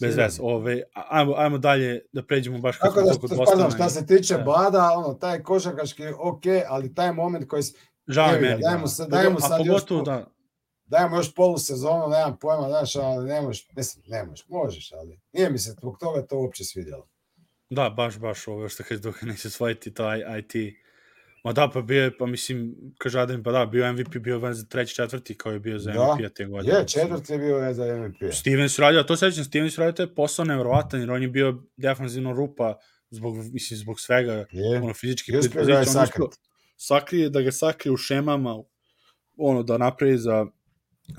[0.00, 0.42] Bez veze.
[0.42, 3.70] Ove, ajmo, ajmo dalje da pređemo baš kako da, kod Bostona.
[3.70, 4.42] Šta se tiče da.
[4.42, 7.62] Bada, ono, taj košarkaški ok, ali taj moment koji...
[8.06, 8.62] Žao je meni.
[8.62, 9.82] Dajmo, sad, dajmo sad još...
[10.04, 10.26] Da.
[10.86, 15.50] Dajmo još polusezonu, nemam pojma, znaš, ali ne možeš, mislim, ne možeš, možeš, ali nije
[15.50, 17.08] mi se zbog toga to uopće svidjelo.
[17.70, 20.74] Da, baš, baš ovo što kaže dok neće svojiti taj IT
[21.44, 24.54] Ma da, pa bio je, pa mislim, kaže Adam, pa da, bio MVP, bio ven
[24.54, 26.14] za treći, četvrti, kao je bio za da.
[26.14, 26.74] MVP-a te godine.
[26.74, 28.32] Je, četvrti je bio za MVP-a.
[28.32, 32.32] Stevens radio, to sećam, Stevens radio, to je posao nevjerovatan, jer on je bio defanzivno
[32.32, 32.78] rupa,
[33.10, 34.80] zbog, mislim, zbog svega, je.
[34.82, 35.84] ono, fizički predpozicija.
[35.84, 36.38] Sakrit.
[36.76, 38.62] Sakrije, da ga sakrije u šemama,
[39.36, 40.46] ono, da napravi za,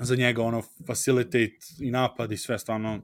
[0.00, 3.00] za njega, ono, facilitate i napad i sve, stvarno,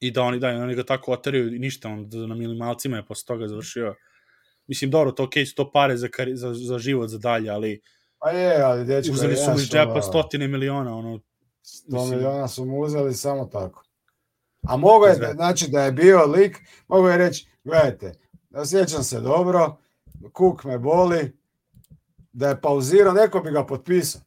[0.00, 3.26] i da oni, da, oni ga tako otaraju i ništa, on na minimalcima je posle
[3.26, 3.94] toga završio
[4.66, 7.80] Mislim, dobro, to okej, okay, to pare za, kari, za, za život, za dalje, ali...
[8.18, 9.12] Pa je, ali dečko...
[9.12, 11.18] Uzeli su mu iz džepa stotine miliona, ono...
[11.18, 11.20] 100
[11.88, 12.10] mislim...
[12.10, 13.84] miliona su mu uzeli samo tako.
[14.62, 16.58] A mogo je, znači da je bio lik,
[16.88, 18.12] mogu je reći, gledajte,
[18.54, 19.76] osjećam se dobro,
[20.32, 21.36] kuk me boli,
[22.32, 24.22] da je pauzirao, neko bi ga potpisao.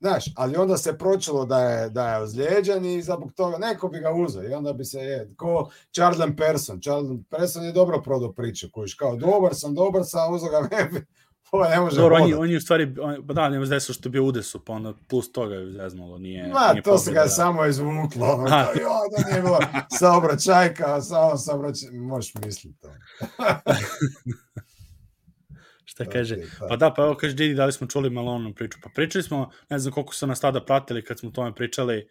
[0.00, 3.98] Znaš, ali onda se pročilo da je, da je ozlijeđen i zbog toga neko bi
[3.98, 8.32] ga uzeo i onda bi se, je, ko Charlton Person, Charlton Person je dobro prodao
[8.32, 10.90] priču, kojiš kao dobar sam, dobar sam, uzeo ga ne,
[11.52, 13.94] ovo ne može Dobro, on, je, on je u stvari, on, pa da, nema desilo
[13.94, 16.48] što je bio udesu, pa onda plus toga je zeznalo, nije...
[16.48, 17.34] Ma, nije to se ga povreda.
[17.34, 19.58] samo izvuklo, ono, kao, jo, da nije bilo
[19.98, 22.88] saobraćajka, samo saobraćaj, možeš misliti to.
[25.86, 26.36] Šta To kaže?
[26.68, 28.78] Pa da, pa evo kaže Didi, da li smo čuli malo onu priču.
[28.82, 32.08] Pa pričali smo, ne znam koliko su nas tada pratili kad smo tome pričali,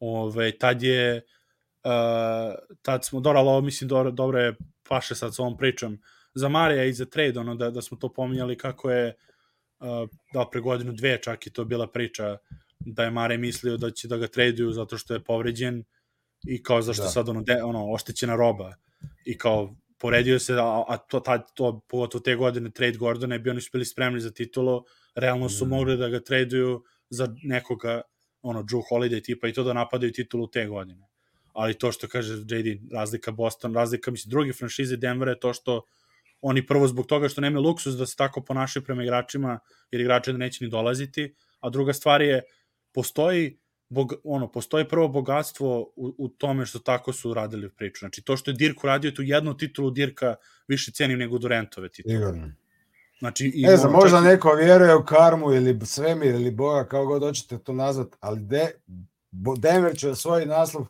[0.00, 1.26] ove, tad je,
[1.84, 4.54] uh, tad smo, dobro, ali ovo mislim, dobro, dobro je
[4.88, 5.98] paše sad s ovom pričom,
[6.34, 9.16] za Marija i za trade, ono, da, da smo to pominjali kako je,
[9.78, 12.36] uh, da pre godinu dve čak i to bila priča,
[12.80, 15.84] da je Mare mislio da će da ga traduju zato što je povređen
[16.46, 17.08] i kao zašto da.
[17.08, 18.74] sad ono, de, ono oštećena roba
[19.24, 23.38] i kao poredio se, a, a to, tad, to, pogotovo te godine, trade Gordona je
[23.38, 24.84] bio, oni su bili spremni za titulu,
[25.14, 25.68] realno su Mm.
[25.68, 28.02] mogli da ga traduju za nekoga,
[28.42, 31.08] ono, Drew Holiday tipa i to da napadaju titulu te godine.
[31.52, 35.82] Ali to što kaže JD, razlika Boston, razlika, mislim, drugi franšize Denvera je to što
[36.40, 39.58] oni prvo zbog toga što nemaju luksus da se tako ponašaju prema igračima,
[39.90, 42.42] jer igrači da neće ni dolaziti, a druga stvar je,
[42.92, 43.58] postoji
[43.88, 47.98] bog, ono, postoji prvo bogatstvo u, u tome što tako su radili priču.
[47.98, 50.34] Znači, to što je Dirk uradio tu jednu titulu Dirka
[50.68, 52.14] više cenim nego Durantove titule.
[52.14, 52.52] Sigurno.
[53.18, 57.06] Znači, i, Ne znam, možda čak neko vjeruje u karmu ili svemir ili Boga, kao
[57.06, 58.70] god hoćete to nazvat, ali de,
[59.30, 60.86] Bo- Denver će osvojiti naslov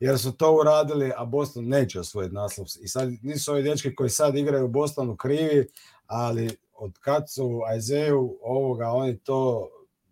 [0.00, 2.66] jer su to uradili, a Boston neće osvojiti naslov.
[2.80, 5.68] I sad nisu ovi dečki koji sad igraju u Bostonu krivi,
[6.06, 9.68] ali od kad su Aizeju ovoga, oni to,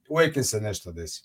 [0.09, 1.23] uvijek im se nešto desi.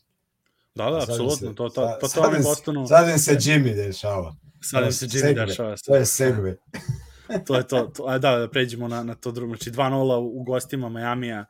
[0.75, 3.17] Da, da, apsolutno, to, to, pa to sad vam je im se- Bostonu, Sad im
[3.17, 4.35] se Jimmy dešava.
[4.61, 5.75] sad im se Jimmy dešava.
[5.77, 6.57] To je segve.
[7.47, 7.87] to je to.
[7.87, 9.55] to a da, da pređemo na, na to drugo.
[9.55, 11.45] Znači 2-0 u, u gostima Majamija.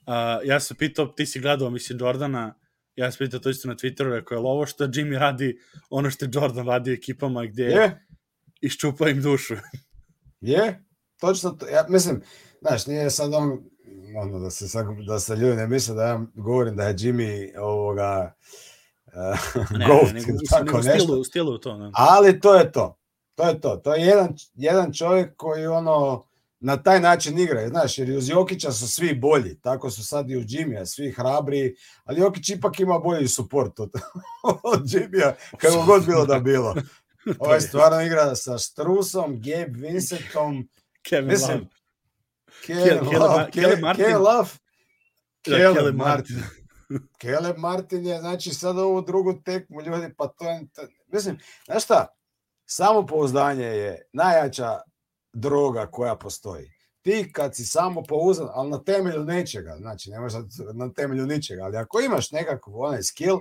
[0.00, 0.14] Uh,
[0.44, 2.54] ja sam pitao, ti si gledao, mislim, Jordana,
[2.96, 5.58] ja sam pitao to isto na Twitteru, rekao je ovo što Jimmy radi,
[5.90, 8.06] ono što Jordan radi ekipama gdje Je,
[8.60, 9.54] iščupa im dušu.
[10.40, 10.84] je,
[11.20, 11.66] točno to.
[11.68, 12.22] Ja, mislim,
[12.60, 13.64] znaš, nije sad on,
[14.16, 17.58] ono, da se, sad, da se ljudi ne misle da ja govorim da je Jimmy
[17.58, 18.34] ovoga
[19.06, 20.98] uh, Ne, goat ne, nego, u- tako nego u nešto.
[21.00, 21.76] stilu, u stilu to.
[21.78, 21.90] Ne.
[21.94, 22.96] Ali to je to.
[23.34, 23.76] To je to.
[23.76, 26.24] To je jedan, jedan čovjek koji ono
[26.60, 27.68] na taj način igra.
[27.68, 29.60] Znaš, jer uz Jokića su svi bolji.
[29.60, 31.74] Tako su sad i uz Jimmya, svi hrabri.
[32.04, 33.90] Ali Jokić ipak ima bolji suport od,
[34.72, 36.74] od Jimmya, kako god bilo da bilo.
[37.38, 37.60] Ovaj je.
[37.60, 40.68] stvarno igra sa Strusom, Gabe Vincentom,
[41.02, 41.66] Kevin mislim, Love.
[42.66, 44.04] Caleb Caleb Caleb Martin.
[44.04, 44.50] Caleb Love,
[45.44, 46.42] Caleb Caleb Martin.
[47.22, 50.82] Caleb Martin je, znači, sad ovu drugu tekmu, ljudi, pa to je, to,
[51.12, 52.06] mislim, znaš šta,
[52.66, 54.80] samopouzdanje je najjača
[55.32, 56.70] droga koja postoji.
[57.02, 60.40] Ti kad si samo pouzdan, ali na temelju nečega, znači ne možeš
[60.74, 63.38] na temelju ničega, ali ako imaš nekakav onaj skill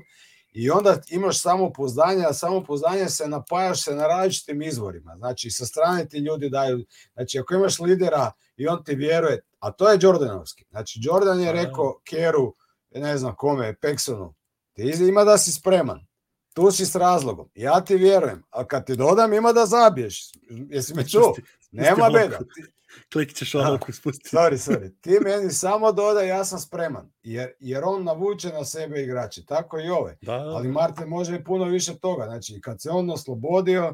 [0.52, 5.16] i onda imaš samopouzdanje, a samopouzdanje se napajaš se na različitim izvorima.
[5.18, 9.72] Znači sa strane ti ljudi daju, znači ako imaš lidera i on ti vjeruje, a
[9.72, 10.66] to je Jordanovski.
[10.70, 11.52] Znači Jordan je Da.
[11.52, 12.56] rekao Keru,
[12.92, 14.36] ne znam kome, Peksonu,
[14.74, 16.06] ti ima da si spreman.
[16.54, 17.50] Tu si s razlogom.
[17.56, 18.44] Ja ti vjerujem.
[18.50, 20.32] A kad ti dodam, ima da zabiješ.
[20.70, 21.34] Jesi me čuo?
[21.72, 22.40] Nema beda.
[23.14, 23.60] Klik ćeš Da.
[23.60, 24.36] olovku spustiti.
[24.36, 24.94] Sorry, sorry.
[25.02, 27.12] Ti meni samo dodaj, ja sam spreman.
[27.24, 29.46] Jer, jer on navuče na sebe igrače.
[29.46, 30.18] Tako i ove.
[30.22, 32.26] Da, da, Ali Martin može i puno više toga.
[32.26, 33.94] Znači, kad se on oslobodio,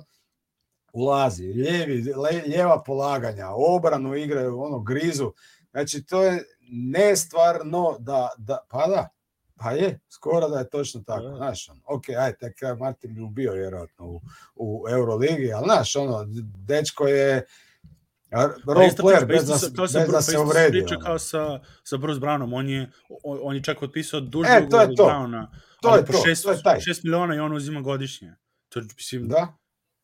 [0.96, 1.44] ulazi.
[1.46, 5.32] Ljevi, le, ljeva polaganja, obranu igraju, ono, grizu.
[5.72, 9.10] Znači, to je nestvarno da, da pa da,
[9.56, 11.36] pa je, skoro da je točno tako, Da.
[11.36, 14.22] znaš, ono, ok, ajde, ja Martin bi ubio vjerojatno u,
[14.56, 16.26] u Euroligi, ali znaš, ono,
[16.58, 17.46] dečko je
[18.32, 20.80] Pa role player pa bez da, sa- se- bez da pa se uvredi.
[20.80, 22.92] Priča kao sa, sa Bruce Brownom, on je,
[23.24, 25.06] on, je čak potpisao duži E, to ugovor to.
[25.06, 25.48] Browna,
[25.82, 26.80] To ali je po to, šest, to je taj.
[26.80, 28.34] šest miliona i on uzima godišnje.
[28.70, 29.54] To mislim, Da,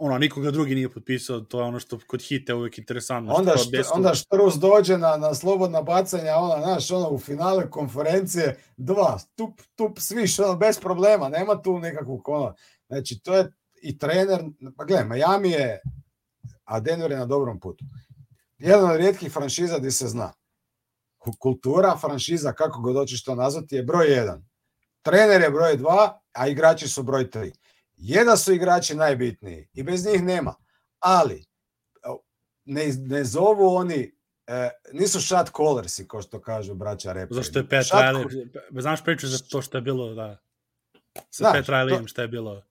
[0.01, 3.33] ono, nikoga drugi nije potpisao, to je ono što kod hita je uvijek interesantno.
[3.33, 7.19] onda, što št, desu- onda Štrus dođe na, na slobodna bacanja, ona, znaš, ono, u
[7.19, 12.53] finale konferencije, dva, tup, tup, sviš, ono, bez problema, nema tu nekakvog ono.
[12.87, 13.51] Znači, to je
[13.81, 14.43] i trener,
[14.77, 15.81] pa gledaj, Miami je,
[16.63, 17.85] a Denver je na dobrom putu.
[18.57, 20.33] Jedan od rijetkih franšiza gdje se zna.
[21.17, 24.45] Ku- Kultura franšiza, kako god hoćeš to nazvati, je broj jedan.
[25.01, 27.51] Trener je broj dva, a igrači su broj tri.
[28.03, 30.53] Jedan su igrači najbitniji i bez njih nema.
[30.99, 31.45] Ali,
[32.65, 34.15] ne, ne zovu oni,
[34.47, 37.35] e, nisu shot callersi, kao što kažu braća reperi.
[37.35, 40.37] Zašto je Shot Riley, pa znaš priču za to što je bilo, da.
[41.29, 42.63] Sa Pat Rileyem to- što je bilo.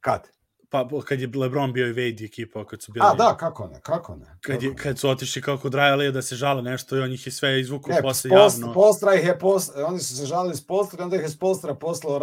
[0.00, 0.28] Kad?
[0.72, 3.06] Pa kad je LeBron bio i Wade ekipa, kad su bili...
[3.06, 4.24] A, da, kako ne, kako ne.
[4.24, 4.76] Kad, kako je, ne.
[4.76, 7.94] kad su otišli kod Riley da se žale nešto i on ih je sve izvukao
[7.94, 8.74] Ne, posle post, javno.
[8.74, 11.74] Postra ih je post, oni su se žalili s Postra, onda ih je s Postra
[11.74, 12.20] poslao.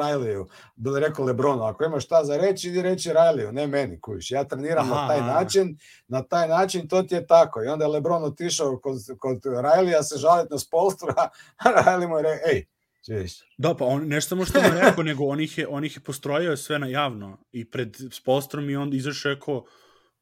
[0.76, 4.31] Bilo je rekao Lebronu, ako imaš šta za reći, idi reći Riley-u, ne meni, kujiš.
[4.31, 5.34] Ja treniram na Aha, taj aha.
[5.34, 5.77] način,
[6.07, 7.63] na taj način to ti je tako.
[7.63, 11.13] I onda je Lebron otišao kod, kod Riley-a se žaliti na Spolstra,
[11.63, 12.65] a Riley mu je rekao, ej,
[13.05, 15.95] čuješ, Da, pa on, nešto mu što je rekao, nego on ih je, on ih
[15.95, 19.65] je postrojio sve na javno i pred Spolstrom i on izašao je kao,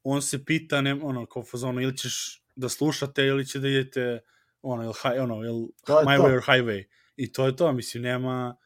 [0.02, 4.20] on se pita, ne, ono, kao fazonu, ili ćeš da slušate ili će da idete,
[4.62, 6.22] ono, ili, ono, ili To je my to.
[6.22, 6.84] way or highway.
[7.16, 8.56] I to je to, mislim, nema,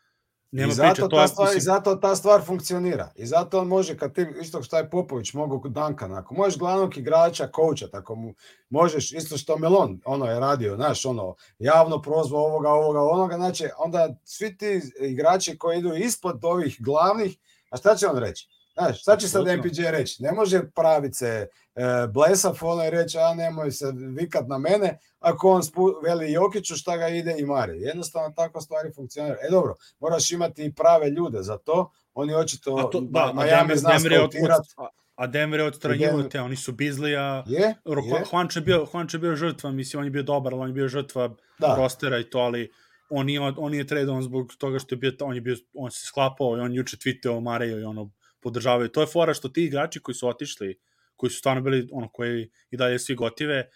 [0.52, 1.00] nema I zato, priče.
[1.00, 3.12] To ta je, stvar, I mislim, zato ta stvar funkcionira.
[3.16, 6.96] I zato on može, kad ti, isto što je Popović kod Duncan, ako možeš glavnog
[6.96, 8.34] igrača, kouča, tako mu
[8.70, 13.68] možeš, isto što Melon, ono je radio, znaš, ono, javno prozvao ovoga, ovoga, onoga, znači,
[13.78, 17.38] onda svi ti igrači koji idu ispod ovih glavnih,
[17.70, 18.48] a šta će on reći?
[18.74, 19.47] Znaš, šta će sad.
[19.47, 20.23] MPJ reći?
[20.23, 24.99] Ne može praviti se e, blesav ono i reći, a nemoj se vikat na mene,
[25.19, 27.81] ako on spu, veli Jokiću šta ga ide i mari.
[27.81, 29.36] Jednostavno tako stvari funkcionira.
[29.49, 31.90] E dobro, moraš imati i prave ljude za to.
[32.15, 34.61] Oni očito, a to, da, a Miami zna Denver je od, skautirat.
[34.77, 39.19] od, a Denver je odstranjivo te, oni su Bizlija, Je, Ro- je, Juanče bio, Juanče
[39.19, 41.74] bio žrtva, mislim, on je bio dobar, ali on je bio žrtva da.
[41.74, 42.70] rostera i to, ali
[43.11, 46.07] on je, on je tradovan zbog toga što je bio, on je bio, on se
[46.07, 48.11] sklapao i on juče tweeteo Marejo i ono,
[48.43, 48.89] podržavaju.
[48.89, 50.78] To je fora što ti igrači koji su otišli,
[51.16, 53.69] koji su stvarno bili, ono, koji i dalje svi gotive,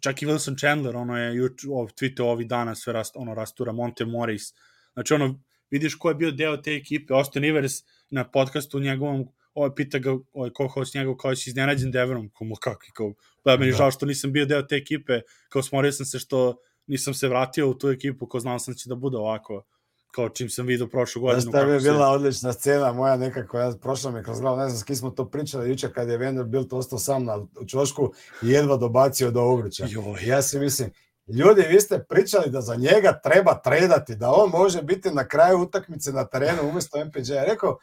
[0.00, 3.72] čak i Wilson Chandler, ono je juč, ov, tweeteo ovih dana sve rast, ono, rastura
[3.72, 4.54] Monte Morris.
[4.92, 5.40] Znači, ono,
[5.70, 7.72] vidiš ko je bio deo te ekipe, Austin Rivers
[8.10, 12.48] na podcastu njegovom, ovaj pita ga, ovaj ko host njegov, kao si iznenađen Deverom, kao,
[12.60, 13.76] kako, i kao, pa meni Da.
[13.76, 16.56] žao što nisam bio deo te ekipe, kao smorio sam se što
[16.86, 19.64] nisam se vratio u tu ekipu, ko znao sam da će da bude ovako,
[20.10, 21.40] kao čim sam vidio prošlu godinu.
[21.40, 24.56] Znaš šta bi kako se- bila odlična scena moja nekako, ja prošla mi kroz glavu,
[24.56, 28.12] ne znam s kim smo to pričali juče kad je Vanderbilt ostao sam na čošku
[28.42, 29.86] i jedva dobacio do obruča.
[30.22, 30.90] Ja si mislim,
[31.28, 35.58] ljudi, vi ste pričali da za njega treba tredati, da on može biti na kraju
[35.58, 37.32] utakmice na terenu umjesto MPJ.
[37.32, 37.78] Ja rekao,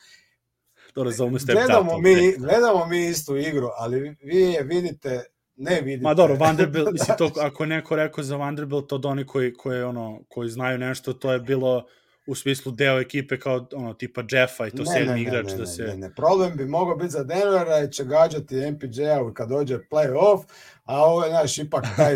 [0.95, 5.23] Dobro, za ume step gledamo mi, gledamo mi istu igru, ali vi je vidite,
[5.55, 6.03] ne vidite.
[6.03, 9.81] Ma dobro, Vanderbilt, mislim, to, ako je neko rekao za Vanderbilt, od oni koji, koji,
[9.81, 11.85] ono, koji znaju nešto, to je bilo
[12.27, 15.53] u smislu deo ekipe kao ono tipa Jeffa i to Ne, sedmi ne, igrač ne,
[15.53, 16.13] da ne, se Ne, ne.
[16.15, 20.43] Problem bi mogao biti za Denvera je će gađati MPJ-a kad dođe play-off,
[20.83, 22.15] a ovo je, znaš, ipak taj...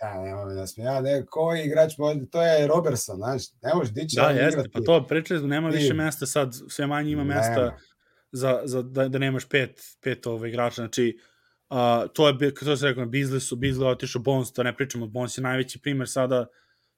[0.00, 4.16] da, nema me nasmija, ne, koji igrač može, to je Robertson, znaš, ne možeš dići
[4.16, 4.70] Da, jeste, igrati.
[4.72, 7.34] pa to pričali nema više mesta sad, sve manje ima Nema.
[7.34, 7.76] mesta
[8.32, 11.18] za, za da, da nemaš pet, pet ove igrača, znači
[11.70, 11.76] uh,
[12.12, 15.42] to je, to se rekao, Bizli su, Bizli otišao, Bones, to ne pričamo, Bones je
[15.42, 16.46] najveći primer sada,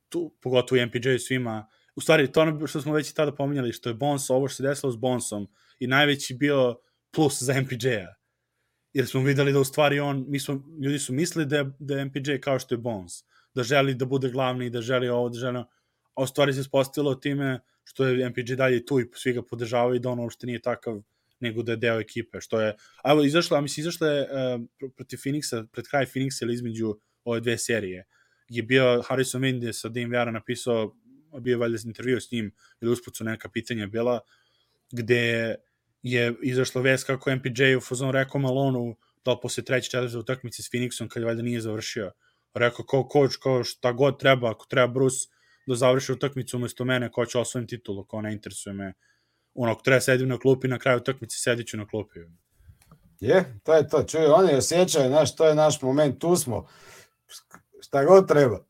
[0.08, 1.66] tu, pogotovo u MPJ svima,
[2.00, 4.56] u stvari, to ono što smo već i tada pominjali, što je Bones, ovo što
[4.56, 5.48] se desilo s Bonesom,
[5.78, 6.78] i najveći bio
[7.10, 8.14] plus za MPJ-a.
[8.92, 11.98] Jer smo videli da u stvari on, mi smo, ljudi su mislili da je, da
[11.98, 13.12] je MPJ kao što je Bones,
[13.54, 15.58] da želi da bude glavni, da želi ovo, da želi
[16.14, 19.94] a u stvari se ispostavilo time što je MPJ dalje tu i svi ga podržavaju
[19.94, 21.02] i da on uopšte nije takav
[21.40, 22.74] nego da je deo ekipe, što je,
[23.04, 26.94] a evo, izašla, a mislim, izašla je uh, protiv Phoenixa, pred kraj Phoenixa ili između
[27.24, 28.06] ove dve serije,
[28.50, 30.96] je bio Harrison Windy sa Dean Vera napisao,
[31.38, 34.20] bio valjda intervju s njim, ili usput su neka pitanja bila,
[34.92, 35.56] gde
[36.02, 40.70] je izašla vest kako MPJ u fazonu rekao Malonu da posle treće četvrte utakmice s
[40.70, 42.12] Phoenixom kad je valjda nije završio.
[42.54, 45.28] Rekao kao coach, kao šta god treba, ako treba Bruce
[45.66, 48.92] da završi utakmicu umesto mene, ko će osvojim titulu, kao ne interesuje me.
[49.54, 52.20] Ono, ako treba sedim na klupi, na kraju utakmice sedit ću na klupi.
[53.20, 54.02] Je, to je to.
[54.02, 56.66] Čuj, oni osjećaju, znaš, to je naš moment, tu smo.
[57.80, 58.64] Šta god treba.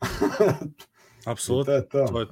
[1.25, 1.71] Apsolutno.
[1.71, 2.05] to je to.
[2.07, 2.27] To je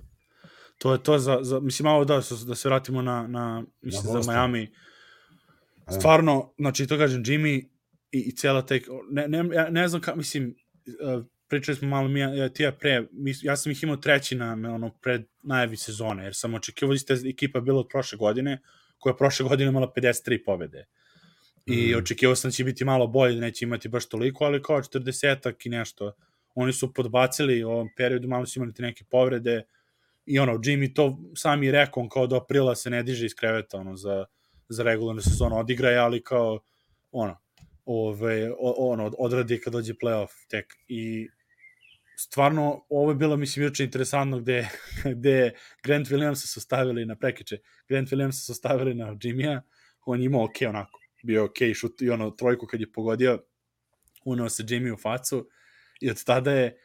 [0.80, 4.22] to, je to za, za, mislim, malo da, da se vratimo na, na mislim, Na
[4.22, 4.32] za.
[4.32, 4.64] Miami.
[4.64, 5.92] E.
[5.92, 7.66] Stvarno, znači, to kažem, Jimmy
[8.12, 10.56] i, i cijela tek, ne, ne, ja ne znam, ka, mislim,
[10.88, 14.36] uh, pričali smo malo mi, ja, ti ja pre, mis, ja sam ih imao treći
[14.36, 18.62] na, na ono, pred najavi sezone, jer sam očekivao da ekipa bila od prošle godine,
[19.00, 20.86] koja je prošle godine imala 53 pobede.
[21.66, 21.98] I Mm.
[21.98, 25.66] očekivao sam da će biti malo bolje, da neće imati baš toliko, ali kao 40-ak
[25.66, 26.12] i nešto.
[26.56, 29.64] Oni su podbacili u ovom periodu, malo su imali te neke povrede,
[30.30, 33.36] i ono, Jimmy to sam i rekao, on kao do aprila se ne diže iz
[33.36, 34.26] kreveta, ono, za,
[34.70, 36.60] za regularnu sezonu odigraje, ali kao,
[37.12, 37.38] ono,
[37.86, 40.66] ove, ono, odradi kad dođe playoff tek.
[40.88, 41.28] I
[42.18, 44.68] stvarno, ovo je bilo, mislim, juče interesantno gde,
[45.16, 45.52] gde
[45.84, 47.58] Grant Williams su stavili na prekiče.
[47.88, 49.62] Grant Williams su stavili na Jimmya,
[50.06, 53.44] on je imao ok, onako, bio ok, šut, i ono, trojku kad je pogodio,
[54.26, 55.48] uneo se Jimmy u facu,
[56.02, 56.78] i od tada je,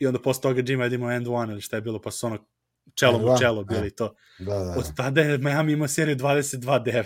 [0.00, 2.26] i onda posle toga Jimmy je imao end one, ili šta je bilo, pa su
[2.26, 2.48] ono,
[2.94, 3.64] čelom End u čelo e.
[3.74, 4.14] bili to.
[4.38, 4.94] Da, da, Od da.
[4.96, 7.04] tada je Miami imao seriju 22-9.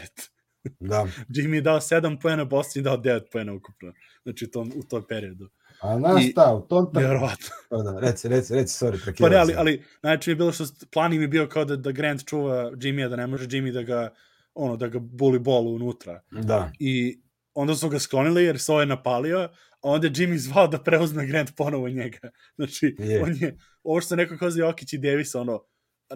[0.81, 1.07] Da.
[1.35, 3.93] Jimmy je dao 7 poena, Boston je dao 9 poena ukupno.
[4.23, 5.49] Znači, to, u tom periodu.
[5.81, 6.99] A znaš šta, u tom tako...
[6.99, 7.49] Vjerovatno.
[7.71, 11.13] Da, reci, reci, reci, sorry, Pa prekidam ne, ali, ali znači je bilo što plan
[11.13, 14.15] im je bio kao da, da Grant čuva Jimmy, da ne može Jimmy da ga
[14.55, 16.23] ono, da ga buli bol unutra.
[16.31, 17.23] Da, I
[17.55, 19.39] onda su ga sklonili jer se ovaj napalio,
[19.81, 22.31] a onda je Jimmy zvao da preuzme Grant ponovo njega.
[22.57, 23.23] Znači, Je.
[23.23, 25.61] on je, ovo što neko kao za Jokić i Davis, ono,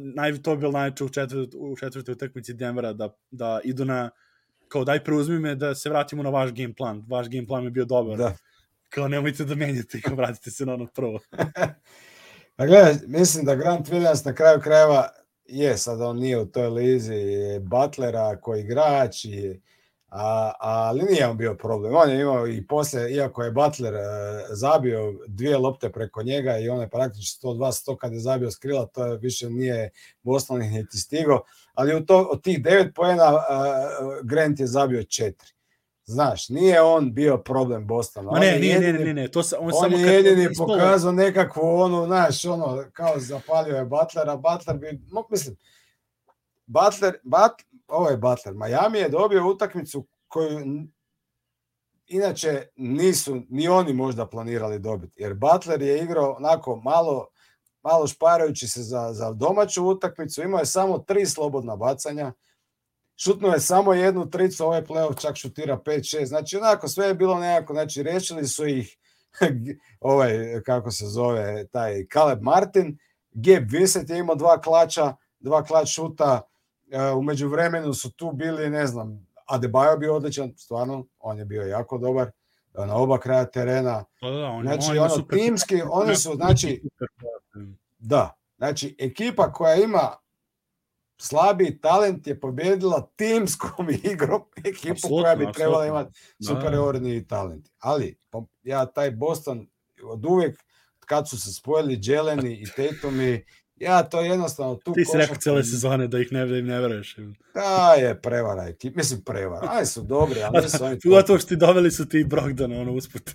[0.01, 4.11] naj, to je bilo najče u, četvrt, u četvrtoj utakmici Denvera, da, da idu na,
[4.69, 7.05] kao daj preuzmi me da se vratimo na vaš game plan.
[7.09, 8.19] Vaš game plan je bio dobar.
[8.19, 8.37] da.
[8.89, 11.21] Kao nemojte da menjate, kao vratite se na ono prvo.
[12.57, 15.09] Pa gledaj, mislim da Grant Williams na kraju krajeva
[15.47, 19.61] je, sad on nije u toj lizi je Butlera koji igrač, i,
[20.19, 21.95] a, ali nije on bio problem.
[21.95, 23.99] On je imao i posle, iako je Butler e,
[24.51, 28.87] zabio dvije lopte preko njega i on je praktično 102-100 kad je zabio s krila,
[28.87, 29.91] to je više nije
[30.23, 31.41] Boston ih niti stigo,
[31.75, 33.37] ali u to, od tih devet poena e,
[34.23, 35.49] Grant je zabio četiri.
[36.05, 38.25] Znaš, nije on bio problem Bostona.
[38.25, 40.05] Ma On ne, je nije, ne, jedini ne, ne, to sa, on, on samo je
[40.07, 45.25] kad- jedini ispalo- pokazao nekakvu onu, znaš, ono, kao zapalio je Butlera, Butler bi, mo-
[45.31, 45.57] mislim,
[46.67, 50.61] Butler, But, ovo je Butler, Miami je dobio utakmicu koju
[52.07, 57.27] inače nisu ni oni možda planirali dobiti, jer Butler je igrao onako malo,
[57.83, 62.33] malo šparajući se za, za domaću utakmicu, imao je samo tri slobodna bacanja,
[63.17, 67.39] šutnuo je samo jednu tricu, ovaj playoff čak šutira 5-6, znači onako sve je bilo
[67.41, 68.97] nekako, znači rešili su ih
[70.01, 72.99] ovaj, kako se zove, taj Caleb Martin,
[73.31, 76.43] Gabe Vincent je imao dva klača, dva klač šuta,
[77.17, 81.99] umeđu vremenu su tu bili, ne znam, Adebayo bio odličan, stvarno, on je bio jako
[81.99, 82.27] dobar,
[82.79, 86.35] e, na oba kraja terena, Pa da, on, znači on ono, super- timski, oni su,
[86.35, 86.83] znači,
[87.99, 90.17] Da, znači ekipa koja ima
[91.21, 96.47] slabi talent je pobjedila timskom igrom ekipu Apsolutno, koja bi trebala imati Da.
[96.49, 97.69] superiorni talent.
[97.79, 99.69] Ali po- ja taj Boston
[100.05, 100.65] od uvek
[101.01, 103.45] kad su se spojili Jeleni i Tatumi,
[103.77, 106.67] ja to jednostavno tu Ti si rekao košarku- cele sezone da ih ne, da im
[106.67, 107.17] ne veruješ.
[107.55, 111.57] Da je prevara ekipa, mislim prevara, aj su dobri, ali nisu oni Pogotovo što ti
[111.57, 113.31] doveli su ti i Brogdana, ono, usput.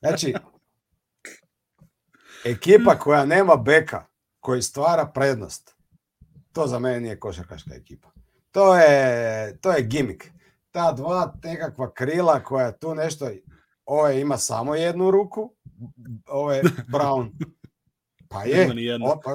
[0.00, 0.34] Znači,
[2.44, 4.06] ekipa koja nema beka,
[4.40, 5.74] koji stvara prednost,
[6.52, 8.08] to za mene nije košarkaška ekipa.
[8.50, 10.30] To je, to je gimik.
[10.70, 13.30] Ta dva nekakva krila koja tu nešto,
[13.84, 15.54] ovaj ima samo jednu ruku,
[16.26, 17.30] ovaj Brown,
[18.34, 19.30] pa je, o, pa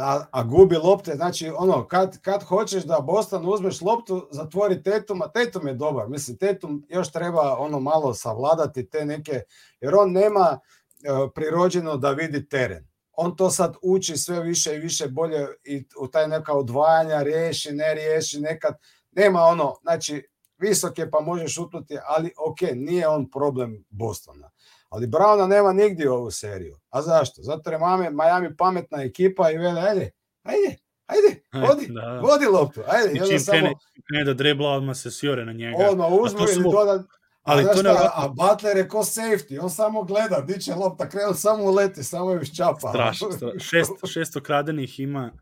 [0.00, 5.28] a, a gubi lopte, znači ono, kad, kad hoćeš da Boston uzmeš loptu, zatvori Tetuma,
[5.28, 9.40] Tetum je dobar, mislim, Tetum još treba ono malo savladati te neke,
[9.80, 12.88] jer on nema e, prirođeno da vidi teren.
[13.12, 17.72] On to sad uči sve više i više bolje i u taj neka odvajanja, riješi,
[17.72, 18.74] ne riješi, nekad,
[19.10, 20.28] nema ono, znači,
[20.58, 24.50] visok je pa može šutnuti, ali ok, nije on problem Bostona.
[24.92, 26.76] Ali Browna nema nigdje u ovu seriju.
[26.90, 27.42] A zašto?
[27.42, 30.10] Zato jer je Miami, Miami pametna ekipa i vele, ajde,
[30.42, 32.20] ajde, ajde, vodi, Da, da.
[32.20, 33.74] vodi loptu, ajde, I onda čim samo krene,
[34.08, 35.76] krene da drebla, odmah se sjore na njega.
[35.90, 37.04] odmah uzmu ili doda,
[37.42, 37.90] ali a, to ne...
[37.90, 42.04] šta, a Butler je ko safety, on samo gleda, di će lopta, krenu samo uleti,
[42.04, 42.88] samo je ščapa.
[42.90, 43.60] Strašno, strašno.
[43.70, 45.32] Šest, šest okradenih ima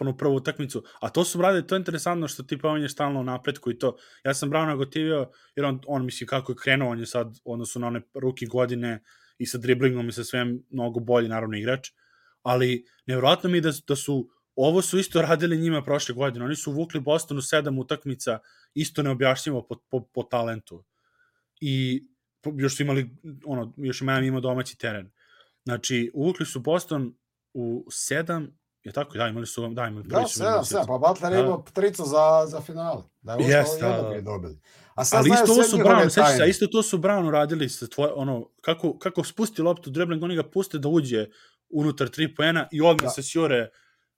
[0.00, 3.70] onu prvu utakmicu, a to su radili, to je interesantno što ti pominješ stalno napretku
[3.70, 3.96] i to.
[4.24, 7.52] Ja sam Browna gotivio, jer on, on misli kako je krenuo, on je sad u
[7.52, 9.02] odnosu na one ruki godine
[9.38, 11.90] i sa driblingom i sa svem mnogo bolji, naravno, igrač,
[12.42, 14.30] ali nevjerojatno mi da, da su
[14.60, 16.44] ovo su isto radili njima prošle godine.
[16.44, 18.38] Oni su vukli Bostonu sedam utakmica,
[18.74, 20.84] isto neobjašnjivo po, po, po talentu.
[21.60, 22.04] I
[22.56, 23.10] još su imali,
[23.44, 25.10] ono, još Miami imao domaći teren.
[25.64, 27.14] Znači, uvukli su Boston
[27.54, 29.18] u sedam, je tako?
[29.18, 31.00] Da, imali su, da, imali Da, prvi su sedam, imali sedam, sedam.
[31.00, 31.44] pa Butler je Da.
[31.44, 33.02] imao tricu za, za finale.
[33.22, 34.08] Da je Jest, uspao da, da.
[34.10, 34.58] bi dobili.
[34.94, 37.86] A sad Ali isto ovo su Brown, sećaš se, isto to su Brown uradili sa
[37.86, 41.26] tvoje, ono, kako, kako spusti loptu dribbling, oni ga puste da uđe
[41.70, 43.10] unutar tri poena i odmah Da.
[43.10, 43.68] se sjore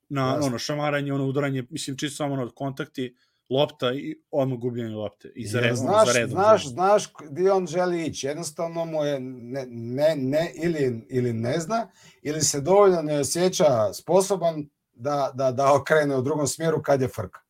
[0.09, 0.47] na Jasno.
[0.47, 3.17] ono šamaranje, ono udaranje, mislim čisto samo ono kontakti,
[3.51, 5.33] lopta i odmah gubljenje lopte.
[5.35, 6.31] I za, Jer red, ono, znaš, za redom.
[6.31, 8.27] znaš, za- znaš gdje on želi ići.
[8.27, 11.89] Jednostavno mu je ne, ne, ne ili, ili ne zna,
[12.23, 17.09] ili se dovoljno ne osjeća sposoban da, da, da okrene u drugom smjeru kad je
[17.09, 17.41] frka.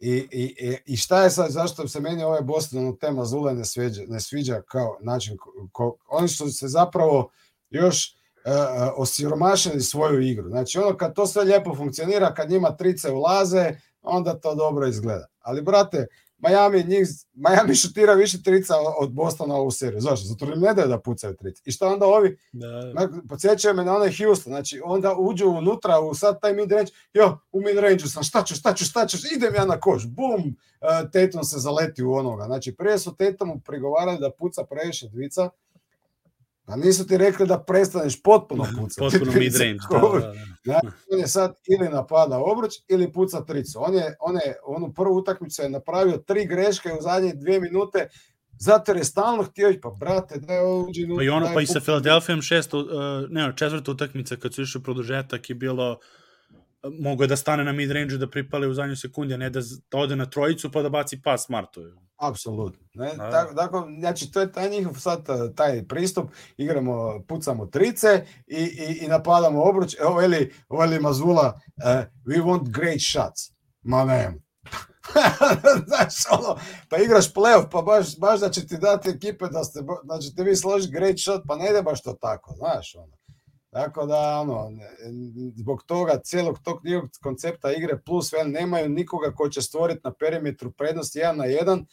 [0.00, 0.54] I, i,
[0.86, 4.62] i- šta je sad, zašto se meni ovaj Boston tema Zule ne sviđa, ne sviđa
[4.62, 7.30] kao način, ko, ko- oni su se zapravo
[7.70, 8.52] još uh,
[8.96, 10.48] osiromašili svoju igru.
[10.48, 13.70] Znači ono kad to sve lijepo funkcionira, kad njima trice ulaze,
[14.06, 15.26] onda to dobro izgleda.
[15.40, 16.06] Ali brate,
[16.38, 20.00] Miami, njih, Miami šutira više trica od Bostona ovu seriju.
[20.00, 20.26] Zašto?
[20.26, 21.62] Zato im ne daju da pucaju trice.
[21.64, 22.38] I šta onda ovi?
[22.52, 23.08] Da.
[23.28, 24.50] Podsjećaju me na onaj Houston.
[24.50, 26.92] Znači, onda uđu unutra u sad taj mid-range.
[27.12, 30.06] Jo, u mid-range sam, šta ću, šta ću, šta ću, idem ja na koš.
[30.06, 30.40] Bum!
[30.80, 32.44] Uh, Tatum se zaleti u onoga.
[32.44, 35.50] Znači, prije su Tatumu prigovarali da puca previše dvica,
[36.66, 39.00] Pa nisu ti rekli da prestaneš potpuno pucati.
[39.00, 40.18] potpuno mid-range, da, da,
[40.72, 40.80] da.
[40.80, 43.78] Znači, on je sad ili napada obruč ili puca tricu.
[43.82, 48.08] On je, on je onu prvu utakmicu je napravio tri greške u zadnje dvije minute,
[48.58, 51.08] zato je stalno htio pa brate, da je uđi...
[51.16, 52.82] Pa i ono, pa i sa Philadelphia šest, uh,
[53.28, 55.98] ne, četvrta utakmica kad su išli produžetak je bilo
[57.00, 59.60] mogo je da stane na mid range da pripale u zadnju sekundi, a ne da,
[59.90, 61.80] da ode na trojicu pa da baci pas Martu.
[62.16, 62.86] Apsolutno.
[62.94, 63.14] Ne?
[63.16, 63.30] Da.
[63.30, 65.26] Tako, tako, znači, to je taj njihov sad
[65.56, 69.96] taj pristup, igramo, pucamo trice i, i, i napadamo obruč.
[70.00, 73.52] Evo veli, veli Mazula, uh, we want great shots.
[73.82, 74.32] Ma ne.
[75.88, 76.58] znaš, ono,
[76.88, 80.42] pa igraš playoff, pa baš, baš da će ti dati ekipe da ste, da ćete
[80.42, 83.16] vi složiti great shot, pa ne ide baš to tako, znaš, ono.
[83.70, 84.70] Tako da, ono,
[85.56, 90.12] zbog toga, cijelog tog njihovog koncepta igre plus, vel, nemaju nikoga ko će stvoriti na
[90.12, 91.84] perimetru prednost 1 na 1,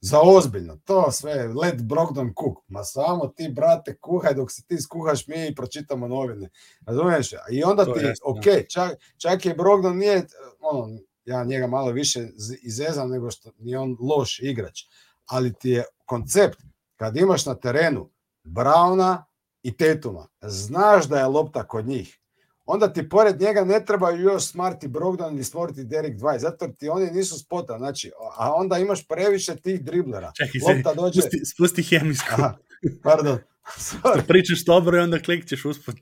[0.00, 4.80] za ozbiljno, to sve, let Brogdon cook, ma samo ti, brate, kuhaj, dok se ti
[4.80, 6.50] skuhaš, mi pročitamo novine,
[6.86, 7.32] razumiješ?
[7.50, 8.66] I onda to ti, jest, ok, da.
[8.68, 10.26] čak, čak je Brogdon nije,
[10.60, 12.28] ono, ja njega malo više
[12.62, 14.80] izezam nego što ni on loš igrač,
[15.26, 16.58] ali ti je koncept,
[16.96, 18.10] kad imaš na terenu
[18.42, 19.24] Brauna,
[19.64, 22.18] i Tetuma, znaš da je lopta kod njih,
[22.66, 26.88] onda ti pored njega ne treba još Smarty Brogdon ili stvoriti Derek Dwight, zato ti
[26.88, 30.32] oni nisu spota, znači, a onda imaš previše tih driblera.
[30.36, 31.20] Čekaj, lopta dođe...
[31.20, 32.26] spusti, spusti hemijsku.
[32.32, 32.56] Aha,
[33.02, 33.38] pardon.
[34.28, 35.96] Pričaš dobro i onda klikćeš usput,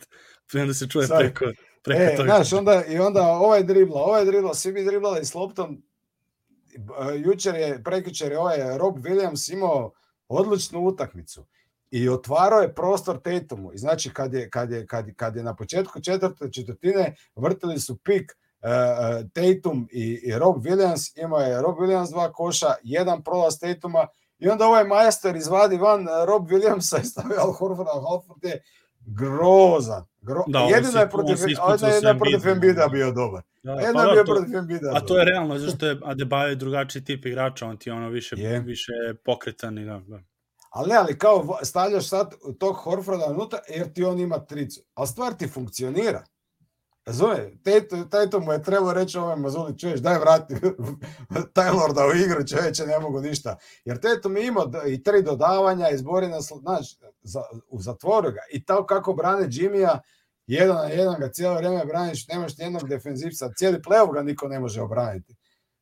[0.55, 1.19] i onda se čuje Sorry.
[1.19, 1.45] preko,
[1.83, 2.29] preko e, toga.
[2.29, 5.83] Znaš, onda, i onda ovaj dribla, ovaj dribla, svi bi driblali s loptom,
[7.25, 9.93] jučer je, prekjučer je ovaj Rob Williams imao
[10.29, 11.47] odličnu utakmicu
[11.93, 13.73] i otvarao je prostor Tatumu.
[13.73, 17.99] I znači kad je, kad je, kad, kad je na početku četvrte četvrtine vrtili su
[18.05, 18.69] pik uh,
[19.33, 24.07] Tatum i, i Rob Williams, imao je Rob Williams dva koša, jedan prolaz Tatuma
[24.39, 28.63] i onda ovaj majstor izvadi van Rob Williamsa i stavio Al Horford, Al Horford je
[29.07, 30.05] grozan.
[30.21, 30.45] Gro...
[30.47, 33.43] Da, jedino je protiv, jedino je protiv Embida bio dobar.
[33.63, 34.93] Da, jedino pa je bio protiv Embida.
[34.95, 38.61] A to je realno, zašto je Adebayo drugačiji tip igrača, on ti ono više, je.
[38.61, 38.93] više
[39.25, 40.21] pokretan i da, da.
[40.73, 44.81] Ali ne, ali kao stavljaš sad tog Horforda unutra jer ti on ima tricu.
[44.95, 46.25] Ali stvar ti funkcionira.
[47.07, 47.59] Razumije,
[48.11, 50.55] taj to mu je trebao reći ovoj Mazuli, čuješ, daj vrati
[51.57, 53.57] Taylorda u igru, čovječe, ne mogu ništa.
[53.85, 58.41] Jer Teto mi ima i tri dodavanja, izbori nas, znaš, za, u zatvoru ga.
[58.53, 59.99] I tako kako brane Jimmya,
[60.47, 64.61] jedan na jedan ga cijelo vrijeme braniš, nemaš nijednog defenzivca, cijeli playoff ga niko ne
[64.61, 65.35] može obraniti.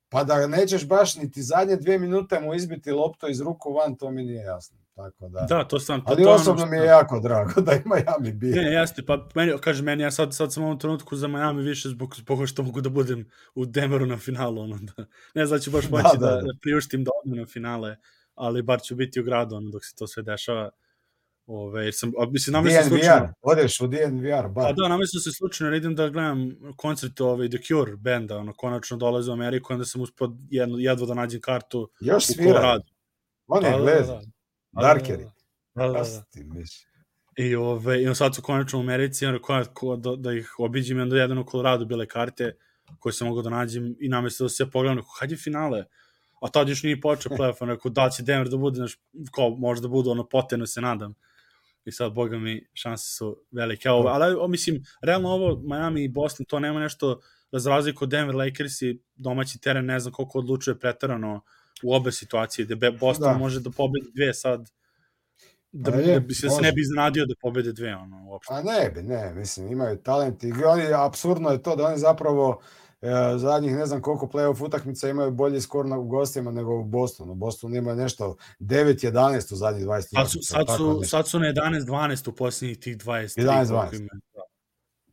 [0.09, 4.11] Pa da nećeš baš niti zadnje dvije minute mu izbiti lopto iz ruku van, to
[4.11, 4.80] mi nije jasno.
[5.01, 5.47] Tako da.
[5.48, 8.32] Da, to sam to, Ali to osobno ono mi je jako drago da i Miami
[8.32, 8.56] bije.
[8.56, 11.62] Ne, jeste, pa meni kaže meni ja sad sad sam u ovom trenutku za Miami
[11.62, 15.05] više zbog zbog što mogu da budem u Denveru na finalu ono da.
[15.35, 17.97] Ne znači ću baš da, moći da, da, da, da priuštim da odem na finale,
[18.35, 20.70] ali bar ću biti u gradu ono dok se to sve dešava.
[21.47, 23.32] Ove, sam, a, mislim, se slučajno...
[23.43, 24.66] odeš u DNVR, bar.
[24.66, 28.97] A da, nam se slučajno, idem da gledam koncert ovaj, The Cure benda, ono, konačno
[28.97, 32.78] dolaze u Ameriku, onda sam uspod jedno, jedva da nađem kartu Još u svira.
[33.47, 34.20] On je, da, da, da.
[34.73, 35.25] Darkeri.
[35.75, 36.03] Da, da, da.
[36.35, 36.63] da.
[37.37, 41.17] I, ove, I sad su konačno u Americi, ja rekao da, da ih obiđim, onda
[41.17, 42.57] jedan u Colorado bile karte
[42.99, 45.85] koje sam mogao da nađem i namestio da se pogledam, rekao, kad je finale?
[46.43, 48.99] A tad još nije počeo playoff, rekao, da će Denver da bude, znaš,
[49.35, 51.15] kao, možda budu ono poteno se nadam.
[51.85, 53.91] I sad, boga mi, šanse su velike.
[53.91, 57.21] Ovo, ali, o, mislim, realno ovo, Miami i Boston, to nema nešto,
[57.53, 61.41] za razliku od Denver Lakers i domaći teren, ne znam koliko odlučuje pretarano
[61.82, 63.39] u obe situacije, gde Boston da.
[63.39, 64.70] može da pobedi dve sad,
[65.73, 68.55] da, je, da bi se, se ne bi iznadio da pobede dve, ono, uopšte.
[68.55, 72.61] A ne bi, ne, mislim, imaju talent i oni, absurdno je to da oni zapravo
[73.01, 77.35] e, zadnjih ne znam koliko play-off utakmica imaju bolji skor na, gostima nego u Bostonu.
[77.35, 82.28] Boston ima nešto 9-11 u zadnjih 20 sad su, sad su, sad su na 11-12
[82.28, 83.40] u posljednjih tih 20.
[83.40, 84.09] 11-12.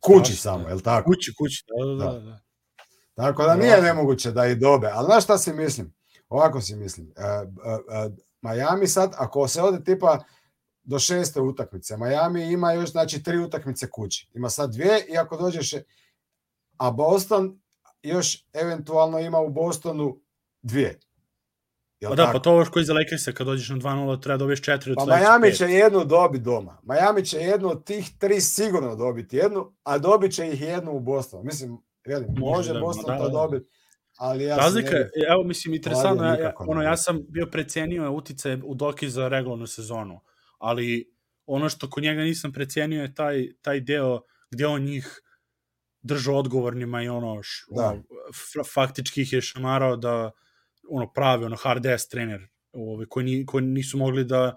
[0.00, 1.10] Kući samo, je li tako?
[1.10, 1.64] Kući, kući,
[1.98, 2.20] da, da, da.
[2.20, 2.38] da.
[3.14, 5.97] Tako da nije nemoguće da i dobe, ali znaš šta si mislim?
[6.28, 7.06] Ovako si mislim.
[7.06, 10.18] Uh, uh, uh, Miami sad, ako se ode tipa
[10.82, 14.30] do šeste utakmice, Miami ima još znači tri utakmice kući.
[14.34, 15.74] Ima sad dvije i ako dođeš,
[16.76, 17.60] a Boston
[18.02, 20.20] još eventualno ima u Bostonu
[20.62, 21.00] dvije.
[22.00, 22.38] Jel pa da, pa tako?
[22.38, 25.16] pa to još koji za Lakersa, kad dođeš na 2-0, treba da dobiješ 4 Pa
[25.16, 26.78] Miami će jednu dobiti doma.
[26.82, 31.00] Miami će jednu od tih tri sigurno dobiti jednu, a dobit će ih jednu u
[31.00, 31.42] Bostonu.
[31.42, 33.68] Mislim, jeli, može, može da, Boston da, to da, dobiti
[34.18, 38.12] ali ja Razlika ne je, evo mislim, interesantno, ja, ja, ono, ja sam bio precenio
[38.12, 40.20] utice u Doki za regularnu sezonu,
[40.58, 41.12] ali
[41.46, 44.20] ono što kod njega nisam precenio je taj, taj deo
[44.50, 45.20] gde on njih
[46.02, 47.86] držao odgovornima i ono, š, Da.
[47.86, 48.02] ono
[48.74, 50.30] faktički ih je šamarao da
[50.90, 54.56] ono pravi ono hard ass trener ovaj, koji, ni, koji nisu mogli da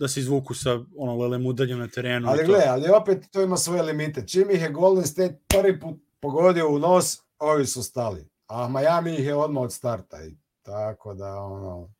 [0.00, 2.28] da se izvuku sa ono lelem udaljem na terenu.
[2.28, 4.26] Ali gle, ali opet to ima svoje limite.
[4.26, 8.29] Čim ih je Golden State prvi put pogodio u nos, ovi su stali.
[8.50, 10.16] A Miami ih je odmah od starta.
[10.24, 11.90] I tako da, ono,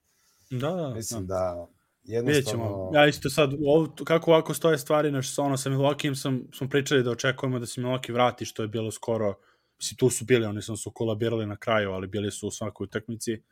[0.51, 1.35] Da, da, mislim da.
[1.35, 1.67] da
[2.21, 2.65] Vidjet ćemo.
[2.65, 2.91] jednostavno...
[2.95, 7.03] Ja isto sad, ovo, kako ovako stoje stvari, naš, ono sa Milwaukee sam, smo pričali
[7.03, 9.35] da očekujemo da se Milwaukee vrati, što je bilo skoro,
[9.79, 12.85] mislim, tu su bili, oni sam su kolabirali na kraju, ali bili su u svakoj
[12.85, 13.43] utakmici,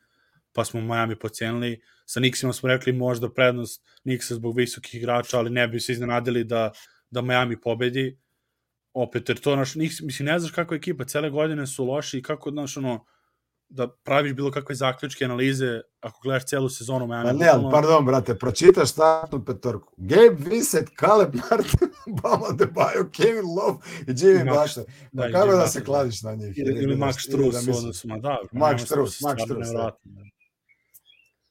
[0.53, 1.81] pa smo Miami pocenili.
[2.05, 6.43] Sa Knicksima smo rekli možda prednost Knicksa zbog visokih igrača, ali ne bi se iznenadili
[6.43, 6.71] da,
[7.09, 8.19] da Miami pobedi.
[8.99, 12.17] Opet, jer to naš, Knicks, mislim, ne znaš kako je ekipa, cele godine su loši
[12.17, 13.05] i kako, znaš, ono,
[13.69, 15.67] da praviš bilo kakve zaključke, analize,
[16.01, 17.25] ako gledaš celu sezonu Miami.
[17.25, 19.93] Pa ne, ali bukvalno- pardon, brate, pročitaš startnu petorku.
[19.99, 24.85] Gabe Vincent, Caleb Martin, Bama Debajo, Kevin Love i Jimmy Max- Butler.
[25.17, 26.53] Pa i kako da Butler, se kladiš na njih?
[26.57, 27.11] Ili, ili Max Ili da
[27.51, 28.37] Strus, misliš- odnosno, ma da.
[28.51, 29.53] pa Max Strus, smisla, Max da.
[29.55, 30.11] nevjerovatno.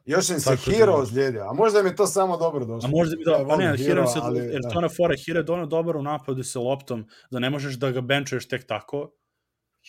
[0.09, 2.89] Još im se Hero ozlijedio, a možda mi to samo dobro došlo.
[2.89, 4.69] A možda da, Ja pa ne, Hero se, ali, jer da.
[4.69, 7.91] to na fora, Hero je dono dobar u napadu sa loptom, da ne možeš da
[7.91, 9.11] ga benčuješ tek tako.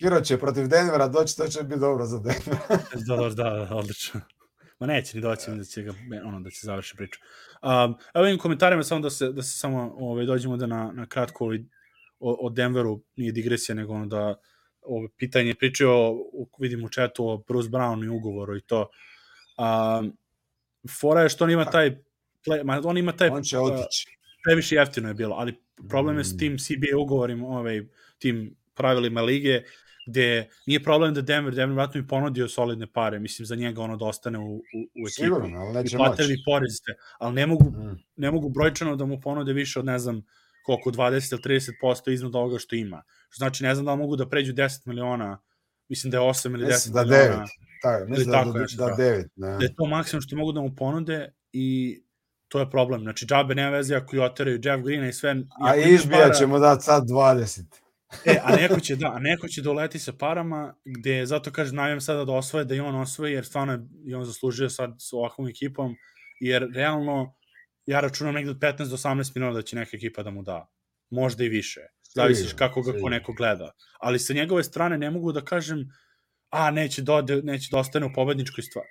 [0.00, 2.58] Hero će protiv Denvera doći, to će biti dobro za Denver.
[3.06, 4.20] Da, da, da, odlično.
[4.78, 5.92] Ma neće ni doći da će ga,
[6.24, 7.20] ono, da će završi priču.
[7.62, 11.06] Um, evo im komentarima samo da se, da se samo ovaj, dođemo da na, na
[11.06, 11.58] kratko ovaj,
[12.18, 14.34] o, o Denveru, nije digresija, nego ono da
[14.82, 16.16] ovo pitanje pričao,
[16.58, 18.88] vidim u četu o Bruce Brown i ugovoru i to.
[19.60, 20.16] Um,
[20.90, 21.96] fora je što on ima taj
[22.46, 24.06] play, ma, on ima taj On će otići.
[24.44, 25.54] previše jeftino je bilo, ali
[25.88, 26.38] problem je s Mm.
[26.38, 27.82] tim CBA ugovorima, ovaj,
[28.18, 29.62] tim pravilima lige,
[30.06, 33.96] gde nije problem da Denver, Denver vratno mi ponudio solidne pare, mislim za njega ono
[33.96, 34.62] da ostane u, u, u
[35.00, 35.08] ekipu.
[35.14, 36.42] Sigurno, ali I neće moći.
[36.46, 37.98] porezite, ali ne mogu, Mm.
[38.16, 40.22] ne mogu brojčano da mu ponude više od ne znam
[40.62, 43.02] koliko, 20 ili 30% iznad ovoga što ima.
[43.32, 45.40] Znači, ne znam da mogu da pređu 10 miliona,
[45.88, 47.24] mislim da je 8 ili 10 Mislim da miliona.
[47.26, 47.48] devet.
[47.82, 48.96] Tako, mislim da, tako da, nešto, da, da.
[48.96, 49.26] devet.
[49.36, 49.48] Ne.
[49.48, 52.00] Da je to maksimum što mogu da mu ponude i
[52.48, 53.00] to je problem.
[53.00, 55.36] Znači, džabe nema veze ako i oteraju Jeff Greena i sve.
[55.62, 57.64] A izbija para- ćemo dati sad 20.
[58.24, 62.00] E, a neko će, da, a neko će doleti sa parama, gde zato kaže, navijem
[62.00, 65.12] sada da osvoje, da i on osvoji, jer stvarno je i on zaslužio sad s
[65.12, 65.94] ovakvom ekipom,
[66.40, 67.34] jer realno,
[67.86, 70.68] ja računam negde od 15 do 18 minuta da će neka ekipa da mu da.
[71.10, 71.80] Možda i više.
[72.14, 73.70] Zavisiš kako ga ko neko gleda.
[74.00, 75.88] Ali sa njegove strane ne mogu da kažem,
[76.50, 78.88] a, neće da, ode, neće da ostane u pobedničkoj stvari.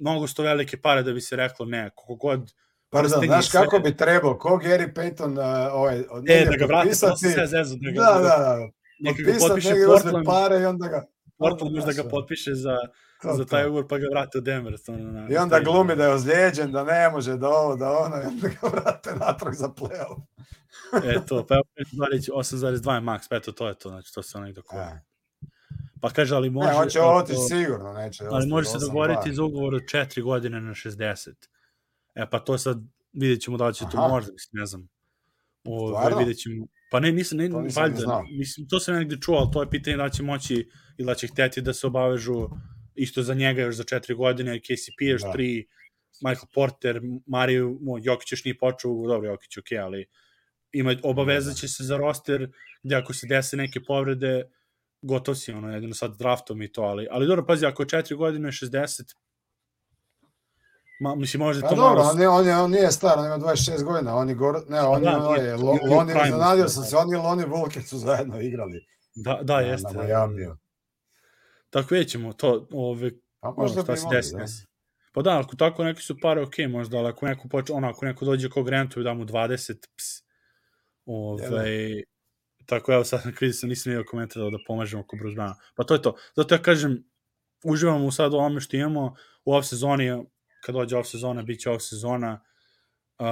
[0.00, 2.52] Mnogo sto velike pare da bi se reklo ne, koliko god
[2.90, 3.60] Pardon, prstenje znaš sve.
[3.60, 7.32] kako bi trebao, ko Gary Payton, uh, ovaj, od E, da ga vrati, to potpisati-
[7.32, 8.56] sve zezu, da ga, Da, da, da.
[9.00, 11.04] neka ga Potpisati, potpiše Portland, pare i onda ga...
[11.38, 12.76] Portland možda ga potpiše za,
[13.22, 13.44] to, za to.
[13.44, 14.78] taj ugovor pa ga vrate u Denver.
[14.78, 18.16] stvarno, Na, I onda glumi da je ozlijeđen, da ne može, da ovo, da ono,
[18.16, 20.20] i onda ga vrate natrag za play-off.
[21.06, 21.62] Eto, pa evo,
[21.92, 24.64] Zvarić 8,2 je max, pa eto, to je to, znači to se onaj dok...
[24.66, 25.07] E.
[26.00, 26.68] Pa kaže, ali može...
[26.68, 28.24] Ne, on će otići sigurno, neće.
[28.30, 28.80] Ali može se 8-2.
[28.80, 31.30] dogovoriti za ugovor od 4 godine na 60.
[32.14, 32.78] E, pa to sad
[33.12, 34.88] vidjet ćemo da li će to možda, mislim, ne znam.
[35.64, 36.18] Ove, Stvarno?
[36.18, 36.66] vidjet ćemo.
[36.90, 38.22] Pa ne, nisam, ne, To nisam ni valjda, znao.
[38.38, 40.68] mislim, to sam negde čuo, ali to je pitanje da će moći
[40.98, 42.48] ili da će hteti da se obavežu
[42.94, 45.32] isto za njega još za 4 godine, KCP još Da.
[45.32, 45.66] 3,
[46.20, 50.06] Michael Porter, Mario, mo, Jokić još nije počeo, dobro, Jokić ok, ali
[50.72, 52.50] ima, obavezat će se za roster
[52.82, 54.44] gde ako se dese neke povrede,
[55.02, 58.16] gotov si, ono, jedino sad draftom i to, ali, ali dobro, pazi, ako je 4
[58.16, 59.14] godine 60,
[61.00, 62.10] ma, mislim, možda Pa to dobro, malo...
[62.10, 64.80] on, je, on, je, on nije star, on ima 26 godina, on je gor, ne,
[64.80, 66.88] on Da, je, on je, Lo- Loni, primu, iznenadio sam da.
[66.88, 69.92] se, on i Loni Volker su zajedno igrali Da, da, na, jeste.
[69.92, 70.56] na Majamiju.
[71.70, 73.10] Tako vidjet ćemo to, ove,
[73.40, 74.44] Pa možda bi mogli, da.
[75.12, 78.06] Pa da, ako tako neki su pare, ok, možda, ali ako neko, poč, ono, ako
[78.06, 80.22] neko dođe kog rentu i da mu 20, ps,
[81.06, 82.02] ove,
[82.68, 85.54] tako evo sad na krizi sam nisam imao komentar da pomažemo oko Bruce Browna.
[85.74, 86.16] Pa to je to.
[86.36, 87.04] Zato ja kažem,
[87.64, 89.14] uživamo sad u ovome što imamo
[89.44, 90.24] u off sezoni,
[90.64, 92.40] kad dođe off sezona, bit će off sezona,
[93.18, 93.26] uh,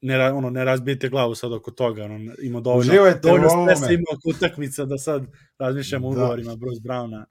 [0.00, 4.04] ne, ono, ne razbijete glavu sad oko toga, ono, ima dovoljno, Uživajte dovoljno stresa ima
[4.12, 5.26] oko utakmica da sad
[5.58, 6.16] razmišljamo Da.
[6.16, 7.24] ugovorima Bruce Browna.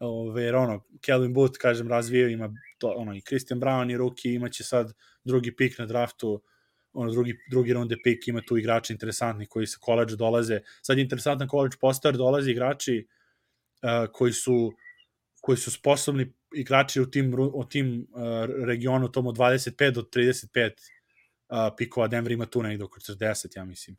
[0.00, 4.34] Ove, jer ono, Kelvin Booth, kažem, razvijao ima to, ono, i Christian Brown i Ruki,
[4.34, 4.92] imaće sad
[5.24, 6.42] drugi pik na draftu,
[6.92, 10.60] ono, drugi, drugi runde pik, ima tu igrači interesantni koji sa koleđa dolaze.
[10.82, 13.06] Sad je interesantan koleđ poster, dolaze igrači
[13.82, 14.72] uh, koji su
[15.40, 18.22] koji su sposobni igrači u tim, u tim uh,
[18.66, 23.64] regionu, tom od 25 do 35 uh, pikova, Denver ima tu negde oko 40, ja
[23.64, 23.96] mislim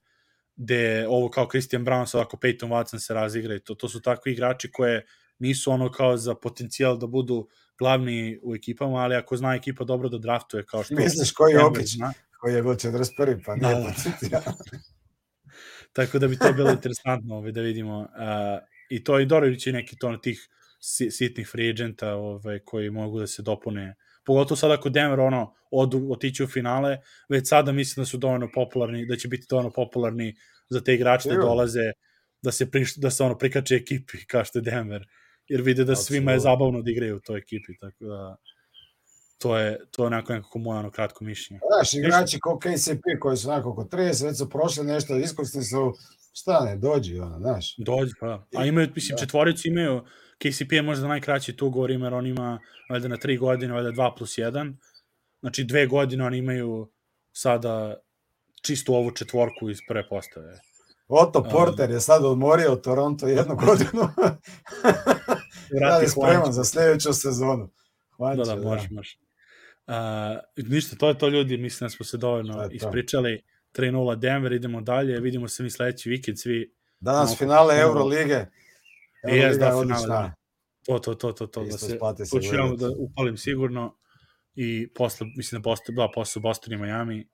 [0.56, 4.02] gde ovo kao Christian Brown, sad ako Peyton Watson se razigra i to, to su
[4.02, 5.06] takvi igrači koje
[5.40, 7.48] nisu ono kao za potencijal da budu
[7.78, 10.96] glavni u ekipama, ali ako zna ekipa dobro da draftuje kao što...
[10.96, 11.90] Misliš koji je Okić,
[12.44, 13.42] koji je bio 41.
[13.46, 14.42] pa nije da, potencijal.
[15.96, 18.00] Tako da bi to bilo interesantno ovaj, da vidimo.
[18.00, 18.08] Uh,
[18.90, 20.50] I to i Dorović je neki to na tih
[21.12, 23.96] sitnih free agenta ovaj, koji mogu da se dopune
[24.26, 26.98] pogotovo sada ako Denver ono odu, otići u finale,
[27.30, 30.36] već sada mislim da su dovoljno popularni, da će biti dovoljno popularni
[30.70, 31.92] za te igrače da dolaze,
[32.42, 35.08] da se, priš, da se ono prikače ekipi kao što je Denver,
[35.48, 38.36] jer vide da svima je zabavno da igraju u toj ekipi, tako da
[39.38, 41.60] to je, to je onako nekako moje ono kratko mišljenje.
[41.76, 45.94] Znaš, igrači kao KCP koji su onako oko 30, već su prošli nešto, iskusni su,
[46.34, 47.76] šta ne, dođi, ono, znaš.
[47.78, 48.46] Dođi, pa.
[48.56, 49.20] A imaju, mislim, da.
[49.20, 50.02] četvoricu imaju,
[50.38, 54.18] KCP je možda najkraći tu ugovor, jer on ima valjda na tri godine, valjda 2
[54.18, 54.76] plus 1.
[55.40, 56.92] Znači dve godine oni imaju
[57.32, 57.96] sada
[58.62, 60.60] čistu ovu četvorku iz prve postave.
[61.08, 64.10] Otto Porter um, je sad odmorio Toronto jednu godinu.
[65.80, 67.70] da je spreman za sledeću sezonu.
[68.18, 68.96] Hvala da, da, može, da.
[68.96, 69.23] može.
[69.88, 73.44] Uh, ništa, to je to ljudi, mislim da smo se dovoljno ispričali.
[73.74, 76.74] 3-0 Denver, idemo dalje, vidimo se mi sledeći vikend, svi...
[77.00, 78.46] Danas finale Eurolige.
[79.32, 80.08] I jes da finale.
[80.08, 80.34] Da.
[80.86, 81.64] To, to, to, to, to.
[81.64, 82.00] da se,
[82.54, 83.98] ja da upalim sigurno.
[84.56, 87.28] I posle, mislim da Boston, da, posle Boston i Miami,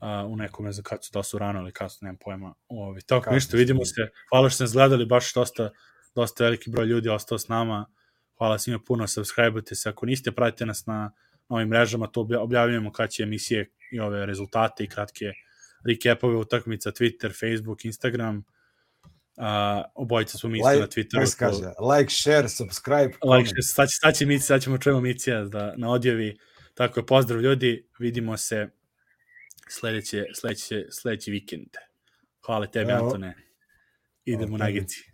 [0.00, 2.54] uh, u nekome za kad su, da su rano ili kasno, nemam pojma.
[2.68, 4.08] Ovi, tako, ništa, vidimo se.
[4.30, 5.70] Hvala što ste nas gledali, baš dosta,
[6.14, 7.86] dosta veliki broj ljudi ostao s nama.
[8.38, 9.88] Hvala svima puno, subscribe se.
[9.88, 11.12] Ako niste, pratite nas na
[11.48, 15.32] novim mrežama, to objavljujemo kad će emisije i ove rezultate i kratke
[15.86, 18.44] recapove utakmica, Twitter, Facebook, Instagram
[19.36, 19.44] Uh,
[19.94, 21.38] obojica smo mi like, na Twitteru.
[21.38, 25.74] Kaže, like, share, subscribe, like, share, sad, sad, će Mici, sad ćemo čujemo Micija da,
[25.76, 26.38] na odjavi.
[26.74, 28.68] Tako je, pozdrav ljudi, vidimo se
[29.68, 31.68] sledeće, sledeće, sledeći vikend.
[32.46, 33.04] Hvala tebi, Evo.
[33.04, 33.34] Antone.
[34.24, 34.60] Idemo okay.
[34.60, 35.13] na Gici.